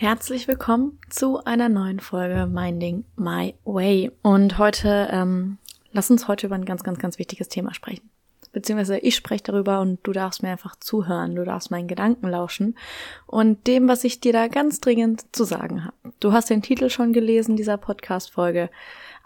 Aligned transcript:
Herzlich 0.00 0.48
willkommen 0.48 0.98
zu 1.10 1.44
einer 1.44 1.68
neuen 1.68 2.00
Folge 2.00 2.46
Minding 2.46 3.04
My 3.16 3.54
Way. 3.66 4.10
Und 4.22 4.56
heute, 4.56 5.10
ähm, 5.12 5.58
lass 5.92 6.10
uns 6.10 6.26
heute 6.26 6.46
über 6.46 6.54
ein 6.54 6.64
ganz, 6.64 6.82
ganz, 6.82 6.98
ganz 6.98 7.18
wichtiges 7.18 7.50
Thema 7.50 7.74
sprechen. 7.74 8.08
Beziehungsweise 8.50 8.96
ich 8.96 9.14
spreche 9.14 9.42
darüber 9.44 9.82
und 9.82 9.98
du 10.02 10.12
darfst 10.12 10.42
mir 10.42 10.48
einfach 10.48 10.74
zuhören, 10.76 11.34
du 11.34 11.44
darfst 11.44 11.70
meinen 11.70 11.86
Gedanken 11.86 12.28
lauschen 12.28 12.78
und 13.26 13.66
dem, 13.66 13.88
was 13.88 14.02
ich 14.04 14.20
dir 14.20 14.32
da 14.32 14.48
ganz 14.48 14.80
dringend 14.80 15.36
zu 15.36 15.44
sagen 15.44 15.84
habe. 15.84 16.14
Du 16.18 16.32
hast 16.32 16.48
den 16.48 16.62
Titel 16.62 16.88
schon 16.88 17.12
gelesen 17.12 17.56
dieser 17.56 17.76
Podcast-Folge. 17.76 18.70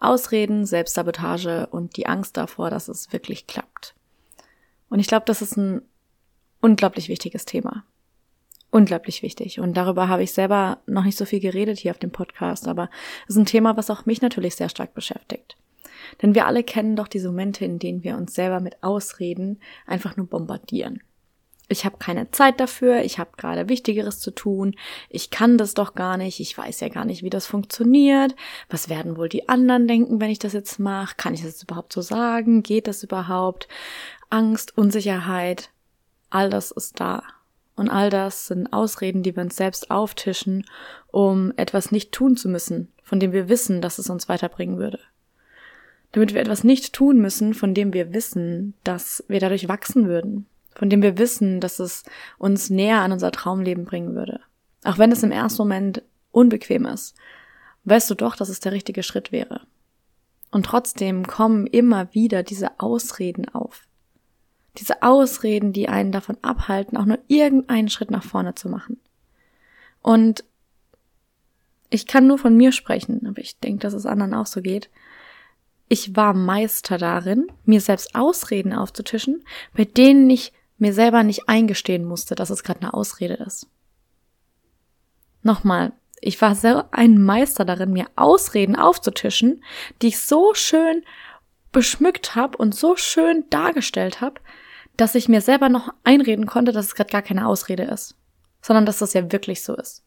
Ausreden, 0.00 0.67
Selbstsabotage 0.67 1.69
und 1.69 1.97
die 1.97 2.08
Angst 2.08 2.36
davor, 2.36 2.70
dass 2.70 2.89
es 2.89 3.12
wirklich 3.12 3.47
klappt. 3.47 3.95
Und 4.89 4.98
ich 4.98 5.06
glaube, 5.06 5.27
das 5.27 5.41
ist 5.41 5.56
ein 5.56 5.83
unglaublich 6.61 7.08
wichtiges 7.08 7.45
Thema 7.45 7.84
unglaublich 8.75 9.22
wichtig. 9.22 9.61
Und 9.61 9.77
darüber 9.77 10.08
habe 10.08 10.25
ich 10.25 10.33
selber 10.33 10.78
noch 10.86 11.05
nicht 11.05 11.17
so 11.17 11.25
viel 11.25 11.39
geredet 11.39 11.78
hier 11.78 11.92
auf 11.92 11.98
dem 11.98 12.11
Podcast, 12.11 12.67
aber 12.67 12.91
es 13.28 13.36
ist 13.36 13.41
ein 13.41 13.47
Thema, 13.47 13.77
was 13.77 13.89
auch 13.89 14.05
mich 14.05 14.20
natürlich 14.20 14.56
sehr 14.56 14.69
stark 14.69 14.94
beschäftigt. 14.94 15.56
Denn 16.20 16.34
wir 16.34 16.47
alle 16.47 16.64
kennen 16.64 16.97
doch 16.97 17.06
diese 17.06 17.28
Momente, 17.28 17.64
in 17.64 17.78
denen 17.78 18.02
wir 18.02 18.17
uns 18.17 18.34
selber 18.34 18.58
mit 18.58 18.83
Ausreden 18.83 19.61
einfach 19.86 20.17
nur 20.17 20.27
bombardieren. 20.27 21.00
Ich 21.69 21.84
habe 21.84 21.98
keine 21.98 22.30
Zeit 22.33 22.58
dafür, 22.58 23.05
ich 23.05 23.20
habe 23.20 23.30
gerade 23.36 23.69
Wichtigeres 23.69 24.19
zu 24.19 24.33
tun, 24.33 24.75
ich 25.08 25.30
kann 25.30 25.56
das 25.56 25.75
doch 25.75 25.95
gar 25.95 26.17
nicht, 26.17 26.41
ich 26.41 26.58
weiß 26.58 26.80
ja 26.80 26.89
gar 26.89 27.05
nicht, 27.05 27.22
wie 27.22 27.30
das 27.30 27.47
funktioniert, 27.47 28.34
was 28.69 28.89
werden 28.89 29.17
wohl 29.17 29.28
die 29.28 29.48
anderen 29.48 29.86
denken, 29.86 30.20
wenn 30.20 30.30
ich 30.30 30.41
das 30.41 30.52
jetzt 30.52 30.78
mache, 30.78 31.14
kann 31.17 31.33
ich 31.33 31.42
das 31.42 31.62
überhaupt 31.62 31.92
so 31.92 32.02
sagen, 32.02 32.62
geht 32.64 32.86
das 32.89 33.02
überhaupt, 33.05 33.69
Angst, 34.30 34.77
Unsicherheit, 34.77 35.70
all 36.28 36.50
das 36.50 36.70
ist 36.72 37.00
da. 37.00 37.22
Und 37.77 37.91
all 37.91 38.11
das 38.11 38.47
sind 38.47 38.72
Ausreden, 38.72 39.22
die 39.22 39.34
wir 39.34 39.42
uns 39.42 39.56
selbst 39.56 39.91
auftischen, 39.91 40.64
um 41.08 41.53
etwas 41.56 41.91
nicht 41.91 42.12
tun 42.12 42.36
zu 42.36 42.48
müssen, 42.48 42.92
von 43.03 43.19
dem 43.19 43.33
wir 43.33 43.48
wissen, 43.48 43.80
dass 43.80 43.98
es 43.98 44.08
uns 44.11 44.28
weiterbringen 44.28 44.78
würde. 44.78 45.00
Damit 46.12 46.34
wir 46.34 46.41
etwas 46.41 46.62
nicht 46.62 46.92
tun 46.92 47.19
müssen, 47.19 47.55
von 47.55 47.75
dem 47.75 47.92
wir 47.92 48.12
wissen, 48.12 48.75
dass 48.84 49.25
wir 49.27 49.41
dadurch 49.41 49.69
wachsen 49.69 50.06
würden, 50.06 50.47
von 50.74 50.89
dem 50.89 51.02
wir 51.02 51.18
wissen, 51.18 51.61
dass 51.61 51.80
es 51.80 52.05
uns 52.39 52.70
näher 52.70 53.01
an 53.01 53.11
unser 53.11 53.33
Traumleben 53.33 53.85
bringen 53.85 54.14
würde. 54.14 54.41
Auch 54.85 54.98
wenn 54.98 55.11
es 55.11 55.24
im 55.24 55.33
ersten 55.33 55.62
Moment 55.62 56.02
unbequem 56.30 56.86
ist, 56.86 57.17
weißt 57.85 58.08
du 58.11 58.14
doch, 58.14 58.36
dass 58.36 58.48
es 58.48 58.61
der 58.61 58.73
richtige 58.73 59.02
Schritt 59.02 59.33
wäre. 59.33 59.62
Und 60.52 60.67
trotzdem 60.67 61.27
kommen 61.27 61.67
immer 61.67 62.14
wieder 62.14 62.45
diese 62.45 62.79
Ausreden 62.79 63.48
auf. 63.48 63.89
Diese 64.79 65.02
Ausreden, 65.02 65.73
die 65.73 65.89
einen 65.89 66.12
davon 66.12 66.36
abhalten, 66.42 66.96
auch 66.96 67.05
nur 67.05 67.18
irgendeinen 67.29 67.89
Schritt 67.89 68.11
nach 68.11 68.24
vorne 68.24 68.55
zu 68.55 68.68
machen. 68.68 68.98
Und 70.02 70.45
ich 71.90 72.07
kann 72.07 72.27
nur 72.27 72.39
von 72.39 72.57
mir 72.57 72.73
sprechen, 72.73 73.27
aber 73.29 73.40
ich 73.40 73.61
denke, 73.61 73.80
dass 73.80 73.95
es 73.95 74.07
anderen 74.07 74.35
auch 74.35 74.46
so 74.46 74.61
geht. 74.61 74.90
Ich 75.89 76.17
war 76.17 76.35
Meister 76.35 76.98
darin, 76.98 77.46
mir 77.64 77.80
selbst 77.80 78.14
Ausreden 78.14 78.73
aufzutischen, 78.73 79.45
bei 79.77 79.85
denen 79.85 80.29
ich 80.29 80.52
mir 80.79 80.92
selber 80.92 81.23
nicht 81.23 81.48
eingestehen 81.48 82.05
musste, 82.05 82.35
dass 82.35 82.51
es 82.51 82.64
gerade 82.64 82.80
eine 82.80 82.95
Ausrede 82.95 83.35
ist. 83.35 83.68
Nochmal, 85.42 85.92
ich 86.20 86.41
war 86.41 86.55
so 86.55 86.83
ein 86.91 87.23
Meister 87.23 87.64
darin, 87.64 87.92
mir 87.92 88.06
Ausreden 88.17 88.77
aufzutischen, 88.77 89.62
die 90.02 90.08
ich 90.08 90.18
so 90.18 90.55
schön 90.55 91.05
beschmückt 91.70 92.35
habe 92.35 92.56
und 92.58 92.74
so 92.74 92.96
schön 92.96 93.45
dargestellt 93.51 94.20
habe, 94.20 94.41
dass 94.96 95.14
ich 95.14 95.28
mir 95.28 95.40
selber 95.40 95.68
noch 95.68 95.92
einreden 96.05 96.46
konnte, 96.46 96.72
dass 96.72 96.86
es 96.86 96.94
gerade 96.94 97.10
gar 97.10 97.22
keine 97.22 97.46
Ausrede 97.46 97.84
ist, 97.84 98.16
sondern 98.62 98.86
dass 98.86 98.98
das 98.98 99.12
ja 99.12 99.32
wirklich 99.32 99.62
so 99.62 99.74
ist. 99.77 100.05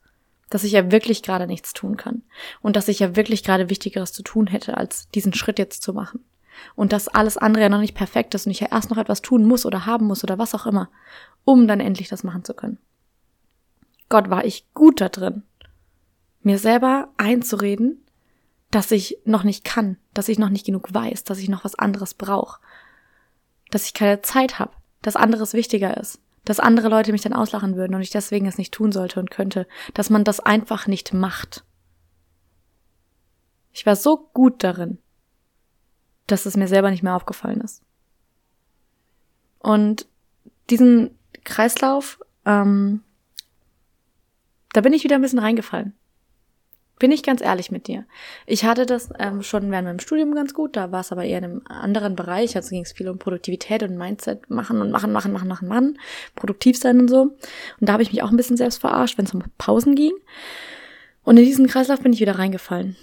Dass 0.50 0.64
ich 0.64 0.72
ja 0.72 0.92
wirklich 0.92 1.24
gerade 1.24 1.46
nichts 1.46 1.74
tun 1.74 1.98
kann. 1.98 2.24
Und 2.62 2.76
dass 2.76 2.88
ich 2.88 3.00
ja 3.00 3.16
wirklich 3.16 3.44
gerade 3.44 3.70
Wichtigeres 3.70 4.14
zu 4.14 4.24
tun 4.24 4.48
hätte, 4.48 4.78
als 4.78 5.10
diesen 5.10 5.34
Schritt 5.34 5.60
jetzt 5.60 5.84
zu 5.84 5.94
machen. 5.94 6.24
Und 6.76 6.94
dass 6.94 7.10
alles 7.10 7.38
andere 7.38 7.64
ja 7.64 7.70
noch 7.70 7.82
nicht 7.82 7.96
perfekt 7.96 8.34
ist 8.34 8.46
und 8.46 8.52
ich 8.52 8.62
ja 8.62 8.70
erst 8.72 8.90
noch 8.90 8.98
etwas 8.98 9.22
tun 9.22 9.46
muss 9.46 9.66
oder 9.66 9.86
haben 9.86 10.08
muss 10.08 10.24
oder 10.24 10.40
was 10.40 10.56
auch 10.56 10.66
immer, 10.66 10.90
um 11.44 11.68
dann 11.68 11.80
endlich 11.80 12.08
das 12.08 12.24
machen 12.24 12.44
zu 12.44 12.54
können. 12.54 12.80
Gott 14.10 14.30
war 14.30 14.46
ich 14.46 14.66
gut 14.74 15.02
da 15.02 15.10
drin, 15.10 15.44
mir 16.42 16.58
selber 16.58 17.10
einzureden, 17.18 18.04
dass 18.72 18.92
ich 18.92 19.20
noch 19.26 19.44
nicht 19.44 19.64
kann, 19.64 19.98
dass 20.14 20.30
ich 20.30 20.40
noch 20.40 20.50
nicht 20.50 20.66
genug 20.66 20.94
weiß, 20.94 21.26
dass 21.26 21.40
ich 21.40 21.50
noch 21.50 21.64
was 21.64 21.76
anderes 21.76 22.14
brauche, 22.14 22.60
dass 23.70 23.86
ich 23.86 23.94
keine 23.94 24.22
Zeit 24.22 24.60
habe, 24.60 24.72
dass 25.02 25.16
anderes 25.16 25.54
wichtiger 25.54 25.98
ist, 25.98 26.20
dass 26.46 26.60
andere 26.60 26.90
Leute 26.90 27.12
mich 27.12 27.22
dann 27.22 27.34
auslachen 27.34 27.76
würden 27.76 27.96
und 27.96 28.02
ich 28.02 28.10
deswegen 28.10 28.48
es 28.48 28.58
nicht 28.58 28.74
tun 28.74 28.92
sollte 28.92 29.20
und 29.20 29.32
könnte, 29.32 29.68
dass 29.94 30.10
man 30.10 30.24
das 30.24 30.40
einfach 30.40 30.88
nicht 30.88 31.14
macht. 31.14 31.64
Ich 33.74 33.86
war 33.86 33.96
so 33.96 34.30
gut 34.34 34.64
darin, 34.64 34.98
dass 36.26 36.46
es 36.46 36.58
mir 36.58 36.68
selber 36.68 36.90
nicht 36.90 37.04
mehr 37.04 37.16
aufgefallen 37.16 37.62
ist. 37.62 37.84
Und 39.60 40.08
diesen 40.70 41.18
Kreislauf, 41.44 42.20
ähm, 42.46 43.04
da 44.74 44.82
bin 44.82 44.94
ich 44.94 45.04
wieder 45.04 45.16
ein 45.16 45.22
bisschen 45.22 45.40
reingefallen. 45.40 45.94
Bin 47.00 47.12
ich 47.12 47.22
ganz 47.22 47.42
ehrlich 47.42 47.70
mit 47.70 47.88
dir. 47.88 48.06
Ich 48.48 48.66
hatte 48.66 48.88
das 48.88 49.10
ähm, 49.20 49.44
schon 49.44 49.70
während 49.70 49.88
meinem 49.88 50.00
Studium 50.00 50.34
ganz 50.34 50.56
gut, 50.56 50.76
da 50.76 50.92
war 50.92 51.02
es 51.02 51.12
aber 51.12 51.24
eher 51.26 51.38
in 51.38 51.44
einem 51.44 51.62
anderen 51.68 52.16
Bereich, 52.16 52.56
also 52.56 52.70
ging 52.70 52.84
es 52.84 52.94
viel 52.94 53.08
um 53.08 53.20
Produktivität 53.20 53.84
und 53.84 53.98
Mindset, 53.98 54.50
machen 54.50 54.82
und 54.82 54.90
machen, 54.90 55.12
machen, 55.12 55.32
machen, 55.32 55.48
machen, 55.48 55.68
machen, 55.68 56.00
produktiv 56.36 56.78
sein 56.78 57.00
und 57.00 57.08
so. 57.08 57.22
Und 57.22 57.38
da 57.80 57.94
habe 57.94 58.02
ich 58.02 58.12
mich 58.12 58.24
auch 58.24 58.32
ein 58.32 58.38
bisschen 58.38 58.58
selbst 58.58 58.80
verarscht, 58.80 59.18
wenn 59.18 59.26
es 59.26 59.34
um 59.34 59.44
Pausen 59.60 59.94
ging. 59.94 60.14
Und 61.24 61.38
in 61.38 61.46
diesen 61.46 61.68
Kreislauf 61.68 62.02
bin 62.02 62.14
ich 62.14 62.20
wieder 62.20 62.40
reingefallen. 62.40 62.96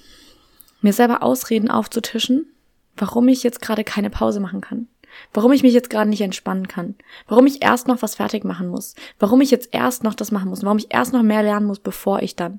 Mir 0.80 0.92
selber 0.92 1.22
Ausreden 1.22 1.70
aufzutischen, 1.70 2.52
warum 2.96 3.28
ich 3.28 3.44
jetzt 3.44 3.60
gerade 3.60 3.84
keine 3.84 4.10
Pause 4.10 4.40
machen 4.40 4.60
kann. 4.60 4.88
Warum 5.32 5.52
ich 5.52 5.62
mich 5.62 5.72
jetzt 5.72 5.90
gerade 5.90 6.10
nicht 6.10 6.20
entspannen 6.20 6.66
kann. 6.66 6.96
Warum 7.28 7.46
ich 7.46 7.62
erst 7.62 7.86
noch 7.86 8.02
was 8.02 8.16
fertig 8.16 8.44
machen 8.44 8.66
muss. 8.66 8.96
Warum 9.20 9.40
ich 9.40 9.52
jetzt 9.52 9.68
erst 9.72 10.02
noch 10.02 10.14
das 10.14 10.32
machen 10.32 10.48
muss. 10.48 10.64
Warum 10.64 10.78
ich 10.78 10.92
erst 10.92 11.12
noch 11.12 11.22
mehr 11.22 11.44
lernen 11.44 11.66
muss, 11.66 11.78
bevor 11.78 12.22
ich 12.22 12.34
dann. 12.34 12.58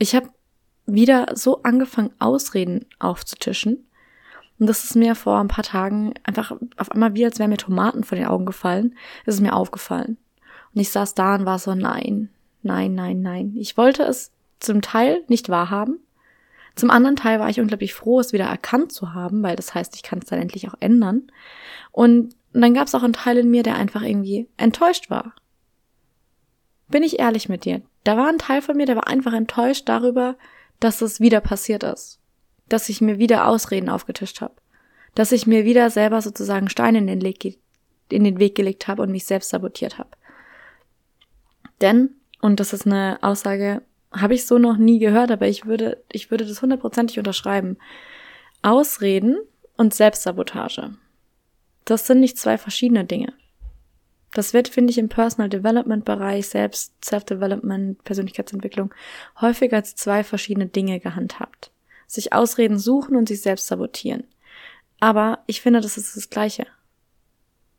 Ich 0.00 0.14
habe 0.14 0.30
wieder 0.86 1.26
so 1.34 1.62
angefangen, 1.62 2.10
Ausreden 2.18 2.86
aufzutischen. 2.98 3.86
Und 4.58 4.66
das 4.66 4.82
ist 4.82 4.96
mir 4.96 5.14
vor 5.14 5.38
ein 5.38 5.48
paar 5.48 5.62
Tagen 5.62 6.14
einfach 6.24 6.52
auf 6.78 6.90
einmal 6.90 7.14
wie, 7.14 7.24
als 7.24 7.38
wären 7.38 7.50
mir 7.50 7.58
Tomaten 7.58 8.02
vor 8.02 8.16
den 8.16 8.26
Augen 8.26 8.46
gefallen. 8.46 8.96
ist 9.26 9.34
Es 9.34 9.40
mir 9.40 9.54
aufgefallen. 9.54 10.16
Und 10.74 10.80
ich 10.80 10.90
saß 10.90 11.14
da 11.14 11.34
und 11.34 11.44
war 11.44 11.58
so, 11.58 11.74
nein, 11.74 12.30
nein, 12.62 12.94
nein, 12.94 13.20
nein. 13.20 13.54
Ich 13.56 13.76
wollte 13.76 14.02
es 14.04 14.32
zum 14.58 14.80
Teil 14.80 15.22
nicht 15.28 15.50
wahrhaben. 15.50 15.98
Zum 16.76 16.90
anderen 16.90 17.16
Teil 17.16 17.38
war 17.38 17.50
ich 17.50 17.60
unglaublich 17.60 17.92
froh, 17.92 18.20
es 18.20 18.32
wieder 18.32 18.46
erkannt 18.46 18.92
zu 18.92 19.12
haben, 19.12 19.42
weil 19.42 19.56
das 19.56 19.74
heißt, 19.74 19.94
ich 19.96 20.02
kann 20.02 20.20
es 20.20 20.30
dann 20.30 20.40
endlich 20.40 20.66
auch 20.68 20.74
ändern. 20.80 21.30
Und, 21.92 22.34
und 22.54 22.60
dann 22.62 22.72
gab 22.72 22.86
es 22.86 22.94
auch 22.94 23.02
einen 23.02 23.12
Teil 23.12 23.36
in 23.36 23.50
mir, 23.50 23.62
der 23.62 23.76
einfach 23.76 24.02
irgendwie 24.02 24.48
enttäuscht 24.56 25.10
war. 25.10 25.34
Bin 26.88 27.02
ich 27.02 27.18
ehrlich 27.18 27.50
mit 27.50 27.66
dir? 27.66 27.82
Da 28.04 28.16
war 28.16 28.28
ein 28.28 28.38
Teil 28.38 28.62
von 28.62 28.76
mir, 28.76 28.86
der 28.86 28.96
war 28.96 29.08
einfach 29.08 29.32
enttäuscht 29.32 29.88
darüber, 29.88 30.36
dass 30.78 31.02
es 31.02 31.20
wieder 31.20 31.40
passiert 31.40 31.82
ist. 31.82 32.18
Dass 32.68 32.88
ich 32.88 33.00
mir 33.00 33.18
wieder 33.18 33.46
Ausreden 33.46 33.88
aufgetischt 33.88 34.40
habe. 34.40 34.54
Dass 35.14 35.32
ich 35.32 35.46
mir 35.46 35.64
wieder 35.64 35.90
selber 35.90 36.22
sozusagen 36.22 36.68
Steine 36.68 36.98
in 36.98 37.06
den, 37.06 37.34
in 38.08 38.24
den 38.24 38.38
Weg 38.38 38.54
gelegt 38.54 38.88
habe 38.88 39.02
und 39.02 39.10
mich 39.10 39.26
selbst 39.26 39.50
sabotiert 39.50 39.98
habe. 39.98 40.10
Denn, 41.80 42.10
und 42.40 42.60
das 42.60 42.72
ist 42.72 42.86
eine 42.86 43.18
Aussage, 43.22 43.82
habe 44.12 44.34
ich 44.34 44.46
so 44.46 44.58
noch 44.58 44.76
nie 44.76 44.98
gehört, 44.98 45.30
aber 45.30 45.46
ich 45.46 45.66
würde, 45.66 46.02
ich 46.10 46.30
würde 46.30 46.46
das 46.46 46.62
hundertprozentig 46.62 47.18
unterschreiben. 47.18 47.76
Ausreden 48.62 49.38
und 49.76 49.94
Selbstsabotage. 49.94 50.94
Das 51.84 52.06
sind 52.06 52.20
nicht 52.20 52.38
zwei 52.38 52.58
verschiedene 52.58 53.04
Dinge. 53.04 53.32
Das 54.32 54.54
wird, 54.54 54.68
finde 54.68 54.92
ich, 54.92 54.98
im 54.98 55.08
Personal 55.08 55.48
Development 55.48 56.04
Bereich, 56.04 56.48
selbst 56.48 57.04
Self-Development, 57.04 58.02
Persönlichkeitsentwicklung, 58.04 58.94
häufig 59.40 59.72
als 59.72 59.96
zwei 59.96 60.22
verschiedene 60.22 60.66
Dinge 60.66 61.00
gehandhabt. 61.00 61.72
Sich 62.06 62.32
Ausreden 62.32 62.78
suchen 62.78 63.16
und 63.16 63.28
sich 63.28 63.42
selbst 63.42 63.66
sabotieren. 63.66 64.24
Aber 65.00 65.40
ich 65.46 65.60
finde, 65.60 65.80
das 65.80 65.96
ist 65.96 66.16
das 66.16 66.30
Gleiche. 66.30 66.66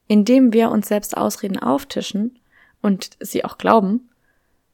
Indem 0.08 0.52
wir 0.52 0.72
uns 0.72 0.88
selbst 0.88 1.16
Ausreden 1.16 1.60
auftischen 1.60 2.40
und 2.82 3.12
sie 3.20 3.46
auch 3.46 3.58
glauben, 3.58 4.10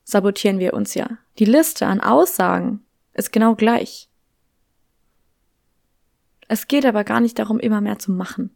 sabotieren 0.03 0.59
wir 0.59 0.73
uns 0.73 0.94
ja. 0.94 1.18
Die 1.38 1.45
Liste 1.45 1.85
an 1.85 2.01
Aussagen 2.01 2.83
ist 3.13 3.31
genau 3.31 3.56
gleich. 3.56 4.09
Es 6.47 6.68
geht 6.68 6.85
aber 6.85 7.03
gar 7.03 7.19
nicht 7.19 7.38
darum, 7.38 7.59
immer 7.59 7.81
mehr 7.81 8.00
zu 8.00 8.12
machen, 8.12 8.56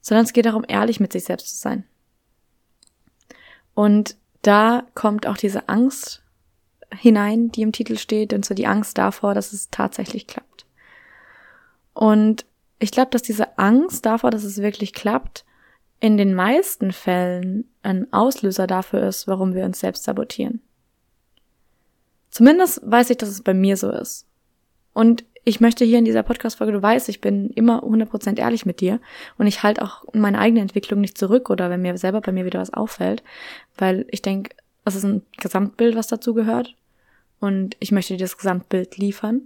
sondern 0.00 0.24
es 0.24 0.32
geht 0.32 0.46
darum, 0.46 0.64
ehrlich 0.66 1.00
mit 1.00 1.12
sich 1.12 1.24
selbst 1.24 1.48
zu 1.48 1.56
sein. 1.56 1.84
Und 3.74 4.16
da 4.42 4.84
kommt 4.94 5.26
auch 5.26 5.36
diese 5.36 5.68
Angst 5.68 6.22
hinein, 6.94 7.50
die 7.50 7.62
im 7.62 7.72
Titel 7.72 7.96
steht, 7.96 8.32
und 8.32 8.44
so 8.44 8.54
die 8.54 8.66
Angst 8.66 8.98
davor, 8.98 9.34
dass 9.34 9.52
es 9.52 9.70
tatsächlich 9.70 10.26
klappt. 10.26 10.66
Und 11.94 12.44
ich 12.78 12.90
glaube, 12.90 13.10
dass 13.10 13.22
diese 13.22 13.58
Angst 13.58 14.04
davor, 14.04 14.30
dass 14.30 14.44
es 14.44 14.58
wirklich 14.58 14.92
klappt, 14.92 15.44
in 16.00 16.16
den 16.16 16.34
meisten 16.34 16.92
Fällen 16.92 17.70
ein 17.82 18.12
Auslöser 18.12 18.66
dafür 18.66 19.06
ist, 19.06 19.28
warum 19.28 19.54
wir 19.54 19.64
uns 19.64 19.78
selbst 19.78 20.04
sabotieren. 20.04 20.60
Zumindest 22.30 22.80
weiß 22.84 23.10
ich, 23.10 23.18
dass 23.18 23.28
es 23.28 23.42
bei 23.42 23.54
mir 23.54 23.76
so 23.76 23.90
ist. 23.90 24.26
Und 24.94 25.24
ich 25.44 25.60
möchte 25.60 25.84
hier 25.84 25.98
in 25.98 26.04
dieser 26.04 26.22
Podcast-Folge, 26.22 26.72
du 26.72 26.82
weißt, 26.82 27.08
ich 27.08 27.20
bin 27.20 27.50
immer 27.50 27.82
100% 27.82 28.38
ehrlich 28.38 28.64
mit 28.64 28.80
dir 28.80 29.00
und 29.38 29.46
ich 29.46 29.62
halte 29.62 29.82
auch 29.82 30.04
meine 30.12 30.38
eigene 30.38 30.60
Entwicklung 30.60 31.00
nicht 31.00 31.18
zurück 31.18 31.50
oder 31.50 31.68
wenn 31.70 31.82
mir 31.82 31.96
selber 31.98 32.20
bei 32.20 32.32
mir 32.32 32.44
wieder 32.44 32.60
was 32.60 32.72
auffällt, 32.72 33.22
weil 33.76 34.06
ich 34.10 34.22
denke, 34.22 34.54
es 34.84 34.94
ist 34.94 35.04
ein 35.04 35.22
Gesamtbild, 35.38 35.96
was 35.96 36.06
dazu 36.06 36.34
gehört 36.34 36.76
und 37.40 37.76
ich 37.80 37.90
möchte 37.92 38.14
dir 38.14 38.24
das 38.24 38.36
Gesamtbild 38.36 38.98
liefern. 38.98 39.42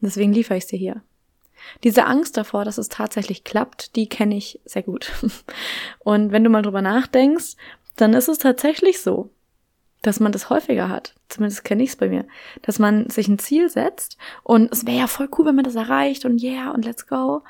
Deswegen 0.00 0.32
liefere 0.32 0.58
ich 0.58 0.66
dir 0.66 0.78
hier. 0.78 1.02
Diese 1.84 2.04
Angst 2.04 2.36
davor, 2.36 2.64
dass 2.64 2.78
es 2.78 2.88
tatsächlich 2.88 3.44
klappt, 3.44 3.96
die 3.96 4.08
kenne 4.08 4.36
ich 4.36 4.60
sehr 4.64 4.82
gut. 4.82 5.12
Und 6.00 6.32
wenn 6.32 6.44
du 6.44 6.50
mal 6.50 6.62
drüber 6.62 6.82
nachdenkst, 6.82 7.56
dann 7.96 8.12
ist 8.12 8.28
es 8.28 8.38
tatsächlich 8.38 9.00
so, 9.00 9.30
dass 10.02 10.20
man 10.20 10.32
das 10.32 10.50
häufiger 10.50 10.88
hat. 10.88 11.14
Zumindest 11.28 11.64
kenne 11.64 11.82
ich 11.82 11.90
es 11.90 11.96
bei 11.96 12.08
mir. 12.08 12.26
Dass 12.62 12.78
man 12.78 13.10
sich 13.10 13.28
ein 13.28 13.38
Ziel 13.38 13.68
setzt 13.68 14.16
und 14.42 14.72
es 14.72 14.86
wäre 14.86 14.98
ja 14.98 15.06
voll 15.06 15.28
cool, 15.36 15.46
wenn 15.46 15.56
man 15.56 15.64
das 15.64 15.74
erreicht 15.74 16.24
und 16.24 16.42
yeah 16.42 16.70
und 16.70 16.84
let's 16.84 17.06
go. 17.06 17.42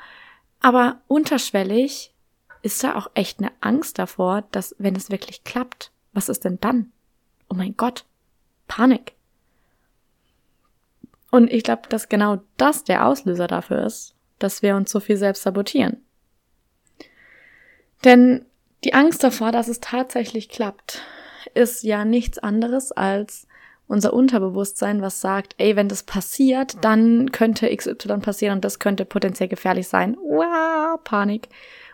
Aber 0.59 1.01
unterschwellig 1.07 2.13
ist 2.61 2.83
da 2.83 2.95
auch 2.95 3.11
echt 3.13 3.39
eine 3.39 3.51
Angst 3.61 3.99
davor, 3.99 4.43
dass 4.51 4.75
wenn 4.79 4.95
es 4.95 5.11
wirklich 5.11 5.43
klappt, 5.43 5.91
was 6.13 6.29
ist 6.29 6.45
denn 6.45 6.59
dann? 6.59 6.91
Oh 7.49 7.55
mein 7.55 7.77
Gott. 7.77 8.05
Panik. 8.67 9.13
Und 11.31 11.51
ich 11.51 11.63
glaube, 11.63 11.83
dass 11.89 12.09
genau 12.09 12.39
das 12.57 12.83
der 12.83 13.05
Auslöser 13.05 13.47
dafür 13.47 13.85
ist, 13.85 14.15
dass 14.39 14.61
wir 14.61 14.75
uns 14.75 14.91
so 14.91 14.99
viel 14.99 15.17
selbst 15.17 15.43
sabotieren. 15.43 16.03
Denn 18.03 18.45
die 18.83 18.93
Angst 18.93 19.23
davor, 19.23 19.51
dass 19.51 19.67
es 19.67 19.79
tatsächlich 19.79 20.49
klappt, 20.49 21.01
ist 21.53 21.83
ja 21.83 22.05
nichts 22.05 22.39
anderes 22.39 22.91
als 22.91 23.47
unser 23.87 24.13
Unterbewusstsein, 24.13 25.01
was 25.01 25.21
sagt, 25.21 25.55
ey, 25.57 25.75
wenn 25.75 25.87
das 25.87 26.03
passiert, 26.03 26.83
dann 26.83 27.31
könnte 27.31 27.73
XY 27.73 28.17
passieren 28.19 28.57
und 28.57 28.65
das 28.65 28.79
könnte 28.79 29.05
potenziell 29.05 29.47
gefährlich 29.47 29.87
sein. 29.87 30.17
Wow, 30.17 30.99
Panik. 31.03 31.49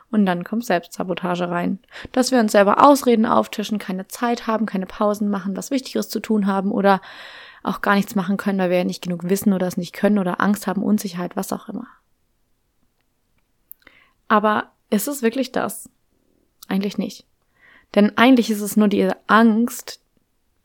Und 0.09 0.25
dann 0.25 0.43
kommt 0.43 0.65
Selbstsabotage 0.65 1.49
rein. 1.49 1.79
Dass 2.11 2.31
wir 2.31 2.39
uns 2.39 2.51
selber 2.51 2.85
Ausreden 2.85 3.25
auftischen, 3.25 3.79
keine 3.79 4.07
Zeit 4.07 4.47
haben, 4.47 4.65
keine 4.65 4.85
Pausen 4.85 5.29
machen, 5.29 5.55
was 5.57 5.71
Wichtigeres 5.71 6.09
zu 6.09 6.19
tun 6.19 6.45
haben 6.45 6.71
oder 6.71 7.01
auch 7.63 7.81
gar 7.81 7.95
nichts 7.95 8.13
machen 8.13 8.37
können, 8.37 8.59
weil 8.59 8.69
wir 8.69 8.77
ja 8.79 8.83
nicht 8.83 9.03
genug 9.03 9.29
wissen 9.29 9.53
oder 9.53 9.67
es 9.67 9.77
nicht 9.77 9.93
können 9.93 10.19
oder 10.19 10.41
Angst 10.41 10.67
haben, 10.67 10.83
Unsicherheit, 10.83 11.35
was 11.35 11.53
auch 11.53 11.69
immer. 11.69 11.87
Aber 14.27 14.71
ist 14.89 15.07
es 15.07 15.21
wirklich 15.21 15.51
das? 15.51 15.89
Eigentlich 16.67 16.97
nicht. 16.97 17.25
Denn 17.95 18.17
eigentlich 18.17 18.49
ist 18.49 18.61
es 18.61 18.77
nur 18.77 18.87
die 18.87 19.09
Angst, 19.27 20.01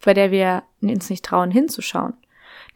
bei 0.05 0.15
der 0.15 0.31
wir 0.31 0.63
uns 0.81 1.11
nicht 1.11 1.25
trauen 1.25 1.51
hinzuschauen. 1.51 2.15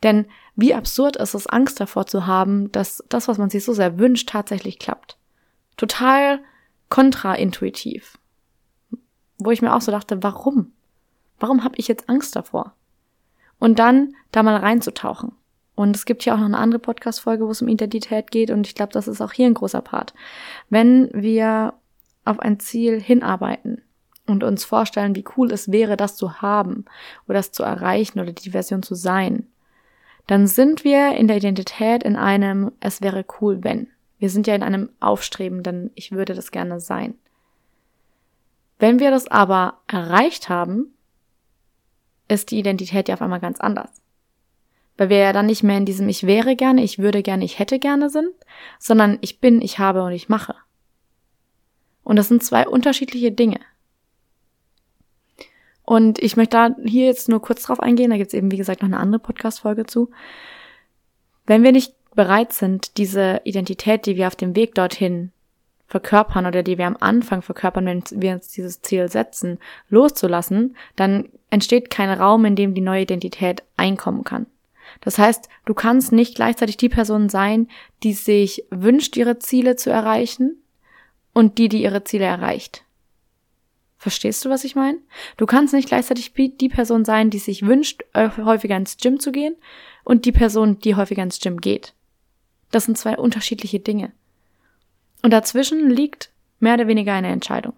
Denn 0.03 0.27
wie 0.57 0.75
absurd 0.75 1.17
ist 1.17 1.35
es, 1.35 1.47
Angst 1.47 1.81
davor 1.81 2.07
zu 2.07 2.27
haben, 2.27 2.71
dass 2.73 3.03
das, 3.09 3.29
was 3.29 3.39
man 3.39 3.51
sich 3.51 3.65
so 3.65 3.73
sehr 3.73 3.99
wünscht, 3.99 4.29
tatsächlich 4.29 4.79
klappt. 4.79 5.17
Total 5.77 6.41
kontraintuitiv. 6.89 8.19
Wo 9.39 9.51
ich 9.51 9.63
mir 9.63 9.75
auch 9.75 9.81
so 9.81 9.91
dachte, 9.91 10.23
warum? 10.23 10.73
Warum 11.41 11.65
habe 11.65 11.77
ich 11.79 11.89
jetzt 11.89 12.09
Angst 12.09 12.37
davor? 12.37 12.75
Und 13.59 13.79
dann 13.79 14.15
da 14.31 14.43
mal 14.43 14.57
reinzutauchen. 14.57 15.33
Und 15.75 15.97
es 15.97 16.05
gibt 16.05 16.23
hier 16.23 16.35
auch 16.35 16.39
noch 16.39 16.47
eine 16.47 16.59
andere 16.59 16.81
Podcast-Folge, 16.81 17.47
wo 17.47 17.51
es 17.51 17.63
um 17.63 17.69
Identität 17.69 18.31
geht. 18.31 18.51
Und 18.51 18.67
ich 18.67 18.75
glaube, 18.75 18.93
das 18.93 19.09
ist 19.09 19.21
auch 19.21 19.33
hier 19.33 19.47
ein 19.47 19.55
großer 19.55 19.81
Part. 19.81 20.13
Wenn 20.69 21.09
wir 21.15 21.75
auf 22.25 22.41
ein 22.41 22.61
Ziel 22.61 23.01
hinarbeiten, 23.01 23.83
und 24.27 24.45
uns 24.45 24.65
vorstellen, 24.65 25.15
wie 25.15 25.25
cool 25.37 25.53
es 25.53 25.71
wäre, 25.71 25.97
das 25.97 26.17
zu 26.17 26.41
haben 26.41 26.85
oder 27.27 27.39
das 27.39 27.53
zu 27.53 27.63
erreichen 27.63 28.21
oder 28.21 28.33
die 28.33 28.51
Version 28.51 28.83
zu 28.83 28.95
sein, 28.95 29.47
dann 30.27 30.47
sind 30.47 30.85
wir 30.85 31.17
in 31.17 31.27
der 31.27 31.37
Identität 31.37 32.03
in 32.03 32.17
einem 32.17 32.73
es 32.81 33.01
wäre 33.01 33.25
cool, 33.41 33.65
wenn. 33.65 33.89
Wir 34.19 34.31
sind 34.31 34.47
ja 34.47 34.55
in 34.55 34.63
einem 34.63 34.91
aufstrebenden 35.01 35.91
ich 35.95 36.13
würde 36.13 36.35
das 36.35 36.53
gerne 36.53 36.79
sein. 36.79 37.15
Wenn 38.79 39.01
wir 39.01 39.11
das 39.11 39.29
aber 39.29 39.79
erreicht 39.87 40.49
haben, 40.49 40.95
ist 42.29 42.51
die 42.51 42.59
Identität 42.59 43.09
ja 43.09 43.15
auf 43.15 43.23
einmal 43.23 43.41
ganz 43.41 43.61
anders. 43.61 43.91
Weil 44.97 45.09
wir 45.09 45.19
ja 45.19 45.33
dann 45.33 45.47
nicht 45.47 45.63
mehr 45.63 45.77
in 45.77 45.85
diesem 45.85 46.09
ich 46.09 46.27
wäre 46.27 46.57
gerne, 46.57 46.83
ich 46.83 46.99
würde 46.99 47.23
gerne, 47.23 47.45
ich 47.45 47.59
hätte 47.59 47.79
gerne 47.79 48.11
sind, 48.11 48.33
sondern 48.79 49.19
ich 49.21 49.41
bin, 49.41 49.61
ich 49.61 49.79
habe 49.79 50.03
und 50.03 50.13
ich 50.13 50.29
mache. 50.29 50.55
Und 52.05 52.17
das 52.17 52.29
sind 52.29 52.43
zwei 52.43 52.67
unterschiedliche 52.67 53.33
Dinge. 53.33 53.61
Und 55.85 56.23
ich 56.23 56.37
möchte 56.37 56.57
da 56.57 56.77
hier 56.85 57.07
jetzt 57.07 57.29
nur 57.29 57.43
kurz 57.43 57.65
drauf 57.65 57.81
eingehen, 57.81 58.11
da 58.11 58.17
gibt's 58.17 58.35
eben, 58.35 58.51
wie 58.51 58.57
gesagt, 58.57 58.83
noch 58.83 58.89
eine 58.89 59.01
andere 59.01 59.21
Podcast-Folge 59.21 59.87
zu. 59.87 60.11
Wenn 61.47 61.63
wir 61.63 61.73
nicht 61.73 61.95
bereit 62.15 62.53
sind, 62.53 62.97
diese 62.99 63.41
Identität, 63.45 64.07
die 64.07 64.17
wir 64.17 64.27
auf 64.27 64.37
dem 64.37 64.55
Weg 64.55 64.75
dorthin 64.75 65.33
verkörpern 65.87 66.47
oder 66.47 66.63
die 66.63 66.79
wir 66.79 66.87
am 66.87 66.97
Anfang 67.01 67.43
verkörpern, 67.43 67.87
wenn 67.87 68.03
wir 68.11 68.33
uns 68.33 68.49
dieses 68.49 68.81
Ziel 68.81 69.09
setzen, 69.11 69.59
loszulassen, 69.89 70.77
dann 70.97 71.29
entsteht 71.51 71.91
kein 71.91 72.11
Raum, 72.11 72.45
in 72.45 72.57
dem 72.57 72.75
die 72.75 72.81
neue 72.81 73.03
Identität 73.03 73.63
einkommen 73.77 74.25
kann. 74.25 74.47
Das 75.01 75.19
heißt, 75.19 75.49
du 75.65 75.75
kannst 75.75 76.13
nicht 76.13 76.35
gleichzeitig 76.35 76.77
die 76.77 76.89
Person 76.89 77.29
sein, 77.29 77.69
die 78.03 78.13
sich 78.15 78.65
wünscht, 78.71 79.17
ihre 79.17 79.39
Ziele 79.39 79.77
zu 79.77 79.91
erreichen 79.91 80.63
und 81.35 81.59
die, 81.59 81.69
die 81.69 81.83
ihre 81.83 82.05
Ziele 82.05 82.25
erreicht. 82.25 82.85
Verstehst 84.03 84.45
du, 84.45 84.51
was 84.51 84.65
ich 84.65 84.75
meine? 84.75 84.99
Du 85.37 85.47
kannst 85.47 85.73
nicht 85.73 85.87
gleichzeitig 85.87 86.33
die 86.35 86.69
Person 86.69 87.05
sein, 87.05 87.31
die 87.31 87.39
sich 87.39 87.65
wünscht, 87.65 88.03
äh, 88.15 88.31
häufiger 88.37 88.77
ins 88.77 88.97
Gym 88.97 89.21
zu 89.21 89.31
gehen 89.31 89.55
und 90.03 90.25
die 90.25 90.33
Person, 90.33 90.81
die 90.81 90.97
häufiger 90.97 91.23
ins 91.23 91.39
Gym 91.39 91.61
geht. 91.61 91.95
Das 92.73 92.87
sind 92.87 92.99
zwei 92.99 93.17
unterschiedliche 93.17 93.79
Dinge. 93.79 94.11
Und 95.23 95.31
dazwischen 95.31 95.89
liegt 95.89 96.31
mehr 96.59 96.75
oder 96.75 96.89
weniger 96.89 97.13
eine 97.13 97.29
Entscheidung. 97.29 97.75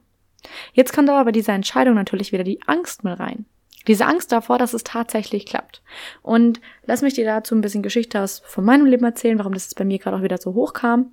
Jetzt 0.73 0.95
kommt 0.95 1.11
aber 1.11 1.27
bei 1.27 1.33
dieser 1.33 1.53
Entscheidung 1.53 1.95
natürlich 1.95 2.33
wieder 2.33 2.43
die 2.43 2.63
Angst 2.67 3.05
mit 3.05 3.21
rein. 3.21 3.45
Diese 3.87 4.07
Angst 4.07 4.33
davor, 4.33 4.57
dass 4.57 4.73
es 4.73 4.83
tatsächlich 4.83 5.45
klappt. 5.45 5.83
Und 6.23 6.59
lass 6.87 7.03
mich 7.03 7.13
dir 7.13 7.27
dazu 7.27 7.55
ein 7.55 7.61
bisschen 7.61 7.83
Geschichte 7.83 8.23
aus 8.23 8.41
von 8.47 8.65
meinem 8.65 8.87
Leben 8.87 9.05
erzählen, 9.05 9.39
warum 9.39 9.53
das 9.53 9.75
bei 9.75 9.85
mir 9.85 9.99
gerade 9.99 10.17
auch 10.17 10.23
wieder 10.23 10.39
so 10.39 10.55
hoch 10.55 10.73
kam. 10.73 11.13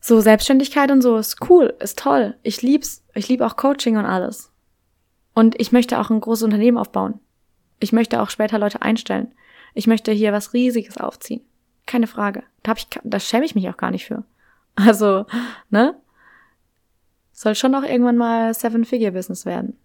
So 0.00 0.20
Selbstständigkeit 0.20 0.90
und 0.90 1.02
so 1.02 1.18
ist 1.18 1.48
cool, 1.48 1.74
ist 1.78 1.98
toll. 1.98 2.36
Ich 2.42 2.62
lieb's. 2.62 3.04
Ich 3.14 3.28
liebe 3.28 3.46
auch 3.46 3.56
Coaching 3.56 3.98
und 3.98 4.06
alles. 4.06 4.50
Und 5.34 5.60
ich 5.60 5.72
möchte 5.72 5.98
auch 5.98 6.10
ein 6.10 6.20
großes 6.20 6.44
Unternehmen 6.44 6.78
aufbauen. 6.78 7.20
Ich 7.80 7.92
möchte 7.92 8.20
auch 8.20 8.30
später 8.30 8.58
Leute 8.58 8.82
einstellen. 8.82 9.34
Ich 9.74 9.86
möchte 9.86 10.10
hier 10.12 10.32
was 10.32 10.52
Riesiges 10.52 10.96
aufziehen. 10.96 11.42
Keine 11.86 12.06
Frage. 12.06 12.42
Da, 12.62 12.70
hab 12.70 12.78
ich, 12.78 12.88
da 13.02 13.20
schäme 13.20 13.44
ich 13.44 13.54
mich 13.54 13.68
auch 13.68 13.76
gar 13.76 13.90
nicht 13.90 14.06
für. 14.06 14.24
Also, 14.76 15.26
ne? 15.68 15.96
Soll 17.32 17.54
schon 17.54 17.74
auch 17.74 17.82
irgendwann 17.82 18.16
mal 18.16 18.54
Seven-Figure-Business 18.54 19.44
werden. 19.44 19.76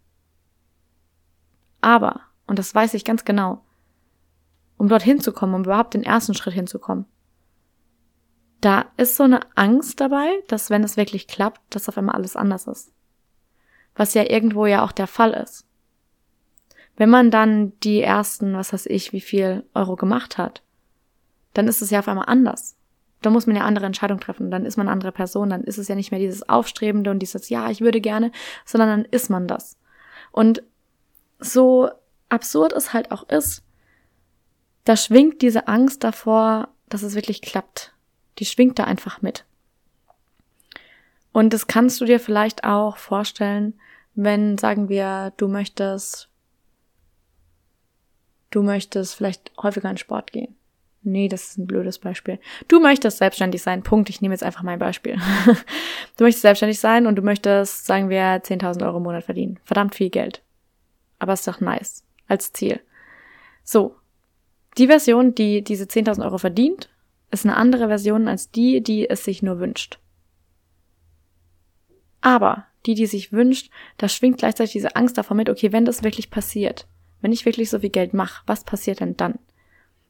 Aber, 1.81 2.21
und 2.47 2.59
das 2.59 2.73
weiß 2.73 2.93
ich 2.93 3.03
ganz 3.03 3.25
genau, 3.25 3.63
um 4.77 4.87
dorthin 4.87 5.19
zu 5.19 5.33
kommen, 5.33 5.55
um 5.55 5.63
überhaupt 5.63 5.95
den 5.95 6.03
ersten 6.03 6.33
Schritt 6.35 6.53
hinzukommen, 6.53 7.05
da 8.65 8.87
ist 8.97 9.15
so 9.15 9.23
eine 9.23 9.41
Angst 9.55 10.01
dabei, 10.01 10.27
dass 10.47 10.71
wenn 10.71 10.83
es 10.83 10.97
wirklich 10.97 11.27
klappt, 11.27 11.61
dass 11.69 11.87
auf 11.87 11.97
einmal 11.99 12.15
alles 12.15 12.35
anders 12.35 12.65
ist. 12.65 12.91
Was 13.95 14.15
ja 14.15 14.23
irgendwo 14.23 14.65
ja 14.65 14.83
auch 14.83 14.91
der 14.91 15.07
Fall 15.07 15.33
ist. 15.33 15.67
Wenn 16.97 17.09
man 17.09 17.29
dann 17.29 17.77
die 17.81 18.01
ersten, 18.01 18.55
was 18.55 18.73
weiß 18.73 18.87
ich, 18.87 19.13
wie 19.13 19.21
viel 19.21 19.65
Euro 19.75 19.95
gemacht 19.95 20.39
hat, 20.39 20.63
dann 21.53 21.67
ist 21.67 21.81
es 21.81 21.91
ja 21.91 21.99
auf 21.99 22.07
einmal 22.07 22.27
anders. 22.27 22.75
Da 23.21 23.29
muss 23.29 23.45
man 23.45 23.55
ja 23.55 23.63
andere 23.63 23.85
Entscheidungen 23.85 24.21
treffen. 24.21 24.49
Dann 24.49 24.65
ist 24.65 24.77
man 24.77 24.87
eine 24.87 24.93
andere 24.93 25.11
Person. 25.11 25.49
Dann 25.49 25.63
ist 25.63 25.77
es 25.77 25.87
ja 25.87 25.95
nicht 25.95 26.11
mehr 26.11 26.19
dieses 26.19 26.47
Aufstrebende 26.47 27.11
und 27.11 27.19
dieses 27.19 27.49
Ja, 27.49 27.69
ich 27.69 27.81
würde 27.81 28.01
gerne, 28.01 28.31
sondern 28.65 28.89
dann 28.89 29.05
ist 29.05 29.29
man 29.29 29.47
das. 29.47 29.77
Und 30.31 30.63
so 31.39 31.89
absurd 32.29 32.73
es 32.73 32.93
halt 32.93 33.11
auch 33.11 33.29
ist, 33.29 33.63
da 34.85 34.97
schwingt 34.97 35.41
diese 35.41 35.67
Angst 35.67 36.03
davor, 36.03 36.69
dass 36.89 37.03
es 37.03 37.15
wirklich 37.15 37.41
klappt. 37.41 37.94
Die 38.39 38.45
schwingt 38.45 38.79
da 38.79 38.83
einfach 38.83 39.21
mit. 39.21 39.45
Und 41.31 41.53
das 41.53 41.67
kannst 41.67 41.99
du 41.99 42.05
dir 42.05 42.19
vielleicht 42.19 42.63
auch 42.63 42.97
vorstellen, 42.97 43.73
wenn, 44.13 44.57
sagen 44.57 44.87
wir, 44.87 45.33
du 45.37 45.47
möchtest, 45.47 46.29
du 48.51 48.63
möchtest 48.63 49.15
vielleicht 49.15 49.51
häufiger 49.61 49.89
in 49.89 49.97
Sport 49.97 50.31
gehen. 50.31 50.55
Nee, 51.07 51.27
das 51.27 51.49
ist 51.49 51.57
ein 51.59 51.67
blödes 51.67 51.99
Beispiel. 51.99 52.39
Du 52.67 52.79
möchtest 52.79 53.19
selbstständig 53.19 53.61
sein. 53.61 53.83
Punkt. 53.83 54.09
Ich 54.09 54.21
nehme 54.21 54.33
jetzt 54.33 54.43
einfach 54.43 54.63
mein 54.63 54.79
Beispiel. 54.79 55.17
du 56.17 56.23
möchtest 56.23 56.41
selbstständig 56.41 56.79
sein 56.79 57.05
und 57.05 57.15
du 57.15 57.21
möchtest, 57.21 57.85
sagen 57.85 58.09
wir, 58.09 58.41
10.000 58.41 58.83
Euro 58.83 58.97
im 58.97 59.03
Monat 59.03 59.23
verdienen. 59.23 59.59
Verdammt 59.65 59.93
viel 59.93 60.09
Geld. 60.09 60.41
Aber 61.19 61.33
ist 61.33 61.47
doch 61.47 61.59
nice. 61.59 62.03
Als 62.27 62.53
Ziel. 62.53 62.79
So. 63.63 63.95
Die 64.79 64.87
Version, 64.87 65.35
die 65.35 65.63
diese 65.63 65.83
10.000 65.83 66.23
Euro 66.25 66.39
verdient, 66.39 66.89
ist 67.35 67.45
eine 67.45 67.57
andere 67.57 67.87
Version 67.87 68.27
als 68.27 68.51
die, 68.51 68.81
die 68.81 69.09
es 69.09 69.23
sich 69.23 69.41
nur 69.43 69.59
wünscht. 69.59 69.99
Aber 72.21 72.65
die, 72.85 72.95
die 72.95 73.05
sich 73.05 73.31
wünscht, 73.31 73.71
da 73.97 74.07
schwingt 74.07 74.39
gleichzeitig 74.39 74.73
diese 74.73 74.95
Angst 74.95 75.17
davor 75.17 75.35
mit, 75.37 75.49
okay, 75.49 75.71
wenn 75.71 75.85
das 75.85 76.03
wirklich 76.03 76.31
passiert, 76.31 76.87
wenn 77.21 77.31
ich 77.31 77.45
wirklich 77.45 77.69
so 77.69 77.79
viel 77.79 77.89
Geld 77.89 78.13
mache, 78.13 78.43
was 78.45 78.63
passiert 78.63 78.99
denn 78.99 79.17
dann? 79.17 79.39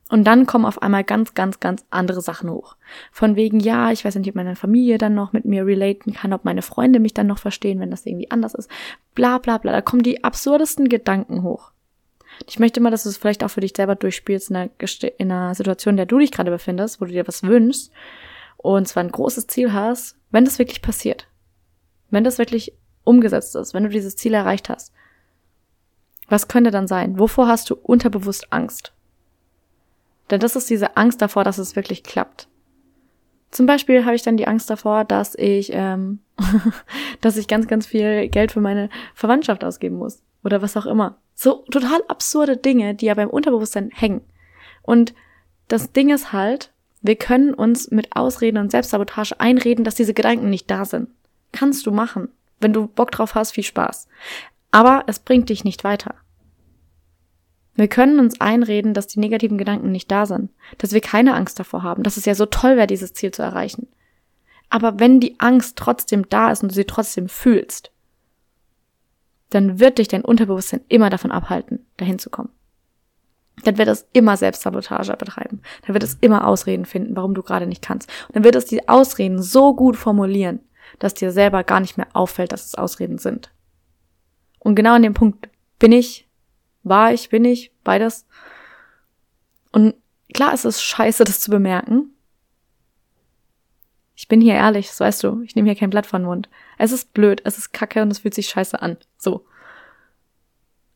Und 0.10 0.26
dann 0.26 0.46
kommen 0.46 0.66
auf 0.66 0.82
einmal 0.82 1.04
ganz, 1.04 1.34
ganz, 1.34 1.60
ganz 1.60 1.84
andere 1.90 2.22
Sachen 2.22 2.50
hoch. 2.52 2.76
Von 3.12 3.36
wegen, 3.36 3.60
ja, 3.60 3.92
ich 3.92 4.06
weiß 4.06 4.16
nicht, 4.16 4.30
ob 4.30 4.36
meine 4.36 4.56
Familie 4.56 5.00
dann 5.00 5.16
noch 5.16 5.34
mit 5.34 5.46
mir 5.46 5.66
relaten 5.66 6.14
kann, 6.14 6.32
ob 6.32 6.46
meine 6.46 6.62
Freunde 6.62 7.00
mich 7.00 7.16
dann 7.16 7.26
noch 7.26 7.40
verstehen, 7.40 7.80
wenn 7.80 7.90
das 7.90 8.06
irgendwie 8.06 8.30
anders 8.30 8.54
ist. 8.54 8.70
Bla, 9.16 9.40
bla, 9.40 9.58
bla. 9.58 9.72
Da 9.72 9.82
kommen 9.82 10.04
die 10.04 10.24
absurdesten 10.24 10.90
Gedanken 10.90 11.42
hoch. 11.42 11.72
Ich 12.48 12.60
möchte 12.60 12.82
mal, 12.82 12.92
dass 12.92 13.04
du 13.04 13.10
es 13.10 13.18
vielleicht 13.18 13.44
auch 13.44 13.50
für 13.50 13.62
dich 13.62 13.74
selber 13.76 13.96
durchspielst 13.96 14.50
in 14.50 14.56
einer, 14.56 14.70
in 15.18 15.32
einer 15.32 15.56
Situation, 15.56 15.94
in 15.94 15.98
der 15.98 16.06
du 16.06 16.20
dich 16.20 16.32
gerade 16.32 16.52
befindest, 16.52 17.02
wo 17.02 17.06
du 17.06 17.12
dir 17.12 17.28
was 17.28 17.44
wünschst 17.44 17.92
und 18.58 18.88
zwar 18.88 19.04
ein 19.04 19.12
großes 19.12 19.48
Ziel 19.48 19.74
hast, 19.74 20.18
wenn 20.32 20.46
das 20.46 20.60
wirklich 20.60 20.82
passiert. 20.82 21.28
Wenn 22.10 22.24
das 22.24 22.38
wirklich 22.38 22.74
umgesetzt 23.04 23.56
ist, 23.56 23.74
wenn 23.74 23.84
du 23.84 23.90
dieses 23.90 24.16
Ziel 24.16 24.34
erreicht 24.34 24.70
hast. 24.70 24.92
Was 26.28 26.48
könnte 26.48 26.72
dann 26.72 26.88
sein? 26.88 27.20
Wovor 27.20 27.48
hast 27.48 27.70
du 27.70 27.76
unterbewusst 27.76 28.52
Angst? 28.52 28.94
Denn 30.32 30.40
das 30.40 30.56
ist 30.56 30.70
diese 30.70 30.98
Angst 30.98 31.22
davor, 31.22 31.44
dass 31.44 31.60
es 31.60 31.76
wirklich 31.76 32.04
klappt. 32.04 32.48
Zum 33.52 33.68
Beispiel 33.68 34.06
habe 34.06 34.16
ich 34.16 34.24
dann 34.24 34.38
die 34.38 34.48
Angst 34.48 34.70
davor, 34.70 35.06
dass 35.06 35.36
ich, 35.36 35.70
ähm, 35.72 36.20
dass 37.22 37.38
ich 37.38 37.48
ganz, 37.48 37.68
ganz 37.68 37.86
viel 37.86 38.28
Geld 38.28 38.52
für 38.52 38.62
meine 38.62 38.90
Verwandtschaft 39.14 39.64
ausgeben 39.64 39.98
muss. 39.98 40.22
Oder 40.46 40.62
was 40.62 40.78
auch 40.78 40.86
immer. 40.86 41.18
So 41.34 41.66
total 41.72 42.02
absurde 42.08 42.56
Dinge, 42.56 42.94
die 42.94 43.08
ja 43.08 43.16
beim 43.16 43.30
Unterbewusstsein 43.30 43.90
hängen. 43.92 44.22
Und 44.84 45.16
das 45.68 45.92
Ding 45.92 46.12
ist 46.12 46.32
halt, 46.32 46.72
wir 47.02 47.16
können 47.16 47.54
uns 47.56 47.90
mit 47.90 48.16
Ausreden 48.16 48.60
und 48.60 48.70
Selbstsabotage 48.70 49.40
einreden, 49.40 49.84
dass 49.84 49.96
diese 49.96 50.14
Gedanken 50.14 50.52
nicht 50.52 50.70
da 50.70 50.86
sind. 50.86 51.10
Kannst 51.52 51.88
du 51.88 51.92
machen. 51.92 52.30
Wenn 52.60 52.74
du 52.74 52.86
Bock 52.88 53.10
drauf 53.10 53.34
hast, 53.34 53.52
viel 53.52 53.64
Spaß. 53.64 54.08
Aber 54.70 55.04
es 55.08 55.18
bringt 55.18 55.50
dich 55.50 55.64
nicht 55.64 55.84
weiter. 55.84 56.14
Wir 57.74 57.88
können 57.88 58.20
uns 58.20 58.40
einreden, 58.40 58.94
dass 58.94 59.08
die 59.08 59.20
negativen 59.20 59.58
Gedanken 59.58 59.92
nicht 59.92 60.12
da 60.12 60.28
sind, 60.28 60.52
dass 60.78 60.94
wir 60.94 61.02
keine 61.02 61.34
Angst 61.34 61.60
davor 61.60 61.82
haben, 61.82 62.04
dass 62.04 62.18
es 62.18 62.26
ja 62.26 62.36
so 62.36 62.46
toll 62.46 62.78
wäre, 62.78 62.88
dieses 62.88 63.14
Ziel 63.14 63.32
zu 63.32 63.42
erreichen. 63.42 63.88
Aber 64.70 65.00
wenn 65.00 65.20
die 65.20 65.40
Angst 65.40 65.76
trotzdem 65.76 66.30
da 66.30 66.52
ist 66.52 66.62
und 66.62 66.70
du 66.70 66.76
sie 66.76 66.86
trotzdem 66.86 67.30
fühlst, 67.30 67.92
dann 69.56 69.80
wird 69.80 69.98
dich 69.98 70.08
dein 70.08 70.24
Unterbewusstsein 70.24 70.82
immer 70.88 71.10
davon 71.10 71.32
abhalten, 71.32 71.86
dahin 71.98 72.20
zu 72.20 72.30
kommen. 72.30 72.50
Dann 73.64 73.78
wird 73.78 73.88
es 73.88 74.08
immer 74.12 74.36
Selbstsabotage 74.36 75.16
betreiben. 75.16 75.62
Dann 75.86 75.94
wird 75.94 76.04
es 76.04 76.18
immer 76.20 76.46
Ausreden 76.46 76.86
finden, 76.86 77.16
warum 77.16 77.34
du 77.34 77.42
gerade 77.42 77.66
nicht 77.66 77.82
kannst. 77.82 78.10
Und 78.28 78.36
dann 78.36 78.44
wird 78.44 78.56
es 78.56 78.66
die 78.66 78.88
Ausreden 78.90 79.42
so 79.42 79.74
gut 79.74 79.96
formulieren, 79.96 80.60
dass 81.00 81.14
dir 81.14 81.32
selber 81.32 81.64
gar 81.64 81.80
nicht 81.80 81.98
mehr 81.98 82.08
auffällt, 82.14 82.52
dass 82.52 82.66
es 82.66 82.76
Ausreden 82.76 83.18
sind. 83.18 83.52
Und 84.60 84.76
genau 84.76 84.96
an 84.96 85.04
dem 85.04 85.14
Punkt 85.14 85.50
bin 85.80 85.92
ich 85.92 86.26
war 86.86 87.12
ich, 87.12 87.30
bin 87.30 87.44
ich, 87.44 87.74
beides. 87.84 88.26
Und 89.72 89.96
klar 90.34 90.54
ist 90.54 90.66
es 90.66 90.82
scheiße, 90.82 91.26
das 91.26 91.42
zu 91.42 91.52
bemerken. 91.52 92.15
Ich 94.16 94.28
bin 94.28 94.40
hier 94.40 94.54
ehrlich, 94.54 94.88
das 94.88 95.00
weißt 95.00 95.24
du. 95.24 95.42
Ich 95.42 95.56
nehme 95.56 95.70
hier 95.70 95.78
kein 95.78 95.90
Blatt 95.90 96.06
von 96.06 96.24
Mund. 96.24 96.50
Es 96.78 96.92
ist 96.92 97.14
blöd, 97.14 97.42
es 97.44 97.58
ist 97.58 97.74
kacke 97.74 98.02
und 98.02 98.12
es 98.12 98.20
fühlt 98.20 98.34
sich 98.34 98.48
scheiße 98.48 98.82
an. 98.82 98.98
So. 99.18 99.46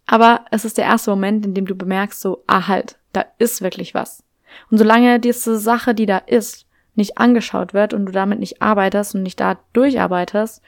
Aber 0.06 0.46
es 0.52 0.66
ist 0.66 0.78
der 0.78 0.86
erste 0.86 1.12
Moment, 1.12 1.46
in 1.46 1.54
dem 1.54 1.66
du 1.66 1.76
bemerkst, 1.76 2.22
so, 2.22 2.44
ah 2.48 2.68
halt, 2.68 2.98
da 3.12 3.26
ist 3.38 3.62
wirklich 3.62 3.94
was. 3.94 4.24
Und 4.72 4.78
solange 4.78 5.20
diese 5.20 5.60
Sache, 5.60 5.94
die 5.94 6.06
da 6.06 6.18
ist, 6.18 6.66
nicht 6.96 7.18
angeschaut 7.18 7.74
wird 7.74 7.94
und 7.94 8.06
du 8.06 8.12
damit 8.12 8.40
nicht 8.40 8.62
arbeitest 8.62 9.16
und 9.16 9.24
nicht 9.24 9.40
da 9.40 9.60
durcharbeitest, 9.74 10.62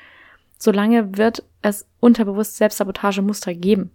solange 0.57 1.17
wird 1.17 1.43
es 1.61 1.87
unterbewusst 1.99 2.57
Selbstsabotagemuster 2.57 3.53
geben. 3.53 3.91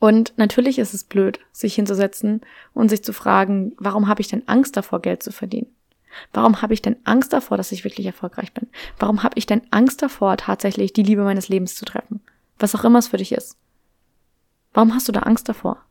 Und 0.00 0.32
natürlich 0.36 0.78
ist 0.78 0.94
es 0.94 1.04
blöd, 1.04 1.40
sich 1.52 1.74
hinzusetzen 1.74 2.40
und 2.72 2.88
sich 2.88 3.02
zu 3.02 3.12
fragen, 3.12 3.74
warum 3.78 4.08
habe 4.08 4.20
ich 4.20 4.28
denn 4.28 4.46
Angst 4.46 4.76
davor, 4.76 5.00
Geld 5.02 5.22
zu 5.22 5.32
verdienen? 5.32 5.74
Warum 6.32 6.62
habe 6.62 6.74
ich 6.74 6.82
denn 6.82 6.96
Angst 7.04 7.32
davor, 7.32 7.56
dass 7.56 7.72
ich 7.72 7.84
wirklich 7.84 8.06
erfolgreich 8.06 8.52
bin? 8.52 8.68
Warum 8.98 9.22
habe 9.22 9.38
ich 9.38 9.46
denn 9.46 9.62
Angst 9.70 10.02
davor, 10.02 10.36
tatsächlich 10.36 10.92
die 10.92 11.02
Liebe 11.02 11.22
meines 11.22 11.48
Lebens 11.48 11.74
zu 11.74 11.84
treffen? 11.84 12.20
Was 12.58 12.74
auch 12.74 12.84
immer 12.84 12.98
es 12.98 13.08
für 13.08 13.18
dich 13.18 13.32
ist. 13.32 13.56
Warum 14.72 14.94
hast 14.94 15.08
du 15.08 15.12
da 15.12 15.20
Angst 15.20 15.48
davor? 15.48 15.84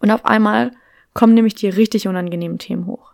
Und 0.00 0.10
auf 0.10 0.24
einmal 0.24 0.72
kommen 1.14 1.34
nämlich 1.34 1.54
die 1.54 1.68
richtig 1.68 2.08
unangenehmen 2.08 2.58
Themen 2.58 2.86
hoch. 2.86 3.12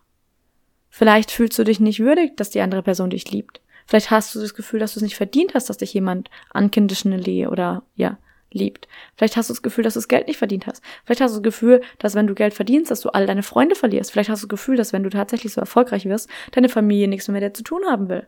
Vielleicht 0.91 1.31
fühlst 1.31 1.59
du 1.59 1.65
dich 1.65 1.81
nicht 1.81 2.01
würdig, 2.01 2.37
dass 2.37 2.51
die 2.51 2.61
andere 2.61 2.83
Person 2.83 3.11
dich 3.11 3.31
liebt. 3.31 3.61
Vielleicht 3.87 4.11
hast 4.11 4.35
du 4.35 4.41
das 4.41 4.55
Gefühl, 4.55 4.81
dass 4.81 4.95
du 4.95 4.99
es 4.99 5.03
nicht 5.03 5.17
verdient 5.17 5.55
hast, 5.55 5.71
dass 5.71 5.79
dich 5.79 5.95
jemand 5.95 6.31
unconditionally 6.53 7.47
oder 7.47 7.83
ja, 7.95 8.19
liebt. 8.53 8.89
Vielleicht 9.17 9.37
hast 9.37 9.51
du 9.51 9.55
das 9.55 9.63
Gefühl, 9.63 9.85
dass 9.85 9.95
du 9.95 9.99
das 9.99 10.09
Geld 10.09 10.27
nicht 10.27 10.39
verdient 10.39 10.67
hast. 10.67 10.83
Vielleicht 11.05 11.21
hast 11.21 11.33
du 11.33 11.39
das 11.39 11.43
Gefühl, 11.43 11.81
dass 11.99 12.15
wenn 12.15 12.27
du 12.27 12.35
Geld 12.35 12.55
verdienst, 12.55 12.91
dass 12.91 13.01
du 13.01 13.11
all 13.11 13.27
deine 13.27 13.43
Freunde 13.43 13.75
verlierst. 13.75 14.11
Vielleicht 14.11 14.31
hast 14.31 14.43
du 14.43 14.47
das 14.47 14.51
Gefühl, 14.51 14.77
dass 14.77 14.93
wenn 14.93 15.03
du 15.03 15.11
tatsächlich 15.11 15.53
so 15.53 15.61
erfolgreich 15.61 16.07
wirst, 16.07 16.29
deine 16.53 16.69
Familie 16.69 17.09
nichts 17.09 17.29
mehr 17.29 17.35
mit 17.35 17.43
dir 17.43 17.55
zu 17.55 17.63
tun 17.63 17.83
haben 17.87 18.09
will. 18.09 18.27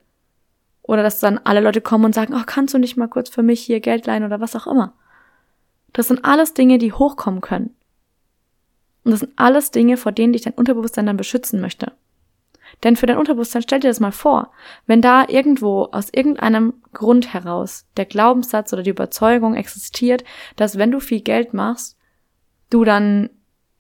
Oder 0.83 1.03
dass 1.03 1.21
dann 1.21 1.39
alle 1.39 1.61
Leute 1.61 1.81
kommen 1.81 2.05
und 2.07 2.15
sagen, 2.15 2.35
oh, 2.35 2.43
kannst 2.45 2.75
du 2.75 2.79
nicht 2.79 2.97
mal 2.97 3.09
kurz 3.09 3.31
für 3.31 3.43
mich 3.43 3.61
hier 3.61 3.81
Geld 3.81 4.07
leihen 4.07 4.25
oder 4.25 4.41
was 4.41 4.57
auch 4.57 4.67
immer. 4.67 4.95
Das 5.93 6.09
sind 6.09 6.25
alles 6.25 6.55
Dinge, 6.55 6.79
die 6.79 6.93
hochkommen 6.93 7.41
können. 7.41 7.75
Und 9.05 9.13
das 9.13 9.21
sind 9.21 9.33
alles 9.37 9.71
Dinge, 9.71 9.97
vor 9.97 10.13
denen 10.13 10.33
dich 10.33 10.43
dein 10.43 10.53
Unterbewusstsein 10.53 11.07
dann 11.07 11.17
beschützen 11.17 11.61
möchte. 11.61 11.93
Denn 12.83 12.97
für 12.97 13.07
dein 13.07 13.19
Unterbewusstsein 13.19 13.63
stell 13.63 13.81
dir 13.81 13.89
das 13.89 14.01
mal 14.01 14.13
vor, 14.13 14.51
wenn 14.87 15.03
da 15.03 15.29
irgendwo 15.29 15.89
aus 15.93 16.09
irgendeinem 16.13 16.75
Grund 16.93 17.33
heraus 17.33 17.87
der 17.97 18.07
Glaubenssatz 18.07 18.73
oder 18.73 18.83
die 18.83 18.91
Überzeugung 18.91 19.55
existiert, 19.55 20.25
dass 20.57 20.79
wenn 20.79 20.91
du 20.91 21.01
viel 21.01 21.21
Geld 21.21 21.53
machst, 21.53 21.99
du 22.71 22.85
dann 22.85 23.31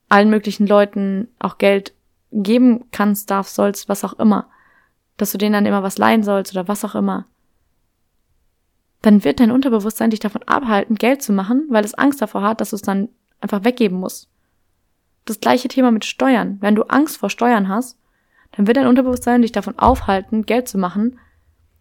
allen 0.08 0.28
möglichen 0.28 0.66
Leuten 0.66 1.28
auch 1.38 1.56
Geld 1.58 1.94
geben 2.32 2.84
kannst, 2.92 3.30
darfst, 3.30 3.54
sollst, 3.54 3.88
was 3.88 4.04
auch 4.04 4.18
immer, 4.18 4.48
dass 5.16 5.32
du 5.32 5.38
denen 5.38 5.54
dann 5.54 5.66
immer 5.66 5.82
was 5.82 5.98
leihen 5.98 6.22
sollst 6.22 6.52
oder 6.52 6.68
was 6.68 6.84
auch 6.84 6.94
immer, 6.94 7.26
dann 9.02 9.24
wird 9.24 9.40
dein 9.40 9.50
Unterbewusstsein 9.50 10.10
dich 10.10 10.20
davon 10.20 10.42
abhalten, 10.42 10.96
Geld 10.96 11.22
zu 11.22 11.32
machen, 11.32 11.66
weil 11.70 11.84
es 11.84 11.94
Angst 11.94 12.20
davor 12.20 12.42
hat, 12.42 12.60
dass 12.60 12.70
du 12.70 12.76
es 12.76 12.82
dann 12.82 13.08
einfach 13.40 13.64
weggeben 13.64 13.98
musst. 13.98 14.28
Das 15.24 15.40
gleiche 15.40 15.68
Thema 15.68 15.90
mit 15.90 16.04
Steuern. 16.04 16.58
Wenn 16.60 16.74
du 16.74 16.82
Angst 16.84 17.16
vor 17.16 17.30
Steuern 17.30 17.68
hast, 17.68 17.96
dann 18.60 18.66
wird 18.66 18.76
dein 18.76 18.88
Unterbewusstsein 18.88 19.40
dich 19.40 19.52
davon 19.52 19.78
aufhalten, 19.78 20.44
Geld 20.44 20.68
zu 20.68 20.76
machen, 20.76 21.18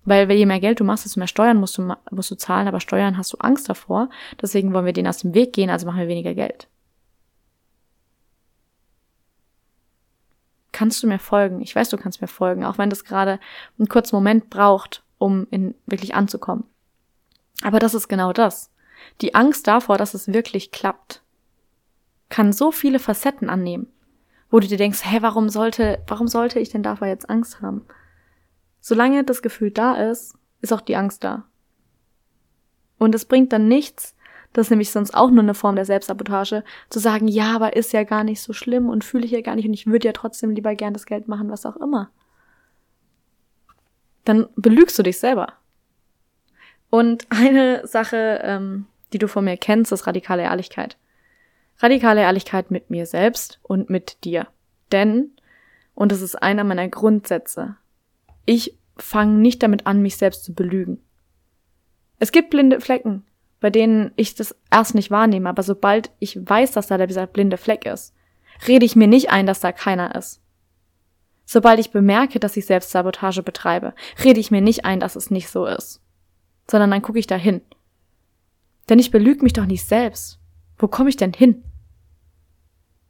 weil 0.06 0.32
je 0.32 0.46
mehr 0.46 0.62
Geld 0.62 0.80
du 0.80 0.86
machst, 0.86 1.04
desto 1.04 1.20
mehr 1.20 1.28
Steuern 1.28 1.58
musst 1.58 1.78
du, 1.78 1.94
musst 2.10 2.32
du 2.32 2.36
zahlen, 2.36 2.70
aber 2.70 2.80
Steuern 2.80 3.18
hast 3.18 3.34
du 3.34 3.38
Angst 3.40 3.68
davor. 3.68 4.10
Deswegen 4.42 4.74
wollen 4.74 4.86
wir 4.86 4.94
denen 4.94 5.10
aus 5.10 5.18
dem 5.18 5.34
Weg 5.34 5.52
gehen, 5.52 5.70
also 5.70 5.86
machen 5.86 6.00
wir 6.00 6.08
weniger 6.08 6.34
Geld. 6.34 6.70
Kannst 10.72 11.04
du 11.04 11.08
mir 11.08 11.20
folgen? 11.20 11.60
Ich 11.60 11.76
weiß, 11.76 11.90
du 11.90 11.98
kannst 11.98 12.22
mir 12.22 12.30
folgen, 12.30 12.64
auch 12.64 12.78
wenn 12.78 12.90
das 12.90 13.04
gerade 13.04 13.42
einen 13.78 13.90
kurzen 13.90 14.16
Moment 14.16 14.50
braucht, 14.50 15.04
um 15.18 15.48
in 15.52 15.76
wirklich 15.86 16.16
anzukommen. 16.16 16.64
Aber 17.62 17.80
das 17.80 17.94
ist 17.94 18.08
genau 18.08 18.32
das. 18.32 18.72
Die 19.20 19.36
Angst 19.36 19.68
davor, 19.68 19.98
dass 19.98 20.14
es 20.14 20.32
wirklich 20.32 20.72
klappt, 20.72 21.24
kann 22.30 22.54
so 22.54 22.72
viele 22.72 23.00
Facetten 23.00 23.50
annehmen 23.50 23.88
wo 24.50 24.60
du 24.60 24.68
dir 24.68 24.78
denkst, 24.78 25.02
hä, 25.04 25.20
warum 25.22 25.50
sollte, 25.50 26.04
warum 26.08 26.28
sollte 26.28 26.60
ich 26.60 26.70
denn 26.70 26.84
davor 26.84 27.08
jetzt 27.08 27.30
Angst 27.30 27.62
haben? 27.62 27.86
Solange 28.82 29.24
das 29.24 29.42
Gefühl 29.42 29.72
da 29.72 29.96
ist, 29.96 30.36
ist 30.62 30.74
auch 30.74 30.82
die 30.82 30.96
Angst 30.96 31.24
da. 31.24 31.46
Und 32.98 33.16
es 33.16 33.26
bringt 33.26 33.54
dann 33.54 33.68
nichts, 33.68 34.16
Das 34.52 34.68
ist 34.68 34.72
nämlich 34.72 34.90
sonst 34.92 35.14
auch 35.14 35.30
nur 35.30 35.44
eine 35.44 35.54
Form 35.54 35.76
der 35.76 35.86
Selbstsabotage, 35.86 36.64
zu 36.90 37.00
sagen, 37.00 37.28
ja, 37.28 37.56
aber 37.56 37.76
ist 37.76 37.94
ja 37.94 38.04
gar 38.04 38.24
nicht 38.24 38.42
so 38.42 38.52
schlimm 38.52 38.90
und 38.90 39.04
fühle 39.04 39.26
ich 39.26 39.32
ja 39.32 39.42
gar 39.42 39.56
nicht 39.56 39.68
und 39.68 39.74
ich 39.74 39.86
würde 39.86 40.08
ja 40.08 40.14
trotzdem 40.14 40.52
lieber 40.52 40.74
gern 40.74 40.94
das 40.94 41.06
Geld 41.06 41.28
machen, 41.28 41.52
was 41.52 41.66
auch 41.66 41.78
immer. 41.78 42.10
Dann 44.26 44.48
belügst 44.56 44.98
du 44.98 45.04
dich 45.04 45.20
selber. 45.20 45.54
Und 46.90 47.28
eine 47.30 47.86
Sache, 47.86 48.40
ähm, 48.44 48.88
die 49.14 49.20
du 49.20 49.28
von 49.28 49.46
mir 49.46 49.58
kennst, 49.58 49.92
ist 49.92 50.08
radikale 50.08 50.44
Ehrlichkeit. 50.44 50.98
Radikale 51.80 52.22
Ehrlichkeit 52.22 52.72
mit 52.72 52.90
mir 52.90 53.06
selbst 53.06 53.60
und 53.64 53.90
mit 53.90 54.24
dir. 54.26 54.48
Denn, 54.92 55.32
und 55.96 56.12
das 56.12 56.22
ist 56.22 56.36
einer 56.36 56.64
meiner 56.64 56.88
Grundsätze, 56.90 57.78
ich 58.46 58.78
fange 58.98 59.38
nicht 59.38 59.64
damit 59.64 59.88
an, 59.88 60.02
mich 60.02 60.18
selbst 60.18 60.44
zu 60.44 60.54
belügen. 60.54 61.02
Es 62.20 62.34
gibt 62.34 62.50
blinde 62.50 62.82
Flecken, 62.82 63.26
bei 63.62 63.70
denen 63.70 64.12
ich 64.18 64.36
das 64.36 64.56
erst 64.70 64.94
nicht 64.94 65.10
wahrnehme, 65.10 65.48
aber 65.48 65.64
sobald 65.64 66.12
ich 66.20 66.38
weiß, 66.38 66.72
dass 66.72 66.88
da 66.88 67.06
dieser 67.06 67.28
blinde 67.28 67.58
Fleck 67.58 67.86
ist, 67.86 68.14
rede 68.68 68.86
ich 68.86 68.98
mir 68.98 69.08
nicht 69.08 69.30
ein, 69.30 69.46
dass 69.46 69.62
da 69.62 69.72
keiner 69.72 70.16
ist. 70.16 70.42
Sobald 71.46 71.80
ich 71.80 71.92
bemerke, 71.92 72.40
dass 72.40 72.58
ich 72.58 72.66
Selbstsabotage 72.66 73.42
betreibe, 73.42 73.94
rede 74.24 74.40
ich 74.40 74.52
mir 74.52 74.62
nicht 74.62 74.86
ein, 74.86 75.00
dass 75.00 75.16
es 75.16 75.32
nicht 75.32 75.50
so 75.50 75.66
ist, 75.66 76.02
sondern 76.70 76.92
dann 76.92 77.02
gucke 77.02 77.20
ich 77.20 77.28
da 77.28 77.36
hin. 77.36 77.62
Denn 78.90 79.00
ich 79.00 79.12
belüge 79.12 79.44
mich 79.44 79.54
doch 79.54 79.66
nicht 79.66 79.86
selbst. 79.86 80.40
Wo 80.78 80.88
komme 80.88 81.10
ich 81.10 81.18
denn 81.18 81.34
hin? 81.34 81.64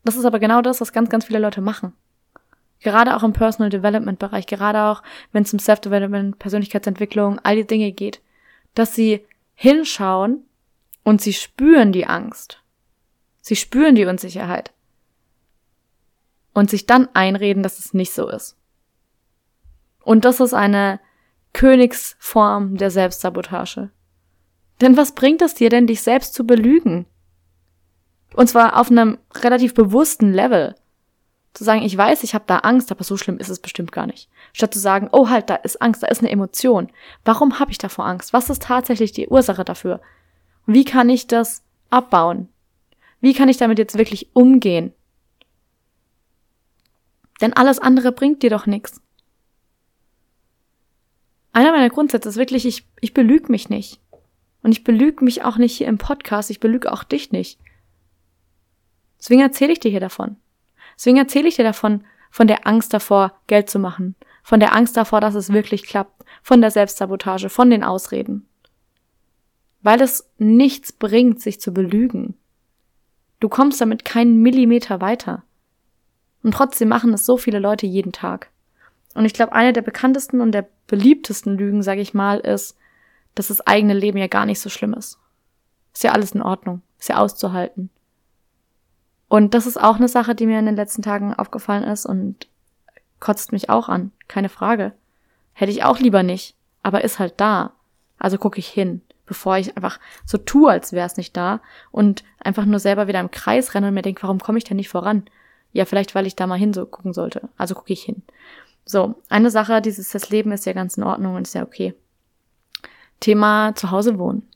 Das 0.09 0.15
ist 0.15 0.25
aber 0.25 0.39
genau 0.39 0.63
das, 0.63 0.81
was 0.81 0.91
ganz, 0.91 1.11
ganz 1.11 1.25
viele 1.25 1.37
Leute 1.37 1.61
machen. 1.61 1.93
Gerade 2.79 3.15
auch 3.15 3.21
im 3.21 3.31
Personal 3.31 3.69
Development 3.69 4.17
Bereich, 4.17 4.47
gerade 4.47 4.81
auch 4.85 5.03
wenn 5.31 5.43
es 5.43 5.53
um 5.53 5.59
Self-Development, 5.59 6.39
Persönlichkeitsentwicklung, 6.39 7.37
all 7.43 7.57
die 7.57 7.67
Dinge 7.67 7.91
geht, 7.91 8.19
dass 8.73 8.95
sie 8.95 9.23
hinschauen 9.53 10.47
und 11.03 11.21
sie 11.21 11.33
spüren 11.33 11.91
die 11.91 12.07
Angst. 12.07 12.59
Sie 13.41 13.55
spüren 13.55 13.93
die 13.93 14.05
Unsicherheit. 14.05 14.71
Und 16.55 16.71
sich 16.71 16.87
dann 16.87 17.07
einreden, 17.13 17.61
dass 17.61 17.77
es 17.77 17.93
nicht 17.93 18.11
so 18.11 18.29
ist. 18.29 18.57
Und 20.03 20.25
das 20.25 20.39
ist 20.39 20.55
eine 20.55 20.99
Königsform 21.53 22.77
der 22.77 22.89
Selbstsabotage. 22.89 23.91
Denn 24.81 24.97
was 24.97 25.13
bringt 25.13 25.43
es 25.43 25.53
dir 25.53 25.69
denn, 25.69 25.85
dich 25.85 26.01
selbst 26.01 26.33
zu 26.33 26.47
belügen? 26.47 27.05
Und 28.33 28.47
zwar 28.47 28.79
auf 28.79 28.91
einem 28.91 29.17
relativ 29.35 29.73
bewussten 29.73 30.33
Level. 30.33 30.75
Zu 31.53 31.63
sagen, 31.63 31.81
ich 31.81 31.97
weiß, 31.97 32.23
ich 32.23 32.35
habe 32.35 32.45
da 32.47 32.59
Angst, 32.59 32.91
aber 32.91 33.03
so 33.03 33.17
schlimm 33.17 33.39
ist 33.39 33.49
es 33.49 33.59
bestimmt 33.59 33.91
gar 33.91 34.05
nicht. 34.05 34.29
Statt 34.53 34.73
zu 34.73 34.79
sagen, 34.79 35.09
oh 35.11 35.29
halt, 35.29 35.49
da 35.49 35.55
ist 35.55 35.81
Angst, 35.81 36.03
da 36.03 36.07
ist 36.07 36.19
eine 36.19 36.29
Emotion. 36.29 36.89
Warum 37.25 37.59
habe 37.59 37.71
ich 37.71 37.79
davor 37.79 38.05
Angst? 38.05 38.33
Was 38.33 38.49
ist 38.49 38.63
tatsächlich 38.63 39.11
die 39.11 39.27
Ursache 39.27 39.65
dafür? 39.65 39.99
Wie 40.67 40.85
kann 40.85 41.09
ich 41.09 41.25
das 41.25 41.63
abbauen? 41.89 42.49
Wie 43.19 43.33
kann 43.33 43.49
ich 43.49 43.57
damit 43.57 43.79
jetzt 43.79 43.97
wirklich 43.97 44.29
umgehen? 44.33 44.93
Denn 47.41 47.53
alles 47.53 47.79
andere 47.79 48.11
bringt 48.11 48.43
dir 48.43 48.49
doch 48.49 48.67
nichts. 48.67 49.01
Einer 51.51 51.71
meiner 51.71 51.89
Grundsätze 51.89 52.29
ist 52.29 52.37
wirklich, 52.37 52.65
ich, 52.65 52.85
ich 53.01 53.13
belüge 53.13 53.51
mich 53.51 53.69
nicht. 53.69 53.99
Und 54.61 54.71
ich 54.71 54.83
belüge 54.83 55.23
mich 55.23 55.43
auch 55.43 55.57
nicht 55.57 55.75
hier 55.75 55.87
im 55.87 55.97
Podcast, 55.97 56.49
ich 56.49 56.59
belüge 56.59 56.91
auch 56.91 57.03
dich 57.03 57.31
nicht. 57.31 57.59
Deswegen 59.19 59.41
erzähle 59.41 59.73
ich 59.73 59.79
dir 59.79 59.91
hier 59.91 59.99
davon. 59.99 60.37
Deswegen 60.95 61.17
erzähle 61.17 61.47
ich 61.47 61.55
dir 61.55 61.63
davon, 61.63 62.03
von 62.31 62.47
der 62.47 62.67
Angst 62.67 62.93
davor, 62.93 63.33
Geld 63.47 63.69
zu 63.69 63.79
machen, 63.79 64.15
von 64.43 64.59
der 64.59 64.75
Angst 64.75 64.97
davor, 64.97 65.21
dass 65.21 65.35
es 65.35 65.51
wirklich 65.51 65.83
klappt, 65.83 66.23
von 66.41 66.61
der 66.61 66.71
Selbstsabotage, 66.71 67.49
von 67.49 67.69
den 67.69 67.83
Ausreden. 67.83 68.47
Weil 69.81 70.01
es 70.01 70.29
nichts 70.37 70.91
bringt, 70.91 71.41
sich 71.41 71.59
zu 71.59 71.73
belügen. 71.73 72.35
Du 73.39 73.49
kommst 73.49 73.79
damit 73.79 74.05
keinen 74.05 74.41
Millimeter 74.41 75.01
weiter. 75.01 75.43
Und 76.43 76.53
trotzdem 76.53 76.89
machen 76.89 77.13
es 77.13 77.25
so 77.25 77.37
viele 77.37 77.59
Leute 77.59 77.85
jeden 77.85 78.11
Tag. 78.11 78.49
Und 79.13 79.25
ich 79.25 79.33
glaube, 79.33 79.53
eine 79.53 79.73
der 79.73 79.81
bekanntesten 79.81 80.41
und 80.41 80.51
der 80.51 80.67
beliebtesten 80.87 81.57
Lügen, 81.57 81.83
sage 81.83 82.01
ich 82.01 82.13
mal, 82.13 82.39
ist, 82.39 82.77
dass 83.35 83.47
das 83.47 83.65
eigene 83.65 83.93
Leben 83.93 84.17
ja 84.17 84.27
gar 84.27 84.45
nicht 84.45 84.59
so 84.59 84.69
schlimm 84.69 84.93
ist. 84.93 85.19
Ist 85.93 86.03
ja 86.03 86.11
alles 86.11 86.33
in 86.33 86.41
Ordnung, 86.41 86.81
ist 86.99 87.09
ja 87.09 87.17
auszuhalten. 87.17 87.89
Und 89.29 89.53
das 89.53 89.67
ist 89.67 89.79
auch 89.79 89.95
eine 89.95 90.07
Sache, 90.07 90.35
die 90.35 90.47
mir 90.47 90.59
in 90.59 90.65
den 90.65 90.75
letzten 90.75 91.03
Tagen 91.03 91.33
aufgefallen 91.33 91.83
ist 91.83 92.05
und 92.05 92.47
kotzt 93.19 93.51
mich 93.51 93.69
auch 93.69 93.87
an, 93.87 94.11
keine 94.27 94.49
Frage. 94.49 94.91
Hätte 95.53 95.71
ich 95.71 95.83
auch 95.83 95.99
lieber 95.99 96.23
nicht, 96.23 96.55
aber 96.83 97.03
ist 97.03 97.19
halt 97.19 97.35
da. 97.37 97.73
Also 98.17 98.37
gucke 98.37 98.59
ich 98.59 98.67
hin, 98.67 99.01
bevor 99.25 99.57
ich 99.57 99.77
einfach 99.77 99.99
so 100.25 100.37
tue, 100.37 100.71
als 100.71 100.93
wäre 100.93 101.05
es 101.05 101.15
nicht 101.15 101.37
da 101.37 101.61
und 101.91 102.23
einfach 102.39 102.65
nur 102.65 102.79
selber 102.79 103.07
wieder 103.07 103.19
im 103.19 103.31
Kreis 103.31 103.75
renne 103.75 103.89
und 103.89 103.93
mir 103.93 104.01
denke, 104.01 104.23
warum 104.23 104.39
komme 104.39 104.57
ich 104.57 104.63
denn 104.63 104.77
nicht 104.77 104.89
voran? 104.89 105.23
Ja, 105.71 105.85
vielleicht, 105.85 106.15
weil 106.15 106.25
ich 106.25 106.35
da 106.35 106.47
mal 106.47 106.57
hin 106.57 106.73
so 106.73 106.85
gucken 106.87 107.13
sollte. 107.13 107.49
Also 107.55 107.75
gucke 107.75 107.93
ich 107.93 108.01
hin. 108.01 108.23
So, 108.83 109.21
eine 109.29 109.51
Sache, 109.51 109.81
dieses 109.81 110.09
das 110.09 110.31
Leben 110.31 110.51
ist 110.51 110.65
ja 110.65 110.73
ganz 110.73 110.97
in 110.97 111.03
Ordnung 111.03 111.35
und 111.35 111.43
ist 111.43 111.53
ja 111.53 111.61
okay. 111.61 111.93
Thema 113.19 113.75
zu 113.75 113.91
Hause 113.91 114.17
wohnen. 114.17 114.47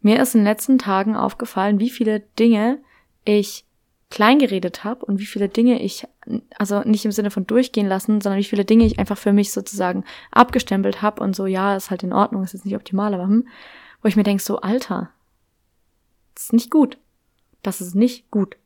Mir 0.00 0.20
ist 0.20 0.34
in 0.34 0.40
den 0.40 0.48
letzten 0.48 0.78
Tagen 0.78 1.14
aufgefallen, 1.14 1.78
wie 1.78 1.90
viele 1.90 2.20
Dinge 2.20 2.78
ich 3.24 3.64
klein 4.10 4.38
geredet 4.38 4.84
habe 4.84 5.06
und 5.06 5.18
wie 5.18 5.26
viele 5.26 5.48
Dinge 5.48 5.80
ich, 5.80 6.06
also 6.58 6.80
nicht 6.80 7.04
im 7.04 7.12
Sinne 7.12 7.30
von 7.30 7.46
durchgehen 7.46 7.88
lassen, 7.88 8.20
sondern 8.20 8.38
wie 8.38 8.44
viele 8.44 8.64
Dinge 8.64 8.84
ich 8.84 8.98
einfach 8.98 9.16
für 9.16 9.32
mich 9.32 9.52
sozusagen 9.52 10.04
abgestempelt 10.30 11.00
habe 11.00 11.22
und 11.22 11.34
so, 11.34 11.46
ja, 11.46 11.76
ist 11.76 11.90
halt 11.90 12.02
in 12.02 12.12
Ordnung, 12.12 12.42
ist 12.44 12.52
jetzt 12.52 12.66
nicht 12.66 12.76
optimal, 12.76 13.14
aber 13.14 13.24
hm, 13.24 13.48
wo 14.02 14.08
ich 14.08 14.16
mir 14.16 14.22
denke, 14.22 14.42
so, 14.42 14.58
Alter, 14.58 15.10
das 16.34 16.44
ist 16.44 16.52
nicht 16.52 16.70
gut. 16.70 16.98
Das 17.62 17.80
ist 17.80 17.94
nicht 17.94 18.30
gut. 18.30 18.56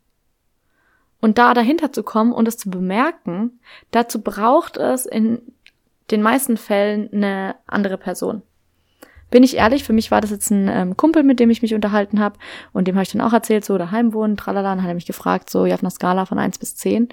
Und 1.21 1.39
da 1.39 1.55
dahinter 1.55 1.93
zu 1.93 2.03
kommen 2.03 2.33
und 2.33 2.49
es 2.49 2.57
zu 2.57 2.71
bemerken, 2.71 3.61
dazu 3.91 4.21
braucht 4.23 4.77
es 4.77 5.07
in 5.07 5.41
den 6.11 6.23
meisten 6.23 6.57
Fällen 6.57 7.13
eine 7.13 7.57
andere 7.67 7.99
Person. 7.99 8.43
Bin 9.31 9.43
ich 9.43 9.57
ehrlich, 9.57 9.85
für 9.85 9.93
mich 9.93 10.11
war 10.11 10.21
das 10.21 10.31
jetzt 10.31 10.51
ein 10.51 10.69
ähm, 10.69 10.97
Kumpel, 10.97 11.23
mit 11.23 11.41
dem 11.41 11.51
ich 11.51 11.63
mich 11.63 11.75
unterhalten 11.75 12.21
habe 12.21 12.39
und 12.73 12.87
dem 12.87 12.95
habe 12.95 13.03
ich 13.03 13.11
dann 13.11 13.21
auch 13.21 13.33
erzählt, 13.33 13.65
so 13.65 13.77
daheim 13.77 14.13
wohnen, 14.13 14.37
tralala, 14.37 14.73
und 14.73 14.83
hat 14.83 14.89
er 14.89 14.95
mich 14.95 15.07
gefragt, 15.07 15.51
so 15.51 15.67
ja, 15.67 15.75
auf 15.75 15.83
einer 15.83 15.91
Skala 15.91 16.27
von 16.27 16.39
eins 16.39 16.59
bis 16.59 16.77
zehn, 16.77 17.09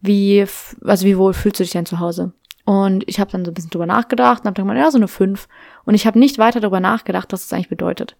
wie, 0.00 0.44
also 0.84 1.06
wie 1.06 1.16
wohl 1.16 1.34
fühlst 1.34 1.60
du 1.60 1.64
dich 1.64 1.72
denn 1.72 1.86
zu 1.86 2.00
Hause? 2.00 2.32
Und 2.64 3.04
ich 3.06 3.20
habe 3.20 3.30
dann 3.30 3.44
so 3.44 3.52
ein 3.52 3.54
bisschen 3.54 3.70
drüber 3.70 3.86
nachgedacht 3.86 4.40
und 4.40 4.46
habe 4.46 4.54
dann 4.54 4.66
gemeint, 4.66 4.80
ja, 4.80 4.90
so 4.90 4.98
eine 4.98 5.06
fünf. 5.06 5.46
Und 5.84 5.94
ich 5.94 6.04
habe 6.04 6.18
nicht 6.18 6.38
weiter 6.38 6.58
darüber 6.58 6.80
nachgedacht, 6.80 7.32
was 7.32 7.42
das 7.42 7.52
eigentlich 7.52 7.68
bedeutet. 7.68 8.16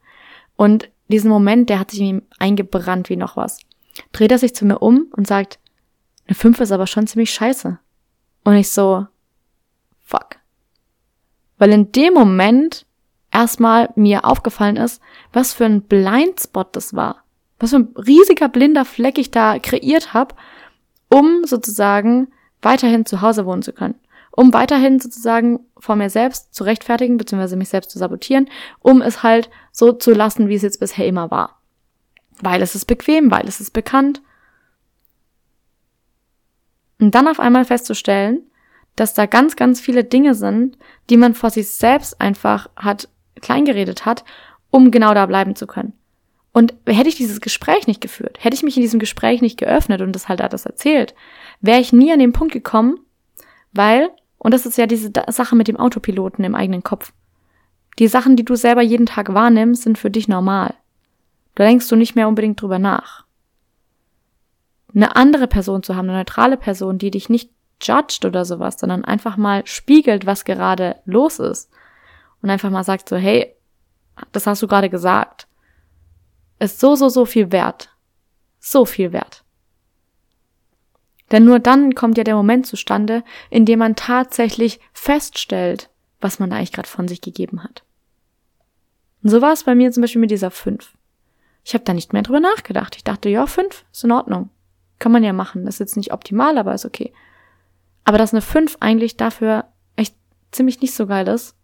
Und 0.54 0.88
diesen 1.08 1.28
Moment, 1.28 1.68
der 1.68 1.80
hat 1.80 1.90
sich 1.90 2.00
ihm 2.00 2.22
eingebrannt 2.38 3.08
wie 3.08 3.16
noch 3.16 3.36
was. 3.36 3.58
Dreht 4.12 4.30
er 4.30 4.38
sich 4.38 4.54
zu 4.54 4.64
mir 4.64 4.78
um 4.78 5.08
und 5.16 5.26
sagt, 5.26 5.58
eine 6.26 6.36
fünf 6.36 6.60
ist 6.60 6.70
aber 6.70 6.86
schon 6.86 7.08
ziemlich 7.08 7.32
scheiße. 7.32 7.78
Und 8.44 8.54
ich 8.54 8.70
so, 8.70 9.06
fuck. 10.04 10.36
Weil 11.58 11.72
in 11.72 11.90
dem 11.90 12.14
Moment 12.14 12.86
erstmal 13.36 13.90
mir 13.96 14.24
aufgefallen 14.24 14.76
ist, 14.76 15.02
was 15.32 15.52
für 15.52 15.66
ein 15.66 15.82
Blindspot 15.82 16.74
das 16.74 16.94
war. 16.94 17.22
Was 17.58 17.70
für 17.70 17.76
ein 17.76 17.94
riesiger 17.96 18.48
blinder 18.48 18.86
Fleck 18.86 19.18
ich 19.18 19.30
da 19.30 19.58
kreiert 19.58 20.14
habe, 20.14 20.34
um 21.10 21.44
sozusagen 21.44 22.28
weiterhin 22.62 23.04
zu 23.04 23.20
Hause 23.20 23.44
wohnen 23.44 23.62
zu 23.62 23.74
können. 23.74 23.96
Um 24.30 24.52
weiterhin 24.54 25.00
sozusagen 25.00 25.60
vor 25.78 25.96
mir 25.96 26.08
selbst 26.08 26.54
zu 26.54 26.64
rechtfertigen, 26.64 27.18
beziehungsweise 27.18 27.56
mich 27.56 27.68
selbst 27.68 27.90
zu 27.90 27.98
sabotieren, 27.98 28.48
um 28.80 29.02
es 29.02 29.22
halt 29.22 29.50
so 29.70 29.92
zu 29.92 30.12
lassen, 30.12 30.48
wie 30.48 30.54
es 30.54 30.62
jetzt 30.62 30.80
bisher 30.80 31.06
immer 31.06 31.30
war. 31.30 31.60
Weil 32.40 32.62
es 32.62 32.74
ist 32.74 32.86
bequem, 32.86 33.30
weil 33.30 33.46
es 33.46 33.60
ist 33.60 33.72
bekannt. 33.72 34.22
Und 36.98 37.14
dann 37.14 37.28
auf 37.28 37.40
einmal 37.40 37.66
festzustellen, 37.66 38.42
dass 38.94 39.12
da 39.12 39.26
ganz, 39.26 39.56
ganz 39.56 39.80
viele 39.80 40.04
Dinge 40.04 40.34
sind, 40.34 40.78
die 41.10 41.18
man 41.18 41.34
vor 41.34 41.50
sich 41.50 41.70
selbst 41.70 42.18
einfach 42.20 42.68
hat 42.76 43.08
kleingeredet 43.40 44.04
hat, 44.06 44.24
um 44.70 44.90
genau 44.90 45.14
da 45.14 45.26
bleiben 45.26 45.56
zu 45.56 45.66
können. 45.66 45.92
Und 46.52 46.74
hätte 46.86 47.08
ich 47.08 47.16
dieses 47.16 47.40
Gespräch 47.40 47.86
nicht 47.86 48.00
geführt, 48.00 48.38
hätte 48.40 48.54
ich 48.54 48.62
mich 48.62 48.76
in 48.76 48.82
diesem 48.82 48.98
Gespräch 48.98 49.42
nicht 49.42 49.58
geöffnet 49.58 50.00
und 50.00 50.12
das 50.12 50.28
halt 50.28 50.40
alles 50.40 50.64
erzählt, 50.64 51.14
wäre 51.60 51.80
ich 51.80 51.92
nie 51.92 52.12
an 52.12 52.18
den 52.18 52.32
Punkt 52.32 52.52
gekommen, 52.52 52.98
weil, 53.72 54.08
und 54.38 54.54
das 54.54 54.64
ist 54.64 54.78
ja 54.78 54.86
diese 54.86 55.12
Sache 55.28 55.54
mit 55.54 55.68
dem 55.68 55.76
Autopiloten 55.76 56.44
im 56.44 56.54
eigenen 56.54 56.82
Kopf, 56.82 57.12
die 57.98 58.08
Sachen, 58.08 58.36
die 58.36 58.44
du 58.44 58.56
selber 58.56 58.82
jeden 58.82 59.06
Tag 59.06 59.34
wahrnimmst, 59.34 59.82
sind 59.82 59.98
für 59.98 60.10
dich 60.10 60.28
normal. 60.28 60.74
Da 61.54 61.64
denkst 61.64 61.88
du 61.88 61.96
nicht 61.96 62.14
mehr 62.14 62.28
unbedingt 62.28 62.60
drüber 62.60 62.78
nach. 62.78 63.24
Eine 64.94 65.16
andere 65.16 65.46
Person 65.46 65.82
zu 65.82 65.94
haben, 65.94 66.08
eine 66.08 66.18
neutrale 66.18 66.56
Person, 66.56 66.98
die 66.98 67.10
dich 67.10 67.28
nicht 67.28 67.50
judgt 67.82 68.24
oder 68.24 68.44
sowas, 68.46 68.76
sondern 68.78 69.04
einfach 69.04 69.36
mal 69.36 69.66
spiegelt, 69.66 70.24
was 70.24 70.44
gerade 70.44 70.96
los 71.04 71.38
ist 71.38 71.70
und 72.46 72.50
einfach 72.50 72.70
mal 72.70 72.84
sagt 72.84 73.08
so, 73.08 73.16
hey, 73.16 73.56
das 74.30 74.46
hast 74.46 74.62
du 74.62 74.68
gerade 74.68 74.88
gesagt, 74.88 75.48
ist 76.60 76.78
so, 76.78 76.94
so, 76.94 77.08
so 77.08 77.24
viel 77.24 77.50
wert. 77.50 77.90
So 78.60 78.84
viel 78.84 79.12
wert. 79.12 79.42
Denn 81.32 81.44
nur 81.44 81.58
dann 81.58 81.96
kommt 81.96 82.16
ja 82.18 82.22
der 82.22 82.36
Moment 82.36 82.64
zustande, 82.64 83.24
in 83.50 83.64
dem 83.64 83.80
man 83.80 83.96
tatsächlich 83.96 84.78
feststellt, 84.92 85.90
was 86.20 86.38
man 86.38 86.48
da 86.48 86.56
eigentlich 86.56 86.70
gerade 86.70 86.88
von 86.88 87.08
sich 87.08 87.20
gegeben 87.20 87.64
hat. 87.64 87.82
Und 89.24 89.30
so 89.30 89.42
war 89.42 89.52
es 89.52 89.64
bei 89.64 89.74
mir 89.74 89.90
zum 89.90 90.02
Beispiel 90.02 90.20
mit 90.20 90.30
dieser 90.30 90.52
5. 90.52 90.96
Ich 91.64 91.74
habe 91.74 91.82
da 91.82 91.94
nicht 91.94 92.12
mehr 92.12 92.22
drüber 92.22 92.38
nachgedacht. 92.38 92.94
Ich 92.94 93.02
dachte, 93.02 93.28
ja, 93.28 93.48
fünf 93.48 93.84
ist 93.92 94.04
in 94.04 94.12
Ordnung. 94.12 94.50
Kann 95.00 95.10
man 95.10 95.24
ja 95.24 95.32
machen. 95.32 95.64
Das 95.64 95.74
ist 95.74 95.80
jetzt 95.80 95.96
nicht 95.96 96.12
optimal, 96.12 96.58
aber 96.58 96.74
ist 96.74 96.86
okay. 96.86 97.12
Aber 98.04 98.18
dass 98.18 98.32
eine 98.32 98.40
fünf 98.40 98.76
eigentlich 98.78 99.16
dafür 99.16 99.64
echt 99.96 100.14
ziemlich 100.52 100.80
nicht 100.80 100.94
so 100.94 101.08
geil 101.08 101.26
ist, 101.26 101.55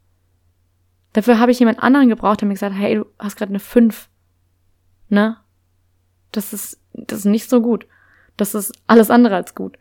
dafür 1.12 1.38
habe 1.38 1.50
ich 1.50 1.58
jemand 1.58 1.82
anderen 1.82 2.08
gebraucht, 2.08 2.40
der 2.40 2.48
mir 2.48 2.54
gesagt 2.54 2.74
hat, 2.74 2.80
hey, 2.80 2.96
du 2.96 3.06
hast 3.18 3.36
gerade 3.36 3.50
eine 3.50 3.60
fünf. 3.60 4.08
Ne? 5.08 5.36
Das 6.30 6.52
ist, 6.52 6.80
das 6.92 7.20
ist 7.20 7.24
nicht 7.26 7.48
so 7.48 7.60
gut. 7.60 7.86
Das 8.36 8.54
ist 8.54 8.72
alles 8.86 9.10
andere 9.10 9.36
als 9.36 9.54
gut. 9.54 9.76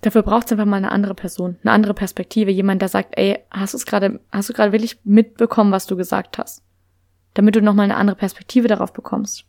Dafür 0.00 0.22
braucht 0.22 0.46
es 0.46 0.52
einfach 0.52 0.64
mal 0.64 0.76
eine 0.76 0.92
andere 0.92 1.14
Person, 1.14 1.56
eine 1.62 1.72
andere 1.72 1.94
Perspektive, 1.94 2.52
jemand, 2.52 2.80
der 2.82 2.88
sagt, 2.88 3.18
ey, 3.18 3.40
hast 3.50 3.74
du 3.74 3.78
es 3.78 3.86
gerade, 3.86 4.20
hast 4.30 4.48
du 4.48 4.52
gerade 4.52 4.70
wirklich 4.70 5.00
mitbekommen, 5.02 5.72
was 5.72 5.86
du 5.86 5.96
gesagt 5.96 6.38
hast? 6.38 6.62
Damit 7.34 7.56
du 7.56 7.62
nochmal 7.62 7.84
eine 7.84 7.96
andere 7.96 8.16
Perspektive 8.16 8.68
darauf 8.68 8.92
bekommst. 8.92 9.44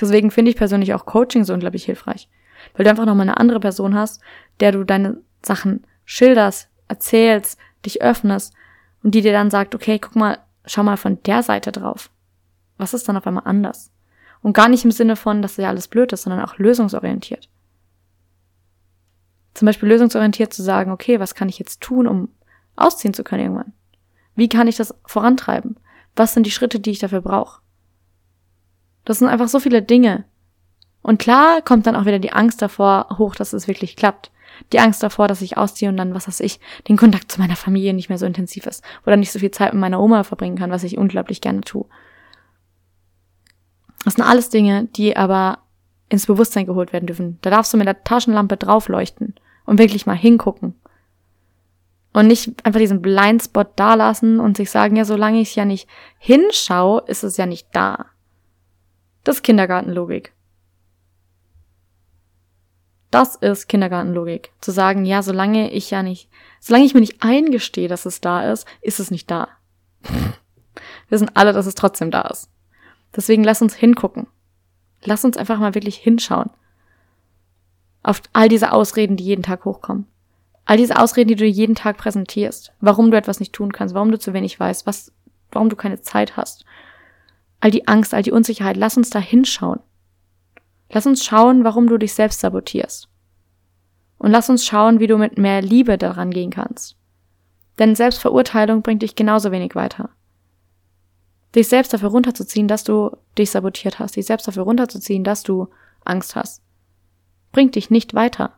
Deswegen 0.00 0.30
finde 0.30 0.50
ich 0.52 0.56
persönlich 0.56 0.94
auch 0.94 1.06
Coaching 1.06 1.44
so 1.44 1.52
unglaublich 1.52 1.84
hilfreich. 1.84 2.28
Weil 2.74 2.84
du 2.84 2.90
einfach 2.90 3.04
nochmal 3.04 3.28
eine 3.28 3.36
andere 3.36 3.60
Person 3.60 3.94
hast, 3.94 4.22
der 4.60 4.72
du 4.72 4.84
deine 4.84 5.18
Sachen 5.42 5.86
schilderst, 6.04 6.68
erzählst, 6.88 7.58
dich 7.86 8.02
öffnest 8.02 8.54
und 9.02 9.14
die 9.14 9.20
dir 9.20 9.32
dann 9.32 9.50
sagt, 9.50 9.74
okay, 9.74 9.98
guck 9.98 10.16
mal, 10.16 10.38
schau 10.66 10.82
mal 10.82 10.96
von 10.96 11.22
der 11.24 11.42
Seite 11.42 11.72
drauf. 11.72 12.10
Was 12.78 12.94
ist 12.94 13.08
dann 13.08 13.16
auf 13.16 13.26
einmal 13.26 13.46
anders? 13.46 13.92
Und 14.42 14.52
gar 14.52 14.68
nicht 14.68 14.84
im 14.84 14.90
Sinne 14.90 15.16
von, 15.16 15.42
dass 15.42 15.56
ja 15.56 15.68
alles 15.68 15.88
blöd 15.88 16.12
ist, 16.12 16.22
sondern 16.22 16.44
auch 16.44 16.58
lösungsorientiert. 16.58 17.48
Zum 19.54 19.66
Beispiel 19.66 19.88
lösungsorientiert 19.88 20.52
zu 20.52 20.62
sagen, 20.62 20.90
okay, 20.90 21.20
was 21.20 21.34
kann 21.34 21.48
ich 21.48 21.58
jetzt 21.58 21.80
tun, 21.80 22.06
um 22.06 22.28
ausziehen 22.76 23.14
zu 23.14 23.24
können 23.24 23.44
irgendwann? 23.44 23.72
Wie 24.34 24.48
kann 24.48 24.66
ich 24.66 24.76
das 24.76 24.94
vorantreiben? 25.06 25.78
Was 26.16 26.34
sind 26.34 26.44
die 26.44 26.50
Schritte, 26.50 26.80
die 26.80 26.90
ich 26.90 26.98
dafür 26.98 27.20
brauche? 27.20 27.60
Das 29.04 29.18
sind 29.18 29.28
einfach 29.28 29.48
so 29.48 29.60
viele 29.60 29.82
Dinge. 29.82 30.24
Und 31.02 31.18
klar 31.18 31.62
kommt 31.62 31.86
dann 31.86 31.96
auch 31.96 32.06
wieder 32.06 32.18
die 32.18 32.32
Angst 32.32 32.62
davor 32.62 33.16
hoch, 33.18 33.34
dass 33.36 33.52
es 33.52 33.68
wirklich 33.68 33.96
klappt. 33.96 34.32
Die 34.72 34.78
Angst 34.78 35.02
davor, 35.02 35.28
dass 35.28 35.42
ich 35.42 35.56
ausziehe 35.56 35.88
und 35.88 35.96
dann, 35.96 36.14
was 36.14 36.28
weiß 36.28 36.40
ich, 36.40 36.60
den 36.88 36.96
Kontakt 36.96 37.30
zu 37.30 37.40
meiner 37.40 37.56
Familie 37.56 37.94
nicht 37.94 38.08
mehr 38.08 38.18
so 38.18 38.26
intensiv 38.26 38.66
ist. 38.66 38.82
Oder 39.06 39.16
nicht 39.16 39.32
so 39.32 39.38
viel 39.38 39.50
Zeit 39.50 39.72
mit 39.72 39.80
meiner 39.80 40.00
Oma 40.00 40.24
verbringen 40.24 40.56
kann, 40.56 40.70
was 40.70 40.84
ich 40.84 40.98
unglaublich 40.98 41.40
gerne 41.40 41.60
tue. 41.62 41.86
Das 44.04 44.14
sind 44.14 44.24
alles 44.24 44.50
Dinge, 44.50 44.84
die 44.96 45.16
aber 45.16 45.58
ins 46.08 46.26
Bewusstsein 46.26 46.66
geholt 46.66 46.92
werden 46.92 47.06
dürfen. 47.06 47.38
Da 47.42 47.50
darfst 47.50 47.72
du 47.72 47.76
mit 47.76 47.86
der 47.86 48.04
Taschenlampe 48.04 48.56
draufleuchten 48.56 49.34
und 49.64 49.78
wirklich 49.78 50.06
mal 50.06 50.16
hingucken. 50.16 50.74
Und 52.12 52.28
nicht 52.28 52.64
einfach 52.64 52.78
diesen 52.78 53.02
Blindspot 53.02 53.72
da 53.76 53.94
lassen 53.94 54.38
und 54.38 54.56
sich 54.56 54.70
sagen, 54.70 54.94
ja, 54.94 55.04
solange 55.04 55.40
ich 55.40 55.56
ja 55.56 55.64
nicht 55.64 55.88
hinschaue, 56.18 57.02
ist 57.08 57.24
es 57.24 57.36
ja 57.36 57.46
nicht 57.46 57.68
da. 57.72 58.06
Das 59.24 59.36
ist 59.36 59.42
Kindergartenlogik. 59.42 60.32
Das 63.14 63.36
ist 63.36 63.68
Kindergartenlogik. 63.68 64.50
Zu 64.60 64.72
sagen, 64.72 65.04
ja, 65.04 65.22
solange 65.22 65.70
ich 65.70 65.88
ja 65.88 66.02
nicht, 66.02 66.28
solange 66.58 66.84
ich 66.84 66.94
mir 66.94 67.00
nicht 67.00 67.22
eingestehe, 67.22 67.86
dass 67.86 68.06
es 68.06 68.20
da 68.20 68.50
ist, 68.50 68.66
ist 68.82 68.98
es 68.98 69.12
nicht 69.12 69.30
da. 69.30 69.46
Wir 70.02 70.30
wissen 71.10 71.30
alle, 71.32 71.52
dass 71.52 71.66
es 71.66 71.76
trotzdem 71.76 72.10
da 72.10 72.22
ist. 72.22 72.50
Deswegen 73.14 73.44
lass 73.44 73.62
uns 73.62 73.76
hingucken. 73.76 74.26
Lass 75.04 75.24
uns 75.24 75.36
einfach 75.36 75.60
mal 75.60 75.76
wirklich 75.76 75.94
hinschauen. 75.94 76.50
Auf 78.02 78.20
all 78.32 78.48
diese 78.48 78.72
Ausreden, 78.72 79.16
die 79.16 79.26
jeden 79.26 79.44
Tag 79.44 79.64
hochkommen. 79.64 80.08
All 80.64 80.76
diese 80.76 80.98
Ausreden, 80.98 81.28
die 81.28 81.36
du 81.36 81.46
jeden 81.46 81.76
Tag 81.76 81.98
präsentierst. 81.98 82.72
Warum 82.80 83.12
du 83.12 83.16
etwas 83.16 83.38
nicht 83.38 83.52
tun 83.52 83.72
kannst, 83.72 83.94
warum 83.94 84.10
du 84.10 84.18
zu 84.18 84.32
wenig 84.32 84.58
weißt, 84.58 84.88
was, 84.88 85.12
warum 85.52 85.68
du 85.68 85.76
keine 85.76 86.00
Zeit 86.00 86.36
hast. 86.36 86.64
All 87.60 87.70
die 87.70 87.86
Angst, 87.86 88.12
all 88.12 88.24
die 88.24 88.32
Unsicherheit, 88.32 88.76
lass 88.76 88.96
uns 88.96 89.10
da 89.10 89.20
hinschauen. 89.20 89.78
Lass 90.94 91.06
uns 91.06 91.22
schauen, 91.22 91.64
warum 91.64 91.88
du 91.88 91.98
dich 91.98 92.14
selbst 92.14 92.40
sabotierst. 92.40 93.08
Und 94.16 94.30
lass 94.30 94.48
uns 94.48 94.64
schauen, 94.64 95.00
wie 95.00 95.06
du 95.06 95.18
mit 95.18 95.36
mehr 95.36 95.60
Liebe 95.60 95.98
daran 95.98 96.30
gehen 96.30 96.50
kannst. 96.50 96.96
Denn 97.78 97.94
Selbstverurteilung 97.94 98.80
bringt 98.80 99.02
dich 99.02 99.14
genauso 99.14 99.52
wenig 99.52 99.74
weiter 99.74 100.08
dich 101.54 101.68
selbst 101.68 101.92
dafür 101.92 102.08
runterzuziehen, 102.08 102.68
dass 102.68 102.84
du 102.84 103.16
dich 103.38 103.50
sabotiert 103.50 103.98
hast, 103.98 104.16
dich 104.16 104.26
selbst 104.26 104.48
dafür 104.48 104.64
runterzuziehen, 104.64 105.24
dass 105.24 105.42
du 105.42 105.68
Angst 106.04 106.36
hast, 106.36 106.62
bringt 107.52 107.76
dich 107.76 107.90
nicht 107.90 108.14
weiter. 108.14 108.52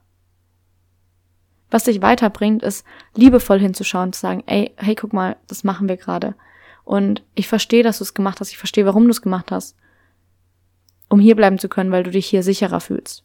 Was 1.71 1.85
dich 1.85 2.01
weiterbringt, 2.01 2.63
ist 2.63 2.87
liebevoll 3.15 3.59
hinzuschauen, 3.59 4.13
zu 4.13 4.21
sagen, 4.21 4.43
ey, 4.47 4.73
hey, 4.77 4.95
guck 4.95 5.13
mal, 5.13 5.37
das 5.49 5.65
machen 5.65 5.89
wir 5.89 5.97
gerade. 5.97 6.35
Und 6.85 7.25
ich 7.35 7.49
verstehe, 7.49 7.83
dass 7.83 7.99
du 7.99 8.05
es 8.05 8.15
gemacht 8.15 8.41
hast, 8.41 8.51
ich 8.51 8.59
verstehe, 8.59 8.87
warum 8.87 9.05
du 9.05 9.11
es 9.11 9.23
gemacht 9.23 9.51
hast. 9.51 9.77
Um 11.17 11.21
hier 11.21 11.35
bleiben 11.35 11.59
zu 11.59 11.71
können, 11.71 11.93
weil 11.93 12.03
du 12.03 12.11
dich 12.11 12.27
hier 12.27 12.43
sicherer 12.43 12.79
fühlst. 12.79 13.25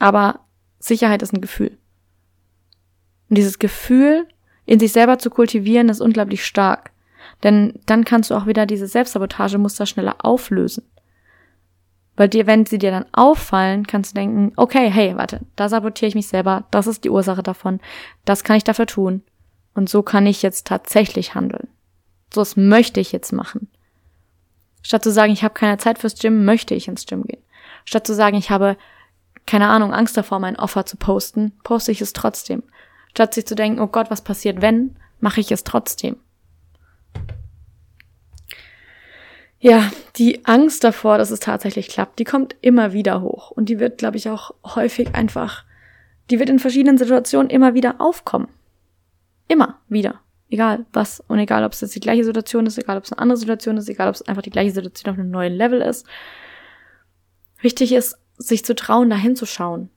Aber 0.00 0.40
Sicherheit 0.80 1.22
ist 1.22 1.32
ein 1.32 1.40
Gefühl. 1.40 1.78
Und 3.28 3.38
dieses 3.38 3.60
Gefühl 3.60 4.26
in 4.66 4.80
sich 4.80 4.90
selber 4.90 5.20
zu 5.20 5.30
kultivieren, 5.30 5.88
ist 5.88 6.00
unglaublich 6.00 6.44
stark. 6.44 6.90
Denn 7.44 7.78
dann 7.86 8.04
kannst 8.04 8.30
du 8.30 8.34
auch 8.34 8.46
wieder 8.46 8.66
diese 8.66 8.88
Selbstsabotagemuster 8.88 9.86
schneller 9.86 10.16
auflösen. 10.24 10.82
Weil 12.16 12.28
dir, 12.28 12.48
wenn 12.48 12.66
sie 12.66 12.78
dir 12.78 12.90
dann 12.90 13.06
auffallen, 13.12 13.86
kannst 13.86 14.10
du 14.10 14.14
denken, 14.16 14.52
okay, 14.56 14.90
hey, 14.90 15.16
warte, 15.16 15.42
da 15.54 15.68
sabotiere 15.68 16.08
ich 16.08 16.16
mich 16.16 16.26
selber, 16.26 16.64
das 16.72 16.88
ist 16.88 17.04
die 17.04 17.10
Ursache 17.10 17.44
davon, 17.44 17.78
das 18.24 18.42
kann 18.42 18.56
ich 18.56 18.64
dafür 18.64 18.86
tun. 18.86 19.22
Und 19.72 19.88
so 19.88 20.02
kann 20.02 20.26
ich 20.26 20.42
jetzt 20.42 20.66
tatsächlich 20.66 21.36
handeln. 21.36 21.68
So 22.34 22.40
das 22.40 22.56
möchte 22.56 22.98
ich 22.98 23.12
jetzt 23.12 23.32
machen. 23.32 23.68
Statt 24.82 25.04
zu 25.04 25.10
sagen, 25.10 25.32
ich 25.32 25.44
habe 25.44 25.54
keine 25.54 25.78
Zeit 25.78 25.98
fürs 25.98 26.18
Gym, 26.18 26.44
möchte 26.44 26.74
ich 26.74 26.88
ins 26.88 27.06
Gym 27.06 27.24
gehen. 27.24 27.42
Statt 27.84 28.06
zu 28.06 28.14
sagen, 28.14 28.36
ich 28.36 28.50
habe 28.50 28.76
keine 29.46 29.68
Ahnung, 29.68 29.92
Angst 29.92 30.16
davor, 30.16 30.38
mein 30.38 30.56
Offer 30.56 30.86
zu 30.86 30.96
posten, 30.96 31.52
poste 31.64 31.90
ich 31.90 32.00
es 32.00 32.12
trotzdem. 32.12 32.62
Statt 33.10 33.34
sich 33.34 33.46
zu 33.46 33.54
denken, 33.56 33.80
oh 33.80 33.88
Gott, 33.88 34.10
was 34.10 34.22
passiert 34.22 34.62
wenn, 34.62 34.96
mache 35.18 35.40
ich 35.40 35.50
es 35.50 35.64
trotzdem. 35.64 36.16
Ja, 39.58 39.90
die 40.16 40.46
Angst 40.46 40.84
davor, 40.84 41.18
dass 41.18 41.30
es 41.30 41.40
tatsächlich 41.40 41.88
klappt, 41.88 42.18
die 42.18 42.24
kommt 42.24 42.54
immer 42.60 42.92
wieder 42.92 43.20
hoch. 43.20 43.50
Und 43.50 43.68
die 43.68 43.80
wird, 43.80 43.98
glaube 43.98 44.16
ich, 44.16 44.28
auch 44.30 44.54
häufig 44.64 45.14
einfach, 45.14 45.64
die 46.30 46.38
wird 46.38 46.48
in 46.48 46.60
verschiedenen 46.60 46.96
Situationen 46.96 47.50
immer 47.50 47.74
wieder 47.74 47.96
aufkommen. 48.00 48.48
Immer 49.48 49.80
wieder. 49.88 50.20
Egal 50.50 50.84
was. 50.92 51.20
Und 51.20 51.38
egal, 51.38 51.64
ob 51.64 51.72
es 51.72 51.80
jetzt 51.80 51.94
die 51.94 52.00
gleiche 52.00 52.24
Situation 52.24 52.66
ist, 52.66 52.76
egal, 52.76 52.98
ob 52.98 53.04
es 53.04 53.12
eine 53.12 53.20
andere 53.20 53.38
Situation 53.38 53.76
ist, 53.76 53.88
egal, 53.88 54.08
ob 54.08 54.16
es 54.16 54.22
einfach 54.22 54.42
die 54.42 54.50
gleiche 54.50 54.72
Situation 54.72 55.12
auf 55.12 55.18
einem 55.18 55.30
neuen 55.30 55.54
Level 55.54 55.80
ist. 55.80 56.06
Wichtig 57.60 57.92
ist, 57.92 58.18
sich 58.36 58.64
zu 58.64 58.74
trauen, 58.74 59.10
da 59.10 59.16
hinzuschauen. 59.16 59.90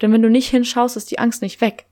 Denn 0.00 0.12
wenn 0.12 0.22
du 0.22 0.30
nicht 0.30 0.48
hinschaust, 0.48 0.96
ist 0.96 1.10
die 1.10 1.18
Angst 1.18 1.42
nicht 1.42 1.60
weg. 1.60 1.86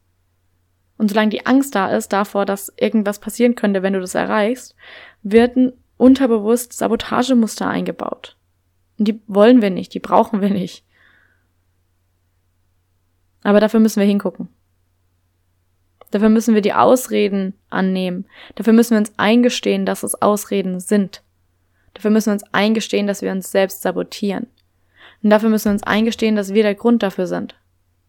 Und 0.98 1.10
solange 1.10 1.30
die 1.30 1.46
Angst 1.46 1.74
da 1.74 1.88
ist 1.94 2.12
davor, 2.12 2.46
dass 2.46 2.72
irgendwas 2.78 3.18
passieren 3.18 3.54
könnte, 3.54 3.82
wenn 3.82 3.92
du 3.92 4.00
das 4.00 4.14
erreichst, 4.14 4.74
wird 5.22 5.56
ein 5.56 5.72
unterbewusst 5.96 6.72
Sabotagemuster 6.72 7.68
eingebaut. 7.68 8.36
Und 8.98 9.08
die 9.08 9.20
wollen 9.26 9.60
wir 9.60 9.70
nicht, 9.70 9.94
die 9.94 10.00
brauchen 10.00 10.40
wir 10.40 10.50
nicht. 10.50 10.84
Aber 13.42 13.60
dafür 13.60 13.80
müssen 13.80 14.00
wir 14.00 14.06
hingucken. 14.06 14.48
Dafür 16.10 16.28
müssen 16.28 16.54
wir 16.54 16.62
die 16.62 16.72
Ausreden 16.72 17.54
annehmen. 17.68 18.26
Dafür 18.54 18.72
müssen 18.72 18.92
wir 18.92 18.98
uns 18.98 19.12
eingestehen, 19.16 19.86
dass 19.86 20.02
es 20.02 20.20
Ausreden 20.20 20.80
sind. 20.80 21.22
Dafür 21.94 22.10
müssen 22.10 22.26
wir 22.26 22.34
uns 22.34 22.44
eingestehen, 22.52 23.06
dass 23.06 23.22
wir 23.22 23.32
uns 23.32 23.50
selbst 23.50 23.82
sabotieren. 23.82 24.46
Und 25.22 25.30
dafür 25.30 25.48
müssen 25.48 25.66
wir 25.66 25.72
uns 25.72 25.82
eingestehen, 25.82 26.36
dass 26.36 26.54
wir 26.54 26.62
der 26.62 26.74
Grund 26.74 27.02
dafür 27.02 27.26
sind, 27.26 27.54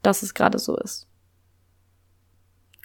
dass 0.03 0.23
es 0.23 0.33
gerade 0.33 0.59
so 0.59 0.75
ist. 0.77 1.07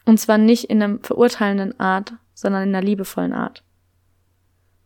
Und 0.05 0.19
zwar 0.19 0.39
nicht 0.39 0.65
in 0.65 0.83
einer 0.83 0.99
verurteilenden 1.01 1.79
Art, 1.79 2.15
sondern 2.35 2.65
in 2.65 2.75
einer 2.75 2.85
liebevollen 2.85 3.33
Art. 3.33 3.63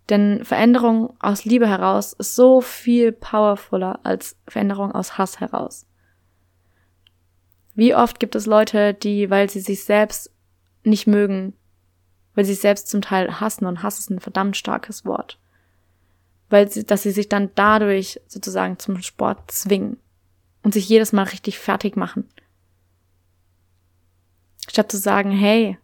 Denn 0.08 0.44
Veränderung 0.44 1.14
aus 1.18 1.44
Liebe 1.44 1.66
heraus 1.66 2.12
ist 2.12 2.34
so 2.34 2.60
viel 2.60 3.12
powerfuler 3.12 4.00
als 4.04 4.36
Veränderung 4.46 4.92
aus 4.92 5.18
Hass 5.18 5.40
heraus. 5.40 5.86
Wie 7.76 7.94
oft 7.94 8.18
gibt 8.18 8.34
es 8.34 8.46
Leute, 8.46 8.94
die, 8.94 9.28
weil 9.28 9.50
sie 9.50 9.60
sich 9.60 9.84
selbst 9.84 10.32
nicht 10.82 11.06
mögen, 11.06 11.52
weil 12.34 12.46
sie 12.46 12.54
sich 12.54 12.62
selbst 12.62 12.88
zum 12.88 13.02
Teil 13.02 13.38
hassen 13.38 13.66
und 13.66 13.82
Hass 13.82 13.98
ist 13.98 14.10
ein 14.10 14.18
verdammt 14.18 14.56
starkes 14.56 15.04
Wort, 15.04 15.38
weil 16.48 16.70
sie, 16.70 16.84
dass 16.84 17.02
sie 17.02 17.10
sich 17.10 17.28
dann 17.28 17.50
dadurch 17.54 18.18
sozusagen 18.28 18.78
zum 18.78 19.02
Sport 19.02 19.50
zwingen 19.50 19.98
und 20.62 20.72
sich 20.72 20.88
jedes 20.88 21.12
Mal 21.12 21.24
richtig 21.24 21.58
fertig 21.58 21.96
machen. 21.96 22.26
Statt 24.68 24.90
zu 24.90 24.96
sagen, 24.96 25.30
hey, 25.30 25.78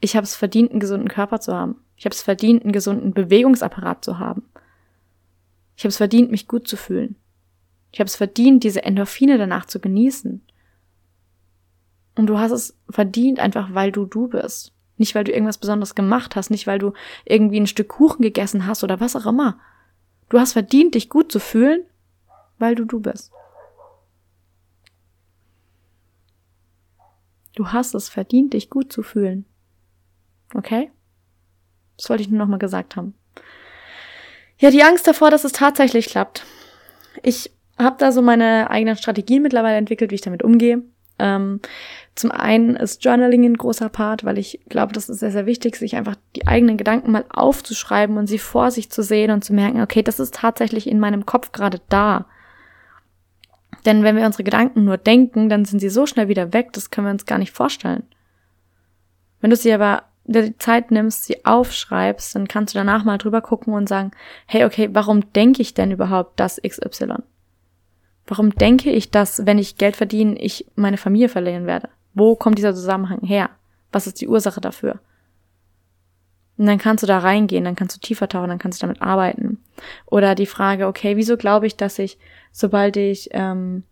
ich 0.00 0.16
habe 0.16 0.24
es 0.24 0.34
verdient, 0.34 0.72
einen 0.72 0.80
gesunden 0.80 1.08
Körper 1.08 1.40
zu 1.40 1.54
haben. 1.54 1.76
Ich 1.96 2.04
habe 2.04 2.14
es 2.14 2.22
verdient, 2.22 2.64
einen 2.64 2.72
gesunden 2.72 3.12
Bewegungsapparat 3.14 4.04
zu 4.04 4.18
haben. 4.18 4.42
Ich 5.76 5.84
habe 5.84 5.90
es 5.90 5.98
verdient, 5.98 6.32
mich 6.32 6.48
gut 6.48 6.66
zu 6.66 6.76
fühlen. 6.76 7.14
Ich 7.92 8.00
habe 8.00 8.08
es 8.08 8.16
verdient, 8.16 8.64
diese 8.64 8.82
Endorphine 8.82 9.38
danach 9.38 9.66
zu 9.66 9.78
genießen. 9.78 10.42
Und 12.20 12.26
du 12.26 12.38
hast 12.38 12.50
es 12.50 12.76
verdient, 12.90 13.40
einfach 13.40 13.72
weil 13.72 13.92
du 13.92 14.04
du 14.04 14.28
bist. 14.28 14.74
Nicht, 14.98 15.14
weil 15.14 15.24
du 15.24 15.32
irgendwas 15.32 15.56
Besonderes 15.56 15.94
gemacht 15.94 16.36
hast, 16.36 16.50
nicht, 16.50 16.66
weil 16.66 16.78
du 16.78 16.92
irgendwie 17.24 17.58
ein 17.58 17.66
Stück 17.66 17.88
Kuchen 17.88 18.20
gegessen 18.20 18.66
hast 18.66 18.84
oder 18.84 19.00
was 19.00 19.16
auch 19.16 19.24
immer. 19.24 19.58
Du 20.28 20.38
hast 20.38 20.52
verdient, 20.52 20.94
dich 20.94 21.08
gut 21.08 21.32
zu 21.32 21.40
fühlen, 21.40 21.82
weil 22.58 22.74
du 22.74 22.84
du 22.84 23.00
bist. 23.00 23.32
Du 27.54 27.68
hast 27.68 27.94
es 27.94 28.10
verdient, 28.10 28.52
dich 28.52 28.68
gut 28.68 28.92
zu 28.92 29.02
fühlen. 29.02 29.46
Okay? 30.54 30.90
Das 31.96 32.10
wollte 32.10 32.22
ich 32.22 32.28
nur 32.28 32.38
nochmal 32.38 32.58
gesagt 32.58 32.96
haben. 32.96 33.14
Ja, 34.58 34.70
die 34.70 34.82
Angst 34.82 35.06
davor, 35.06 35.30
dass 35.30 35.44
es 35.44 35.52
tatsächlich 35.52 36.08
klappt. 36.08 36.44
Ich 37.22 37.50
habe 37.78 37.96
da 37.98 38.12
so 38.12 38.20
meine 38.20 38.68
eigenen 38.68 38.98
Strategien 38.98 39.40
mittlerweile 39.40 39.78
entwickelt, 39.78 40.10
wie 40.10 40.16
ich 40.16 40.20
damit 40.20 40.42
umgehe. 40.42 40.82
Ähm, 41.20 41.60
zum 42.14 42.32
einen 42.32 42.76
ist 42.76 43.04
Journaling 43.04 43.44
ein 43.44 43.56
großer 43.56 43.88
Part, 43.88 44.24
weil 44.24 44.38
ich 44.38 44.60
glaube, 44.68 44.92
das 44.92 45.08
ist 45.08 45.20
sehr, 45.20 45.30
sehr 45.30 45.46
wichtig, 45.46 45.76
sich 45.76 45.96
einfach 45.96 46.16
die 46.34 46.46
eigenen 46.46 46.76
Gedanken 46.76 47.12
mal 47.12 47.24
aufzuschreiben 47.30 48.16
und 48.16 48.26
sie 48.26 48.38
vor 48.38 48.70
sich 48.70 48.90
zu 48.90 49.02
sehen 49.02 49.30
und 49.30 49.44
zu 49.44 49.52
merken, 49.52 49.80
okay, 49.80 50.02
das 50.02 50.18
ist 50.18 50.34
tatsächlich 50.34 50.88
in 50.88 50.98
meinem 50.98 51.26
Kopf 51.26 51.52
gerade 51.52 51.80
da. 51.88 52.26
Denn 53.86 54.02
wenn 54.02 54.16
wir 54.16 54.26
unsere 54.26 54.44
Gedanken 54.44 54.84
nur 54.84 54.98
denken, 54.98 55.48
dann 55.48 55.64
sind 55.64 55.78
sie 55.78 55.88
so 55.88 56.06
schnell 56.06 56.28
wieder 56.28 56.52
weg, 56.52 56.72
das 56.72 56.90
können 56.90 57.06
wir 57.06 57.12
uns 57.12 57.26
gar 57.26 57.38
nicht 57.38 57.52
vorstellen. 57.52 58.02
Wenn 59.40 59.50
du 59.50 59.56
sie 59.56 59.72
aber 59.72 60.04
die 60.24 60.56
Zeit 60.58 60.90
nimmst, 60.90 61.24
sie 61.24 61.44
aufschreibst, 61.44 62.34
dann 62.34 62.46
kannst 62.46 62.74
du 62.74 62.78
danach 62.78 63.04
mal 63.04 63.18
drüber 63.18 63.40
gucken 63.40 63.72
und 63.74 63.88
sagen, 63.88 64.10
hey, 64.46 64.64
okay, 64.64 64.90
warum 64.92 65.32
denke 65.32 65.62
ich 65.62 65.74
denn 65.74 65.90
überhaupt 65.90 66.38
das 66.38 66.60
XY? 66.60 67.22
Warum 68.30 68.54
denke 68.54 68.92
ich, 68.92 69.10
dass, 69.10 69.44
wenn 69.44 69.58
ich 69.58 69.76
Geld 69.76 69.96
verdiene, 69.96 70.38
ich 70.38 70.64
meine 70.76 70.98
Familie 70.98 71.28
verlieren 71.28 71.66
werde? 71.66 71.88
Wo 72.14 72.36
kommt 72.36 72.58
dieser 72.58 72.76
Zusammenhang 72.76 73.22
her? 73.22 73.50
Was 73.90 74.06
ist 74.06 74.20
die 74.20 74.28
Ursache 74.28 74.60
dafür? 74.60 75.00
Und 76.56 76.66
dann 76.66 76.78
kannst 76.78 77.02
du 77.02 77.08
da 77.08 77.18
reingehen, 77.18 77.64
dann 77.64 77.74
kannst 77.74 77.96
du 77.96 78.00
tiefer 78.00 78.28
tauchen, 78.28 78.48
dann 78.48 78.60
kannst 78.60 78.80
du 78.80 78.86
damit 78.86 79.02
arbeiten. 79.02 79.58
Oder 80.06 80.36
die 80.36 80.46
Frage, 80.46 80.86
okay, 80.86 81.16
wieso 81.16 81.36
glaube 81.36 81.66
ich, 81.66 81.76
dass 81.76 81.98
ich, 81.98 82.18
sobald 82.52 82.96
ich 82.96 83.30
ähm, 83.32 83.82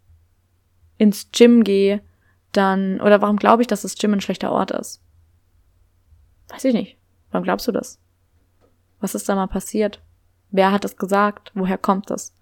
ins 0.98 1.32
Gym 1.32 1.64
gehe, 1.64 2.00
dann, 2.52 3.00
oder 3.00 3.20
warum 3.20 3.38
glaube 3.38 3.62
ich, 3.62 3.66
dass 3.66 3.82
das 3.82 3.96
Gym 3.96 4.12
ein 4.12 4.20
schlechter 4.20 4.52
Ort 4.52 4.70
ist? 4.70 5.02
Weiß 6.46 6.64
ich 6.64 6.74
nicht. 6.74 6.96
Warum 7.32 7.42
glaubst 7.42 7.66
du 7.66 7.72
das? 7.72 7.98
Was 9.00 9.16
ist 9.16 9.28
da 9.28 9.34
mal 9.34 9.48
passiert? 9.48 10.00
Wer 10.52 10.70
hat 10.70 10.84
es 10.84 10.96
gesagt? 10.96 11.50
Woher 11.54 11.76
kommt 11.76 12.08
das? 12.08 12.37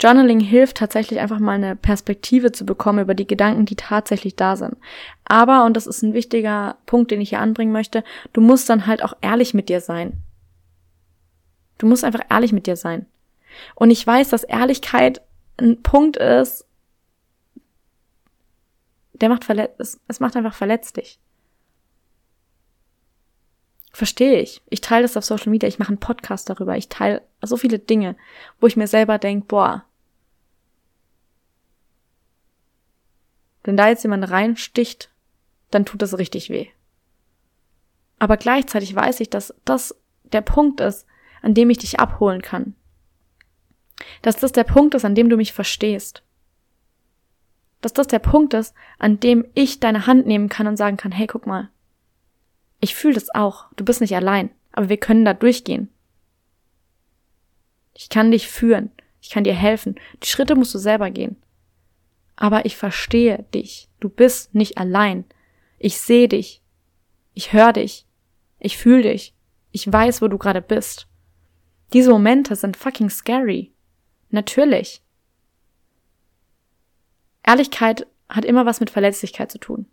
Journaling 0.00 0.40
hilft 0.40 0.78
tatsächlich 0.78 1.20
einfach 1.20 1.38
mal 1.38 1.52
eine 1.52 1.76
Perspektive 1.76 2.52
zu 2.52 2.64
bekommen 2.64 3.00
über 3.00 3.14
die 3.14 3.26
Gedanken, 3.26 3.66
die 3.66 3.76
tatsächlich 3.76 4.34
da 4.34 4.56
sind. 4.56 4.76
Aber, 5.24 5.64
und 5.64 5.76
das 5.76 5.86
ist 5.86 6.02
ein 6.02 6.14
wichtiger 6.14 6.78
Punkt, 6.86 7.10
den 7.10 7.20
ich 7.20 7.28
hier 7.28 7.40
anbringen 7.40 7.72
möchte, 7.72 8.02
du 8.32 8.40
musst 8.40 8.70
dann 8.70 8.86
halt 8.86 9.04
auch 9.04 9.12
ehrlich 9.20 9.52
mit 9.52 9.68
dir 9.68 9.82
sein. 9.82 10.22
Du 11.76 11.86
musst 11.86 12.04
einfach 12.04 12.22
ehrlich 12.30 12.52
mit 12.52 12.66
dir 12.66 12.76
sein. 12.76 13.06
Und 13.74 13.90
ich 13.90 14.06
weiß, 14.06 14.30
dass 14.30 14.42
Ehrlichkeit 14.42 15.20
ein 15.58 15.82
Punkt 15.82 16.16
ist, 16.16 16.64
der 19.12 19.28
macht 19.28 19.44
verletzt, 19.44 20.00
es 20.08 20.20
macht 20.20 20.34
einfach 20.34 20.54
verletzlich. 20.54 21.18
Verstehe 23.92 24.40
ich. 24.40 24.62
Ich 24.70 24.80
teile 24.80 25.02
das 25.02 25.16
auf 25.16 25.24
Social 25.24 25.50
Media, 25.50 25.68
ich 25.68 25.78
mache 25.78 25.88
einen 25.88 25.98
Podcast 25.98 26.48
darüber, 26.48 26.76
ich 26.76 26.88
teile 26.88 27.22
so 27.42 27.58
viele 27.58 27.78
Dinge, 27.78 28.16
wo 28.60 28.66
ich 28.66 28.76
mir 28.76 28.86
selber 28.86 29.18
denke, 29.18 29.46
boah, 29.46 29.84
wenn 33.62 33.76
da 33.76 33.88
jetzt 33.88 34.02
jemand 34.02 34.30
reinsticht, 34.30 35.10
dann 35.70 35.84
tut 35.84 36.02
das 36.02 36.18
richtig 36.18 36.50
weh. 36.50 36.68
Aber 38.18 38.36
gleichzeitig 38.36 38.94
weiß 38.94 39.20
ich, 39.20 39.30
dass 39.30 39.54
das 39.64 39.96
der 40.24 40.42
Punkt 40.42 40.80
ist, 40.80 41.06
an 41.42 41.54
dem 41.54 41.70
ich 41.70 41.78
dich 41.78 42.00
abholen 42.00 42.42
kann. 42.42 42.74
Dass 44.22 44.36
das 44.36 44.52
der 44.52 44.64
Punkt 44.64 44.94
ist, 44.94 45.04
an 45.04 45.14
dem 45.14 45.28
du 45.28 45.36
mich 45.36 45.52
verstehst. 45.52 46.22
Dass 47.80 47.92
das 47.92 48.08
der 48.08 48.18
Punkt 48.18 48.52
ist, 48.54 48.74
an 48.98 49.20
dem 49.20 49.46
ich 49.54 49.80
deine 49.80 50.06
Hand 50.06 50.26
nehmen 50.26 50.48
kann 50.48 50.66
und 50.66 50.76
sagen 50.76 50.96
kann, 50.96 51.12
hey, 51.12 51.26
guck 51.26 51.46
mal, 51.46 51.70
ich 52.80 52.94
fühle 52.94 53.14
das 53.14 53.34
auch. 53.34 53.66
Du 53.76 53.84
bist 53.84 54.00
nicht 54.00 54.14
allein. 54.16 54.50
Aber 54.72 54.88
wir 54.88 54.96
können 54.96 55.24
da 55.24 55.34
durchgehen. 55.34 55.88
Ich 57.94 58.08
kann 58.08 58.30
dich 58.30 58.48
führen. 58.48 58.90
Ich 59.20 59.30
kann 59.30 59.44
dir 59.44 59.54
helfen. 59.54 59.96
Die 60.22 60.28
Schritte 60.28 60.54
musst 60.54 60.74
du 60.74 60.78
selber 60.78 61.10
gehen. 61.10 61.36
Aber 62.40 62.64
ich 62.64 62.76
verstehe 62.76 63.44
dich. 63.54 63.88
Du 64.00 64.08
bist 64.08 64.54
nicht 64.54 64.78
allein. 64.78 65.26
Ich 65.78 65.98
sehe 65.98 66.26
dich. 66.26 66.62
Ich 67.34 67.52
höre 67.52 67.74
dich. 67.74 68.06
Ich 68.58 68.78
fühle 68.78 69.02
dich. 69.02 69.34
Ich 69.72 69.90
weiß, 69.90 70.22
wo 70.22 70.28
du 70.28 70.38
gerade 70.38 70.62
bist. 70.62 71.06
Diese 71.92 72.10
Momente 72.10 72.56
sind 72.56 72.78
fucking 72.78 73.10
scary. 73.10 73.72
Natürlich. 74.30 75.02
Ehrlichkeit 77.42 78.06
hat 78.28 78.46
immer 78.46 78.64
was 78.64 78.80
mit 78.80 78.88
Verletzlichkeit 78.88 79.52
zu 79.52 79.58
tun. 79.58 79.86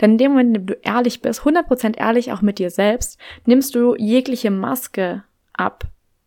Denn 0.00 0.12
in 0.12 0.18
dem 0.18 0.32
Moment, 0.32 0.48
in 0.48 0.54
dem 0.54 0.66
du 0.66 0.74
ehrlich 0.82 1.22
bist, 1.22 1.42
100% 1.42 1.98
ehrlich 1.98 2.32
auch 2.32 2.42
mit 2.42 2.58
dir 2.58 2.70
selbst, 2.70 3.16
nimmst 3.46 3.76
du 3.76 3.94
jegliche 3.94 4.50
Maske 4.50 5.22
ab, 5.52 5.84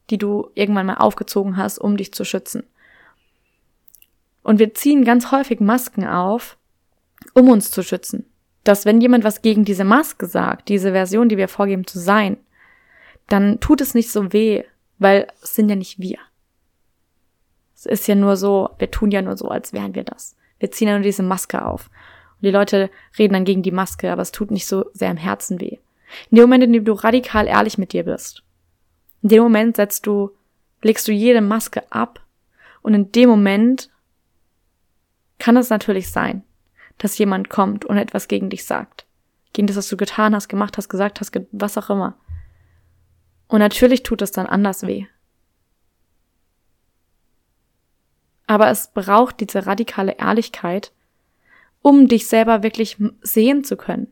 die 0.10 0.18
du 0.18 0.50
irgendwann 0.56 0.86
mal 0.86 0.96
aufgezogen 0.96 1.58
hast, 1.58 1.80
um 1.80 1.98
dich 1.98 2.14
zu 2.14 2.24
schützen. 2.24 2.64
Und 4.46 4.60
wir 4.60 4.76
ziehen 4.76 5.04
ganz 5.04 5.32
häufig 5.32 5.60
Masken 5.60 6.06
auf, 6.06 6.56
um 7.34 7.50
uns 7.50 7.72
zu 7.72 7.82
schützen. 7.82 8.30
Dass 8.64 8.86
wenn 8.86 9.02
jemand 9.02 9.24
was 9.24 9.42
gegen 9.42 9.66
diese 9.66 9.84
Maske 9.84 10.28
sagt, 10.28 10.70
diese 10.70 10.92
Version, 10.92 11.30
die 11.30 11.38
wir 11.38 11.48
vorgeben 11.48 11.88
zu 11.88 11.98
sein, 11.98 12.38
dann 13.28 13.60
tut 13.60 13.82
es 13.82 13.96
nicht 13.96 14.12
so 14.12 14.34
weh, 14.34 14.64
weil 15.00 15.26
es 15.42 15.56
sind 15.56 15.68
ja 15.68 15.76
nicht 15.76 16.00
wir. 16.00 16.20
Es 17.76 17.88
ist 17.88 18.08
ja 18.08 18.14
nur 18.14 18.38
so, 18.38 18.70
wir 18.78 18.92
tun 18.92 19.10
ja 19.10 19.24
nur 19.24 19.36
so, 19.36 19.48
als 19.48 19.74
wären 19.74 19.96
wir 19.96 20.04
das. 20.04 20.36
Wir 20.60 20.70
ziehen 20.70 20.90
ja 20.90 20.94
nur 20.94 21.04
diese 21.04 21.24
Maske 21.24 21.66
auf. 21.66 21.90
Und 22.36 22.44
die 22.44 22.52
Leute 22.52 22.92
reden 23.18 23.34
dann 23.34 23.46
gegen 23.46 23.64
die 23.64 23.72
Maske, 23.72 24.12
aber 24.12 24.22
es 24.22 24.32
tut 24.32 24.52
nicht 24.52 24.68
so 24.68 24.86
sehr 24.94 25.10
im 25.10 25.18
Herzen 25.18 25.60
weh. 25.60 25.80
In 26.30 26.36
dem 26.36 26.44
Moment, 26.44 26.66
in 26.66 26.74
dem 26.74 26.86
du 26.86 26.94
radikal 26.94 27.48
ehrlich 27.48 27.80
mit 27.80 27.94
dir 27.94 28.04
bist, 28.04 28.44
in 29.24 29.30
dem 29.30 29.42
Moment 29.42 29.78
setzt 29.78 30.06
du, 30.06 30.30
legst 30.84 31.08
du 31.08 31.12
jede 31.12 31.42
Maske 31.42 31.82
ab 31.92 32.24
und 32.84 32.94
in 32.94 33.12
dem 33.12 33.28
Moment 33.28 33.90
kann 35.40 35.58
es 35.58 35.70
natürlich 35.70 36.12
sein, 36.12 36.44
dass 36.98 37.18
jemand 37.18 37.50
kommt 37.50 37.86
und 37.86 37.98
etwas 37.98 38.28
gegen 38.28 38.50
dich 38.50 38.66
sagt. 38.66 39.06
Gegen 39.54 39.68
das, 39.68 39.78
was 39.78 39.90
du 39.90 39.98
getan 39.98 40.36
hast, 40.36 40.48
gemacht 40.50 40.78
hast, 40.78 40.90
gesagt 40.90 41.20
hast, 41.20 41.32
was 41.52 41.78
auch 41.78 41.90
immer. 41.90 42.18
Und 43.48 43.60
natürlich 43.60 44.04
tut 44.04 44.22
es 44.22 44.32
dann 44.32 44.48
anders 44.48 44.86
weh. 44.86 45.06
Aber 48.48 48.70
es 48.70 48.92
braucht 48.94 49.40
diese 49.40 49.66
radikale 49.66 50.18
Ehrlichkeit, 50.18 50.92
um 51.82 52.08
dich 52.08 52.28
selber 52.28 52.64
wirklich 52.64 52.98
sehen 53.22 53.64
zu 53.64 53.78
können, 53.78 54.12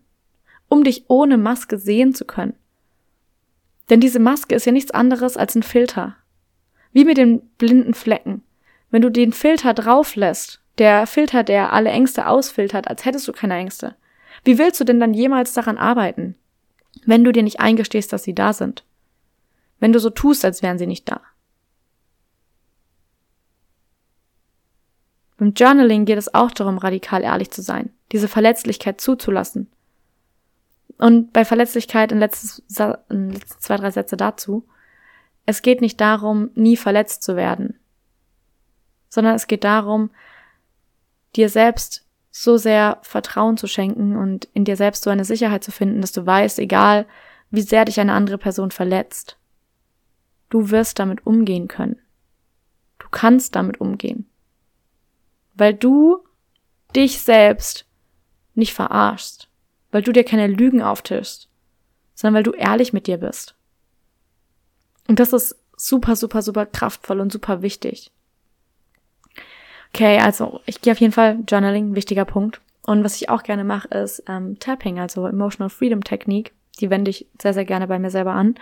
um 0.69 0.83
dich 0.83 1.05
ohne 1.07 1.37
Maske 1.37 1.77
sehen 1.77 2.13
zu 2.13 2.25
können. 2.25 2.55
Denn 3.89 3.99
diese 3.99 4.19
Maske 4.19 4.55
ist 4.55 4.65
ja 4.65 4.71
nichts 4.71 4.91
anderes 4.91 5.37
als 5.37 5.55
ein 5.55 5.63
Filter. 5.63 6.15
Wie 6.91 7.05
mit 7.05 7.17
den 7.17 7.41
blinden 7.57 7.93
Flecken. 7.93 8.43
Wenn 8.89 9.01
du 9.01 9.09
den 9.09 9.33
Filter 9.33 9.73
drauf 9.73 10.15
lässt, 10.15 10.62
der 10.77 11.07
Filter, 11.07 11.43
der 11.43 11.73
alle 11.73 11.89
Ängste 11.89 12.27
ausfiltert, 12.27 12.87
als 12.87 13.05
hättest 13.05 13.27
du 13.27 13.33
keine 13.33 13.55
Ängste, 13.55 13.95
wie 14.43 14.57
willst 14.57 14.79
du 14.79 14.83
denn 14.83 14.99
dann 14.99 15.13
jemals 15.13 15.53
daran 15.53 15.77
arbeiten, 15.77 16.35
wenn 17.05 17.23
du 17.23 17.31
dir 17.31 17.43
nicht 17.43 17.59
eingestehst, 17.59 18.11
dass 18.11 18.23
sie 18.23 18.35
da 18.35 18.53
sind? 18.53 18.83
Wenn 19.79 19.93
du 19.93 19.99
so 19.99 20.09
tust, 20.09 20.43
als 20.45 20.61
wären 20.61 20.77
sie 20.77 20.87
nicht 20.87 21.09
da? 21.09 21.21
Beim 25.37 25.53
Journaling 25.53 26.05
geht 26.05 26.17
es 26.17 26.33
auch 26.33 26.51
darum, 26.51 26.77
radikal 26.77 27.23
ehrlich 27.23 27.51
zu 27.51 27.61
sein, 27.61 27.91
diese 28.11 28.27
Verletzlichkeit 28.27 29.01
zuzulassen. 29.01 29.69
Und 30.97 31.33
bei 31.33 31.43
Verletzlichkeit 31.43 32.11
in 32.11 32.19
letzten, 32.19 32.63
zwei, 32.69 33.77
drei 33.77 33.91
Sätze 33.91 34.15
dazu. 34.15 34.65
Es 35.45 35.61
geht 35.61 35.81
nicht 35.81 35.99
darum, 35.99 36.51
nie 36.55 36.77
verletzt 36.77 37.23
zu 37.23 37.35
werden, 37.35 37.77
sondern 39.09 39.35
es 39.35 39.47
geht 39.47 39.65
darum, 39.65 40.11
dir 41.35 41.49
selbst 41.49 42.05
so 42.31 42.57
sehr 42.57 42.99
Vertrauen 43.03 43.57
zu 43.57 43.67
schenken 43.67 44.15
und 44.15 44.45
in 44.53 44.65
dir 44.65 44.75
selbst 44.75 45.03
so 45.03 45.09
eine 45.09 45.25
Sicherheit 45.25 45.63
zu 45.63 45.71
finden, 45.71 46.01
dass 46.01 46.11
du 46.11 46.25
weißt, 46.25 46.59
egal 46.59 47.05
wie 47.51 47.61
sehr 47.61 47.85
dich 47.85 47.99
eine 47.99 48.13
andere 48.13 48.37
Person 48.37 48.71
verletzt, 48.71 49.37
du 50.49 50.71
wirst 50.71 50.97
damit 50.99 51.25
umgehen 51.25 51.67
können. 51.67 51.99
Du 52.97 53.07
kannst 53.11 53.55
damit 53.55 53.79
umgehen 53.79 54.27
weil 55.53 55.73
du 55.73 56.23
dich 56.95 57.19
selbst 57.19 57.85
nicht 58.55 58.73
verarschst, 58.73 59.49
weil 59.91 60.01
du 60.01 60.11
dir 60.11 60.23
keine 60.23 60.47
Lügen 60.47 60.81
auftischst, 60.81 61.49
sondern 62.15 62.35
weil 62.35 62.43
du 62.43 62.51
ehrlich 62.51 62.93
mit 62.93 63.07
dir 63.07 63.17
bist. 63.17 63.55
Und 65.07 65.19
das 65.19 65.33
ist 65.33 65.55
super, 65.75 66.15
super, 66.15 66.41
super 66.41 66.65
kraftvoll 66.65 67.19
und 67.19 67.31
super 67.31 67.61
wichtig. 67.61 68.11
Okay, 69.95 70.17
also 70.17 70.59
ich 70.65 70.81
gehe 70.81 70.91
auf 70.91 70.99
jeden 70.99 71.13
Fall 71.13 71.39
Journaling, 71.47 71.93
wichtiger 71.93 72.25
Punkt. 72.25 72.61
Und 72.85 73.03
was 73.03 73.15
ich 73.21 73.29
auch 73.29 73.43
gerne 73.43 73.63
mache, 73.63 73.87
ist 73.89 74.23
ähm, 74.27 74.57
Tapping, 74.59 74.99
also 74.99 75.27
Emotional 75.27 75.69
Freedom 75.69 76.03
Technique. 76.03 76.51
Die 76.79 76.89
wende 76.89 77.11
ich 77.11 77.27
sehr, 77.39 77.53
sehr 77.53 77.65
gerne 77.65 77.87
bei 77.87 77.99
mir 77.99 78.09
selber 78.09 78.33
an, 78.33 78.55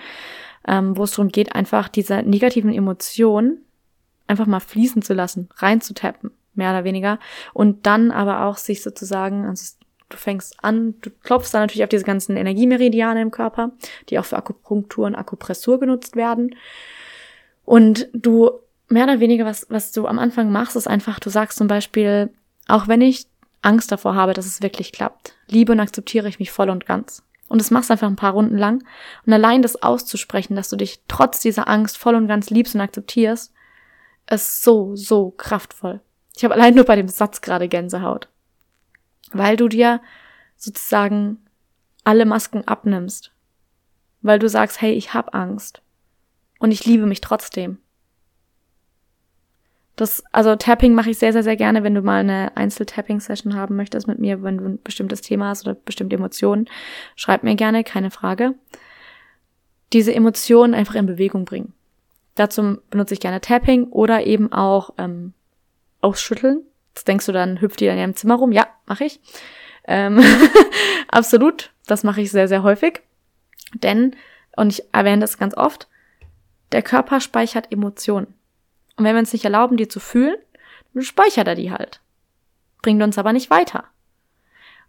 ähm, 0.67 0.98
wo 0.98 1.04
es 1.06 1.12
darum 1.12 1.30
geht, 1.30 1.56
einfach 1.56 1.88
diese 1.88 2.22
negativen 2.22 2.74
Emotionen 2.74 3.63
einfach 4.28 4.46
mal 4.46 4.60
fließen 4.60 5.02
zu 5.02 5.13
lassen, 5.13 5.48
reinzutappen, 5.56 6.32
mehr 6.54 6.72
oder 6.72 6.84
weniger. 6.84 7.17
Und 7.54 7.86
dann 7.86 8.12
aber 8.12 8.46
auch 8.46 8.58
sich 8.58 8.84
sozusagen, 8.84 9.46
also 9.46 9.76
du 10.10 10.17
fängst 10.17 10.62
an, 10.62 10.96
du 11.02 11.10
klopfst 11.24 11.54
dann 11.54 11.62
natürlich 11.62 11.84
auf 11.84 11.89
diese 11.89 12.04
ganzen 12.04 12.36
Energiemeridiane 12.36 13.22
im 13.22 13.32
Körper, 13.32 13.72
die 14.10 14.20
auch 14.20 14.26
für 14.26 14.38
Akupunktur 14.38 15.06
und 15.06 15.15
Akupressur 15.15 15.80
genutzt 15.80 16.17
werden. 16.17 16.56
Und 17.63 18.10
du 18.12 18.52
mehr 18.91 19.06
oder 19.06 19.19
weniger, 19.19 19.45
was, 19.45 19.67
was 19.69 19.91
du 19.91 20.08
am 20.08 20.19
Anfang 20.19 20.51
machst, 20.51 20.75
ist 20.75 20.88
einfach, 20.88 21.19
du 21.19 21.30
sagst 21.30 21.58
zum 21.58 21.67
Beispiel, 21.67 22.34
auch 22.67 22.88
wenn 22.88 23.01
ich 23.01 23.27
Angst 23.62 23.91
davor 23.91 24.15
habe, 24.15 24.34
dass 24.34 24.45
es 24.45 24.62
wirklich 24.62 24.91
klappt, 24.91 25.36
liebe 25.47 25.71
und 25.71 25.80
akzeptiere 25.80 26.27
ich 26.27 26.39
mich 26.39 26.51
voll 26.51 26.69
und 26.69 26.86
ganz. 26.86 27.23
Und 27.47 27.60
das 27.60 27.71
machst 27.71 27.91
einfach 27.91 28.08
ein 28.08 28.15
paar 28.15 28.32
Runden 28.32 28.58
lang. 28.58 28.84
Und 29.25 29.34
allein 29.34 29.62
das 29.62 29.84
auszusprechen, 29.84 30.56
dass 30.56 30.69
du 30.69 30.77
dich 30.77 31.01
trotz 31.10 31.41
dieser 31.41 31.67
Angst 31.67 31.97
voll 31.97 32.15
und 32.15 32.27
ganz 32.27 32.49
liebst 32.49 32.75
und 32.75 32.82
akzeptierst, 32.82 33.54
ist 34.30 34.63
so, 34.63 34.95
so 34.95 35.32
kraftvoll. 35.32 35.99
Ich 36.38 36.45
habe 36.45 36.54
allein 36.54 36.75
nur 36.75 36.86
bei 36.86 36.95
dem 36.95 37.10
Satz 37.10 37.41
gerade 37.41 37.67
Gänsehaut. 37.67 38.30
Weil 39.34 39.58
du 39.58 39.67
dir 39.67 40.01
sozusagen 40.56 41.45
alle 42.06 42.25
Masken 42.25 42.65
abnimmst. 42.67 43.34
Weil 44.21 44.39
du 44.39 44.47
sagst, 44.47 44.80
hey, 44.82 44.93
ich 44.93 45.13
habe 45.13 45.34
Angst. 45.34 45.82
Und 46.60 46.71
ich 46.71 46.86
liebe 46.86 47.06
mich 47.06 47.19
trotzdem. 47.19 47.80
Das, 49.95 50.23
also 50.32 50.56
Tapping 50.56 50.95
mache 50.95 51.10
ich 51.10 51.17
sehr, 51.17 51.34
sehr, 51.34 51.43
sehr 51.43 51.58
gerne, 51.58 51.84
wenn 51.84 51.93
du 51.93 52.01
mal 52.01 52.21
eine 52.21 52.56
Einzel-Tapping-Session 52.56 53.56
haben 53.56 53.75
möchtest 53.75 54.08
mit 54.08 54.19
mir, 54.19 54.41
wenn 54.41 54.58
du 54.58 54.65
ein 54.65 54.80
bestimmtes 54.82 55.21
Thema 55.21 55.49
hast 55.49 55.67
oder 55.67 55.75
bestimmte 55.75 56.15
Emotionen. 56.15 56.67
Schreib 57.15 57.43
mir 57.43 57.56
gerne, 57.56 57.84
keine 57.84 58.10
Frage. 58.10 58.56
Diese 59.93 60.15
Emotionen 60.15 60.73
einfach 60.73 60.95
in 60.95 61.06
Bewegung 61.06 61.45
bringen. 61.45 61.73
Dazu 62.36 62.77
benutze 62.89 63.13
ich 63.13 63.19
gerne 63.19 63.41
Tapping 63.41 63.86
oder 63.86 64.25
eben 64.25 64.51
auch 64.51 64.91
ähm, 64.97 65.34
Ausschütteln. 65.99 66.62
Das 66.93 67.04
denkst 67.04 67.25
du 67.25 67.32
dann, 67.32 67.62
hüpft 67.62 67.80
die 67.80 67.86
dann 67.86 67.95
in 67.95 68.01
ihrem 68.01 68.15
Zimmer 68.15 68.36
rum? 68.36 68.51
Ja, 68.51 68.67
mache 68.86 69.04
ich. 69.04 69.19
Ähm, 69.86 70.23
absolut, 71.10 71.71
das 71.88 72.04
mache 72.04 72.21
ich 72.21 72.32
sehr, 72.32 72.47
sehr 72.47 72.63
häufig. 72.63 73.01
Denn, 73.73 74.15
und 74.56 74.71
ich 74.71 74.84
erwähne 74.93 75.21
das 75.21 75.38
ganz 75.38 75.56
oft, 75.56 75.88
der 76.71 76.82
Körper 76.82 77.19
speichert 77.19 77.71
Emotionen. 77.71 78.34
Und 79.02 79.06
wenn 79.06 79.16
wir 79.16 79.22
uns 79.22 79.34
nicht 79.34 79.46
erlauben, 79.46 79.78
die 79.78 79.88
zu 79.88 80.00
fühlen, 80.00 80.36
dann 80.94 81.02
speichert 81.02 81.48
er 81.48 81.56
die 81.56 81.72
halt. 81.72 82.02
Bringt 82.84 83.02
uns 83.02 83.18
aber 83.18 83.34
nicht 83.34 83.50
weiter. 83.50 83.86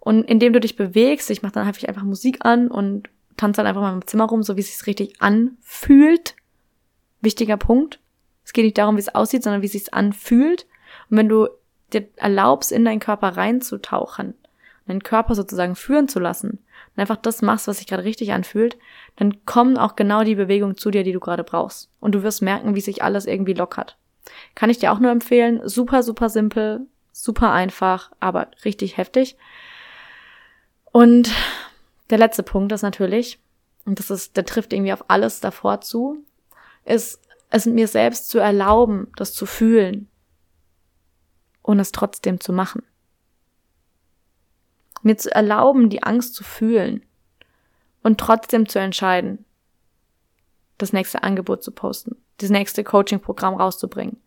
Und 0.01 0.25
indem 0.25 0.53
du 0.53 0.61
dich 0.61 0.77
bewegst, 0.77 1.31
ich 1.31 1.41
mache 1.41 1.55
dann 1.55 1.67
häufig 1.67 1.89
einfach 1.89 2.03
Musik 2.03 2.45
an 2.45 2.69
und 2.69 3.09
tanze 3.39 3.57
dann 3.57 3.67
einfach 3.67 3.81
mal 3.81 3.95
im 3.95 4.07
Zimmer 4.07 4.27
rum, 4.27 4.43
so 4.43 4.59
wie 4.59 4.61
es 4.61 4.77
sich 4.77 4.87
richtig 4.87 5.23
anfühlt. 5.23 6.37
Wichtiger 7.23 7.57
Punkt. 7.57 8.01
Es 8.45 8.53
geht 8.53 8.67
nicht 8.67 8.77
darum, 8.77 8.97
wie 8.97 9.01
es 9.01 9.15
aussieht, 9.15 9.45
sondern 9.45 9.63
wie 9.63 9.67
es 9.67 9.73
sich 9.73 9.95
anfühlt. 9.95 10.67
Und 11.09 11.17
wenn 11.17 11.31
du 11.31 11.49
dir 11.95 12.07
erlaubst, 12.17 12.71
in 12.71 12.85
deinen 12.85 13.01
Körper 13.01 13.29
reinzutauchen, 13.39 14.35
deinen 14.87 15.03
Körper 15.03 15.35
sozusagen 15.35 15.75
führen 15.75 16.07
zu 16.07 16.21
lassen 16.21 16.51
und 16.51 17.01
einfach 17.01 17.17
das 17.17 17.41
machst, 17.41 17.67
was 17.67 17.79
sich 17.79 17.87
gerade 17.87 18.05
richtig 18.05 18.35
anfühlt, 18.35 18.77
dann 19.17 19.47
kommen 19.47 19.79
auch 19.79 19.97
genau 19.97 20.23
die 20.23 20.35
Bewegungen 20.35 20.77
zu 20.77 20.91
dir, 20.91 21.03
die 21.03 21.13
du 21.13 21.21
gerade 21.21 21.45
brauchst. 21.45 21.91
Und 21.99 22.15
du 22.15 22.23
wirst 22.23 22.43
merken, 22.43 22.75
wie 22.75 22.83
sich 22.83 23.03
alles 23.03 23.25
irgendwie 23.25 23.55
lockert. 23.55 23.97
Kann 24.55 24.71
ich 24.71 24.79
dir 24.79 24.93
auch 24.93 24.99
nur 24.99 25.11
empfehlen. 25.11 25.61
Super, 25.69 26.03
super 26.03 26.29
simpel, 26.29 26.87
super 27.13 27.53
einfach, 27.53 28.13
aber 28.21 28.51
richtig 28.65 28.97
heftig. 28.97 29.37
Und 30.93 31.33
der 32.11 32.19
letzte 32.19 32.43
Punkt 32.43 32.73
ist 32.73 32.83
natürlich, 32.83 33.41
und 33.85 33.99
das 33.99 34.11
ist, 34.11 34.37
der 34.37 34.45
trifft 34.45 34.73
irgendwie 34.73 34.93
auf 34.93 35.05
alles 35.09 35.41
davor 35.41 35.81
zu, 35.81 36.25
ist 36.85 37.21
es 37.51 37.67
mir 37.67 37.89
selbst 37.89 38.29
zu 38.29 38.39
erlauben, 38.39 39.11
das 39.17 39.35
zu 39.35 39.47
fühlen 39.47 40.09
und 41.63 41.79
es 41.79 41.93
trotzdem 41.93 42.41
zu 42.41 42.53
machen. 42.53 42.83
Mir 45.03 45.17
zu 45.17 45.35
erlauben, 45.35 45.91
die 45.91 46.03
Angst 46.03 46.35
zu 46.35 46.45
fühlen 46.45 47.05
und 48.03 48.19
trotzdem 48.21 48.69
zu 48.69 48.79
entscheiden, 48.79 49.45
das 50.83 50.93
nächste 50.93 51.23
Angebot 51.23 51.63
zu 51.63 51.71
posten 51.71 52.17
das 52.43 52.51
nächste 52.51 52.85
Coaching-Programm 52.85 53.55
rauszubringen. 53.55 54.21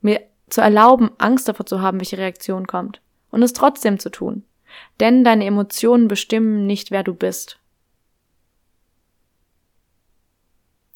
Mir 0.00 0.22
zu 0.48 0.60
erlauben, 0.60 1.10
Angst 1.18 1.48
davor 1.48 1.66
zu 1.66 1.80
haben, 1.80 1.98
welche 1.98 2.18
Reaktion 2.18 2.66
kommt. 2.66 3.00
Und 3.30 3.42
es 3.42 3.52
trotzdem 3.52 3.98
zu 3.98 4.10
tun. 4.10 4.44
Denn 5.00 5.24
deine 5.24 5.44
Emotionen 5.44 6.08
bestimmen 6.08 6.66
nicht, 6.66 6.90
wer 6.90 7.02
du 7.02 7.14
bist. 7.14 7.58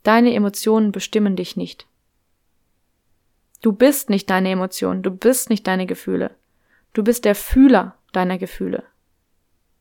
Deine 0.03 0.33
Emotionen 0.35 0.93
bestimmen 0.93 1.37
dich 1.37 1.57
nicht. 1.57 1.87
Du 3.61 3.73
bist 3.73 4.09
nicht 4.09 4.31
deine 4.31 4.51
Emotionen, 4.51 5.03
du 5.03 5.11
bist 5.11 5.51
nicht 5.51 5.67
deine 5.67 5.87
Gefühle. 5.87 6.35
Du 6.95 7.05
bist 7.05 7.25
der 7.25 7.35
Fühler 7.35 7.97
deiner 8.13 8.39
Gefühle. 8.39 8.85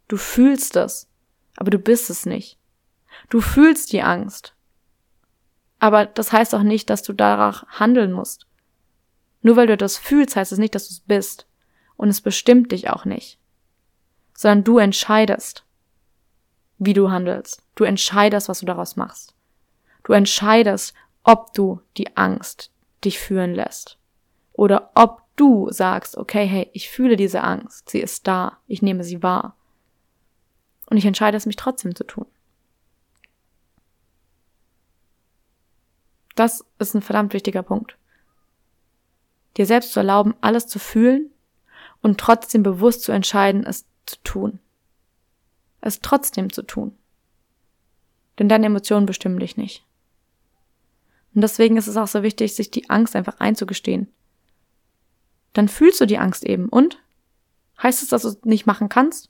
Du 0.08 0.18
fühlst 0.18 0.76
es, 0.76 1.10
aber 1.56 1.70
du 1.70 1.80
bist 1.80 2.10
es 2.10 2.26
nicht. 2.26 2.59
Du 3.30 3.42
fühlst 3.42 3.92
die 3.92 4.02
Angst, 4.02 4.56
aber 5.80 6.06
das 6.06 6.32
heißt 6.32 6.54
auch 6.56 6.64
nicht, 6.64 6.90
dass 6.90 7.04
du 7.04 7.14
danach 7.14 7.66
handeln 7.68 8.12
musst. 8.12 8.46
Nur 9.42 9.56
weil 9.56 9.68
du 9.68 9.78
das 9.78 9.98
fühlst, 9.98 10.36
heißt 10.36 10.52
es 10.52 10.60
nicht, 10.60 10.76
dass 10.76 10.88
du 10.88 10.94
es 10.94 11.00
bist. 11.00 11.48
Und 11.96 12.10
es 12.10 12.22
bestimmt 12.22 12.72
dich 12.72 12.90
auch 12.90 13.06
nicht. 13.06 13.40
Sondern 14.34 14.64
du 14.64 14.78
entscheidest, 14.78 15.66
wie 16.78 16.94
du 16.94 17.10
handelst. 17.10 17.62
Du 17.76 17.86
entscheidest, 17.86 18.50
was 18.50 18.60
du 18.60 18.66
daraus 18.66 18.96
machst. 18.96 19.34
Du 20.04 20.14
entscheidest, 20.14 20.94
ob 21.24 21.54
du 21.54 21.82
die 21.98 22.16
Angst 22.18 22.72
dich 23.04 23.20
führen 23.20 23.54
lässt. 23.54 23.98
Oder 24.54 24.92
ob 24.96 25.24
du 25.36 25.72
sagst, 25.72 26.18
okay, 26.18 26.46
hey, 26.46 26.70
ich 26.74 26.90
fühle 26.90 27.16
diese 27.16 27.42
Angst. 27.42 27.90
Sie 27.90 28.00
ist 28.00 28.28
da. 28.28 28.58
Ich 28.68 28.82
nehme 28.82 29.04
sie 29.04 29.24
wahr. 29.24 29.56
Und 30.86 30.98
ich 30.98 31.06
entscheide 31.06 31.38
es, 31.38 31.46
mich 31.46 31.56
trotzdem 31.56 31.96
zu 31.96 32.04
tun. 32.04 32.26
Das 36.40 36.64
ist 36.80 36.94
ein 36.96 37.02
verdammt 37.02 37.34
wichtiger 37.34 37.64
Punkt. 37.64 37.98
Dir 39.58 39.66
selbst 39.66 39.92
zu 39.92 40.00
erlauben, 40.00 40.36
alles 40.40 40.68
zu 40.68 40.80
fühlen 40.80 41.32
und 42.02 42.18
trotzdem 42.18 42.64
bewusst 42.64 43.04
zu 43.04 43.12
entscheiden, 43.12 43.66
es 43.66 43.86
zu 44.06 44.16
tun. 44.24 44.60
Es 45.82 46.00
trotzdem 46.00 46.50
zu 46.50 46.62
tun. 46.62 46.98
Denn 48.38 48.48
deine 48.48 48.68
Emotionen 48.68 49.06
bestimmen 49.06 49.40
dich 49.40 49.58
nicht. 49.58 49.86
Und 51.36 51.42
deswegen 51.42 51.76
ist 51.76 51.88
es 51.88 51.98
auch 51.98 52.08
so 52.08 52.24
wichtig, 52.24 52.56
sich 52.56 52.72
die 52.72 52.90
Angst 52.90 53.18
einfach 53.18 53.42
einzugestehen. 53.42 54.08
Dann 55.52 55.68
fühlst 55.68 56.00
du 56.00 56.06
die 56.06 56.20
Angst 56.20 56.46
eben. 56.46 56.70
Und? 56.70 57.04
Heißt 57.84 58.02
es, 58.02 58.08
dass 58.08 58.22
du 58.22 58.30
es 58.30 58.46
nicht 58.46 58.66
machen 58.66 58.88
kannst? 58.88 59.30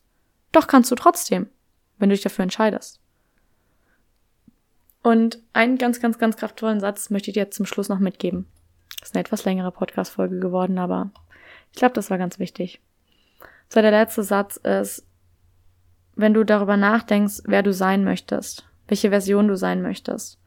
Doch 0.51 0.67
kannst 0.67 0.91
du 0.91 0.95
trotzdem, 0.95 1.49
wenn 1.97 2.09
du 2.09 2.15
dich 2.15 2.21
dafür 2.21 2.43
entscheidest. 2.43 2.99
Und 5.01 5.39
einen 5.53 5.77
ganz, 5.77 6.01
ganz, 6.01 6.17
ganz 6.17 6.35
kraftvollen 6.35 6.79
Satz 6.79 7.09
möchte 7.09 7.29
ich 7.29 7.35
dir 7.35 7.43
jetzt 7.43 7.55
zum 7.55 7.65
Schluss 7.65 7.89
noch 7.89 7.99
mitgeben. 7.99 8.47
Das 8.99 9.09
ist 9.09 9.15
eine 9.15 9.21
etwas 9.21 9.45
längere 9.45 9.71
Podcast-Folge 9.71 10.39
geworden, 10.39 10.77
aber 10.77 11.11
ich 11.71 11.79
glaube, 11.79 11.93
das 11.93 12.09
war 12.09 12.17
ganz 12.17 12.39
wichtig. 12.39 12.81
So, 13.69 13.81
der 13.81 13.91
letzte 13.91 14.23
Satz 14.23 14.57
ist, 14.57 15.05
wenn 16.15 16.33
du 16.33 16.43
darüber 16.43 16.75
nachdenkst, 16.75 17.43
wer 17.45 17.63
du 17.63 17.71
sein 17.71 18.03
möchtest, 18.03 18.67
welche 18.87 19.09
Version 19.09 19.47
du 19.47 19.55
sein 19.55 19.81
möchtest, 19.81 20.37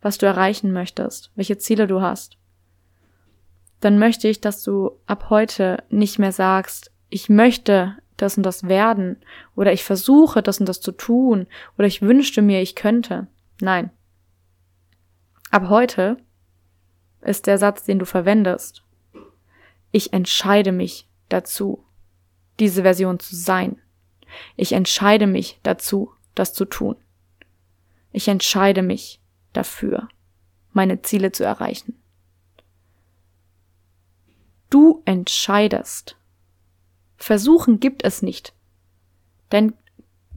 was 0.00 0.16
du 0.16 0.24
erreichen 0.24 0.72
möchtest, 0.72 1.30
welche 1.34 1.58
Ziele 1.58 1.86
du 1.86 2.00
hast, 2.00 2.38
dann 3.80 3.98
möchte 3.98 4.28
ich, 4.28 4.40
dass 4.40 4.62
du 4.62 4.92
ab 5.06 5.28
heute 5.28 5.82
nicht 5.90 6.18
mehr 6.18 6.32
sagst, 6.32 6.90
ich 7.08 7.28
möchte 7.28 7.96
das 8.16 8.36
und 8.36 8.44
das 8.44 8.68
werden 8.68 9.16
oder 9.56 9.72
ich 9.72 9.84
versuche 9.84 10.42
das 10.42 10.60
und 10.60 10.68
das 10.68 10.80
zu 10.80 10.92
tun 10.92 11.46
oder 11.76 11.86
ich 11.86 12.02
wünschte 12.02 12.40
mir, 12.40 12.62
ich 12.62 12.76
könnte, 12.76 13.26
Nein. 13.60 13.90
Ab 15.50 15.68
heute 15.68 16.16
ist 17.20 17.46
der 17.46 17.58
Satz, 17.58 17.84
den 17.84 17.98
du 17.98 18.06
verwendest. 18.06 18.84
Ich 19.90 20.12
entscheide 20.12 20.72
mich 20.72 21.08
dazu, 21.28 21.84
diese 22.58 22.82
Version 22.82 23.18
zu 23.18 23.34
sein. 23.34 23.80
Ich 24.56 24.72
entscheide 24.72 25.26
mich 25.26 25.58
dazu, 25.62 26.12
das 26.34 26.54
zu 26.54 26.64
tun. 26.64 26.96
Ich 28.12 28.28
entscheide 28.28 28.82
mich 28.82 29.20
dafür, 29.52 30.08
meine 30.72 31.02
Ziele 31.02 31.32
zu 31.32 31.44
erreichen. 31.44 32.00
Du 34.68 35.02
entscheidest. 35.04 36.16
Versuchen 37.16 37.80
gibt 37.80 38.04
es 38.04 38.22
nicht. 38.22 38.54
Dein 39.48 39.74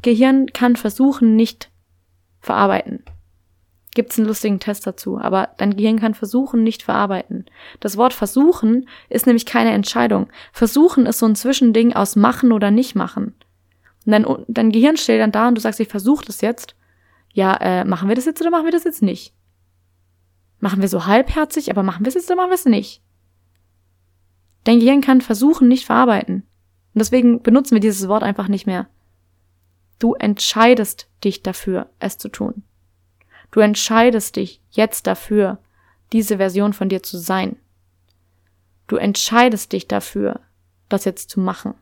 Gehirn 0.02 0.48
kann 0.48 0.76
Versuchen 0.76 1.36
nicht 1.36 1.72
verarbeiten. 2.40 3.06
Gibt 3.94 4.12
es 4.12 4.18
einen 4.18 4.28
lustigen 4.28 4.60
Test 4.60 4.88
dazu, 4.88 5.20
aber 5.20 5.50
dein 5.58 5.76
Gehirn 5.76 6.00
kann 6.00 6.16
versuchen, 6.16 6.64
nicht 6.64 6.82
verarbeiten. 6.82 7.46
Das 7.80 7.96
Wort 7.96 8.14
versuchen 8.14 8.88
ist 9.10 9.28
nämlich 9.28 9.46
keine 9.46 9.72
Entscheidung. 9.72 10.30
Versuchen 10.52 11.06
ist 11.06 11.20
so 11.20 11.28
ein 11.28 11.36
Zwischending 11.36 11.94
aus 11.94 12.16
machen 12.16 12.52
oder 12.52 12.72
nicht 12.72 12.96
machen. 12.96 13.36
Und 14.06 14.12
dein, 14.12 14.26
dein 14.48 14.72
Gehirn 14.72 14.98
steht 14.98 15.22
dann 15.22 15.32
da 15.32 15.48
und 15.48 15.56
du 15.56 15.62
sagst, 15.62 15.80
ich 15.80 15.88
versuche 15.88 16.26
das 16.26 16.42
jetzt. 16.42 16.76
Ja, 17.34 17.56
äh, 17.58 17.86
machen 17.86 18.10
wir 18.10 18.16
das 18.16 18.26
jetzt 18.26 18.42
oder 18.42 18.50
machen 18.50 18.66
wir 18.66 18.72
das 18.72 18.84
jetzt 18.84 19.02
nicht? 19.02 19.34
Machen 20.60 20.82
wir 20.82 20.88
so 20.88 21.06
halbherzig, 21.06 21.70
aber 21.70 21.84
machen 21.84 22.06
wir 22.06 22.08
es 22.08 22.16
jetzt 22.16 22.30
oder 22.30 22.38
machen 22.38 22.50
wir 22.50 22.56
es 22.56 22.66
nicht? 22.66 23.02
Dein 24.64 24.80
Gehirn 24.80 25.02
kann 25.02 25.22
versuchen, 25.22 25.68
nicht 25.68 25.86
verarbeiten. 25.86 26.36
Und 26.36 27.00
deswegen 27.00 27.42
benutzen 27.44 27.76
wir 27.76 27.80
dieses 27.80 28.08
Wort 28.08 28.24
einfach 28.24 28.48
nicht 28.48 28.66
mehr. 28.66 28.88
Du 30.00 30.14
entscheidest 30.16 31.10
dich 31.24 31.44
dafür, 31.44 31.90
es 32.00 32.18
zu 32.18 32.30
tun. 32.30 32.64
Du 33.54 33.60
entscheidest 33.60 34.36
dich 34.36 34.62
jetzt 34.72 35.06
dafür, 35.06 35.60
diese 36.12 36.38
Version 36.38 36.74
von 36.74 36.90
dir 36.90 37.04
zu 37.04 37.20
sein. 37.20 37.56
Du 38.88 38.96
entscheidest 38.96 39.74
dich 39.74 39.88
dafür, 39.88 40.40
das 40.90 41.06
jetzt 41.06 41.30
zu 41.30 41.40
machen. 41.40 41.76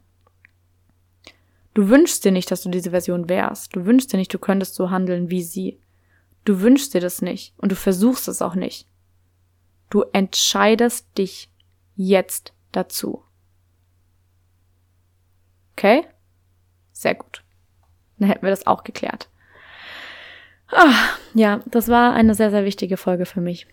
Du 1.74 1.88
wünschst 1.88 2.26
dir 2.26 2.34
nicht, 2.34 2.52
dass 2.52 2.64
du 2.64 2.70
diese 2.70 2.90
Version 2.90 3.30
wärst. 3.30 3.74
Du 3.74 3.86
wünschst 3.86 4.12
dir 4.12 4.18
nicht, 4.18 4.34
du 4.34 4.38
könntest 4.38 4.76
so 4.76 4.90
handeln 4.90 5.30
wie 5.30 5.42
sie. 5.42 5.80
Du 6.44 6.60
wünschst 6.60 6.94
dir 6.94 7.00
das 7.00 7.22
nicht 7.22 7.54
und 7.56 7.72
du 7.72 7.78
versuchst 7.78 8.28
es 8.28 8.42
auch 8.42 8.56
nicht. 8.56 8.86
Du 9.90 10.02
entscheidest 10.12 11.18
dich 11.18 11.50
jetzt 11.96 12.54
dazu. 12.74 13.24
Okay? 15.72 16.06
Sehr 16.92 17.16
gut. 17.16 17.46
Dann 18.18 18.28
hätten 18.28 18.44
wir 18.44 18.50
das 18.50 18.68
auch 18.68 18.84
geklärt. 18.84 19.31
Ah, 20.72 20.94
ja, 21.34 21.60
das 21.66 21.88
war 21.88 22.14
eine 22.14 22.36
sehr, 22.36 22.52
sehr 22.52 22.66
wichtige 22.66 22.98
Folge 22.98 23.26
für 23.26 23.42
mich. 23.42 23.68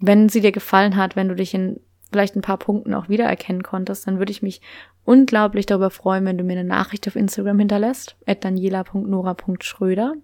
Wenn 0.00 0.28
sie 0.28 0.40
dir 0.40 0.52
gefallen 0.52 0.96
hat, 0.96 1.16
wenn 1.16 1.28
du 1.28 1.34
dich 1.34 1.54
in 1.54 1.80
vielleicht 2.10 2.36
ein 2.36 2.42
paar 2.42 2.58
Punkten 2.58 2.94
auch 2.94 3.08
wiedererkennen 3.08 3.64
konntest, 3.64 4.06
dann 4.06 4.18
würde 4.18 4.30
ich 4.30 4.40
mich 4.40 4.60
unglaublich 5.04 5.66
darüber 5.66 5.90
freuen, 5.90 6.24
wenn 6.24 6.38
du 6.38 6.44
mir 6.44 6.52
eine 6.52 6.62
Nachricht 6.62 7.08
auf 7.08 7.16
Instagram 7.16 7.58
hinterlässt, 7.58 8.14
at 8.24 8.44
daniela.nora.schröder. 8.44 10.14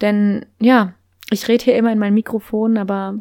Denn 0.00 0.44
ja, 0.60 0.94
ich 1.30 1.46
rede 1.46 1.64
hier 1.64 1.76
immer 1.76 1.92
in 1.92 2.00
mein 2.00 2.14
Mikrofon, 2.14 2.76
aber 2.78 3.20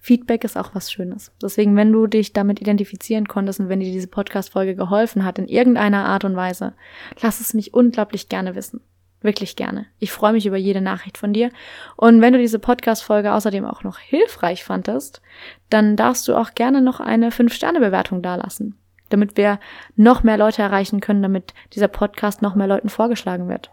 Feedback 0.00 0.44
ist 0.44 0.56
auch 0.56 0.74
was 0.74 0.90
Schönes. 0.90 1.32
Deswegen, 1.42 1.76
wenn 1.76 1.92
du 1.92 2.06
dich 2.06 2.32
damit 2.32 2.60
identifizieren 2.62 3.28
konntest 3.28 3.60
und 3.60 3.68
wenn 3.68 3.80
dir 3.80 3.92
diese 3.92 4.08
Podcast-Folge 4.08 4.74
geholfen 4.74 5.24
hat 5.24 5.38
in 5.38 5.48
irgendeiner 5.48 6.06
Art 6.06 6.24
und 6.24 6.34
Weise, 6.34 6.72
lass 7.20 7.40
es 7.40 7.52
mich 7.52 7.74
unglaublich 7.74 8.28
gerne 8.28 8.54
wissen. 8.54 8.80
Wirklich 9.24 9.56
gerne. 9.56 9.86
Ich 9.98 10.12
freue 10.12 10.34
mich 10.34 10.44
über 10.44 10.58
jede 10.58 10.82
Nachricht 10.82 11.16
von 11.16 11.32
dir. 11.32 11.50
Und 11.96 12.20
wenn 12.20 12.34
du 12.34 12.38
diese 12.38 12.58
Podcast-Folge 12.58 13.32
außerdem 13.32 13.64
auch 13.64 13.82
noch 13.82 13.98
hilfreich 13.98 14.64
fandest, 14.64 15.22
dann 15.70 15.96
darfst 15.96 16.28
du 16.28 16.36
auch 16.36 16.54
gerne 16.54 16.82
noch 16.82 17.00
eine 17.00 17.30
5-Sterne-Bewertung 17.30 18.20
dalassen, 18.20 18.78
damit 19.08 19.38
wir 19.38 19.60
noch 19.96 20.24
mehr 20.24 20.36
Leute 20.36 20.60
erreichen 20.60 21.00
können, 21.00 21.22
damit 21.22 21.54
dieser 21.72 21.88
Podcast 21.88 22.42
noch 22.42 22.54
mehr 22.54 22.66
Leuten 22.66 22.90
vorgeschlagen 22.90 23.48
wird. 23.48 23.70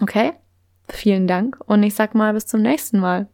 Okay? 0.00 0.34
Vielen 0.88 1.26
Dank 1.26 1.58
und 1.66 1.82
ich 1.82 1.96
sag 1.96 2.14
mal 2.14 2.32
bis 2.32 2.46
zum 2.46 2.62
nächsten 2.62 3.00
Mal. 3.00 3.26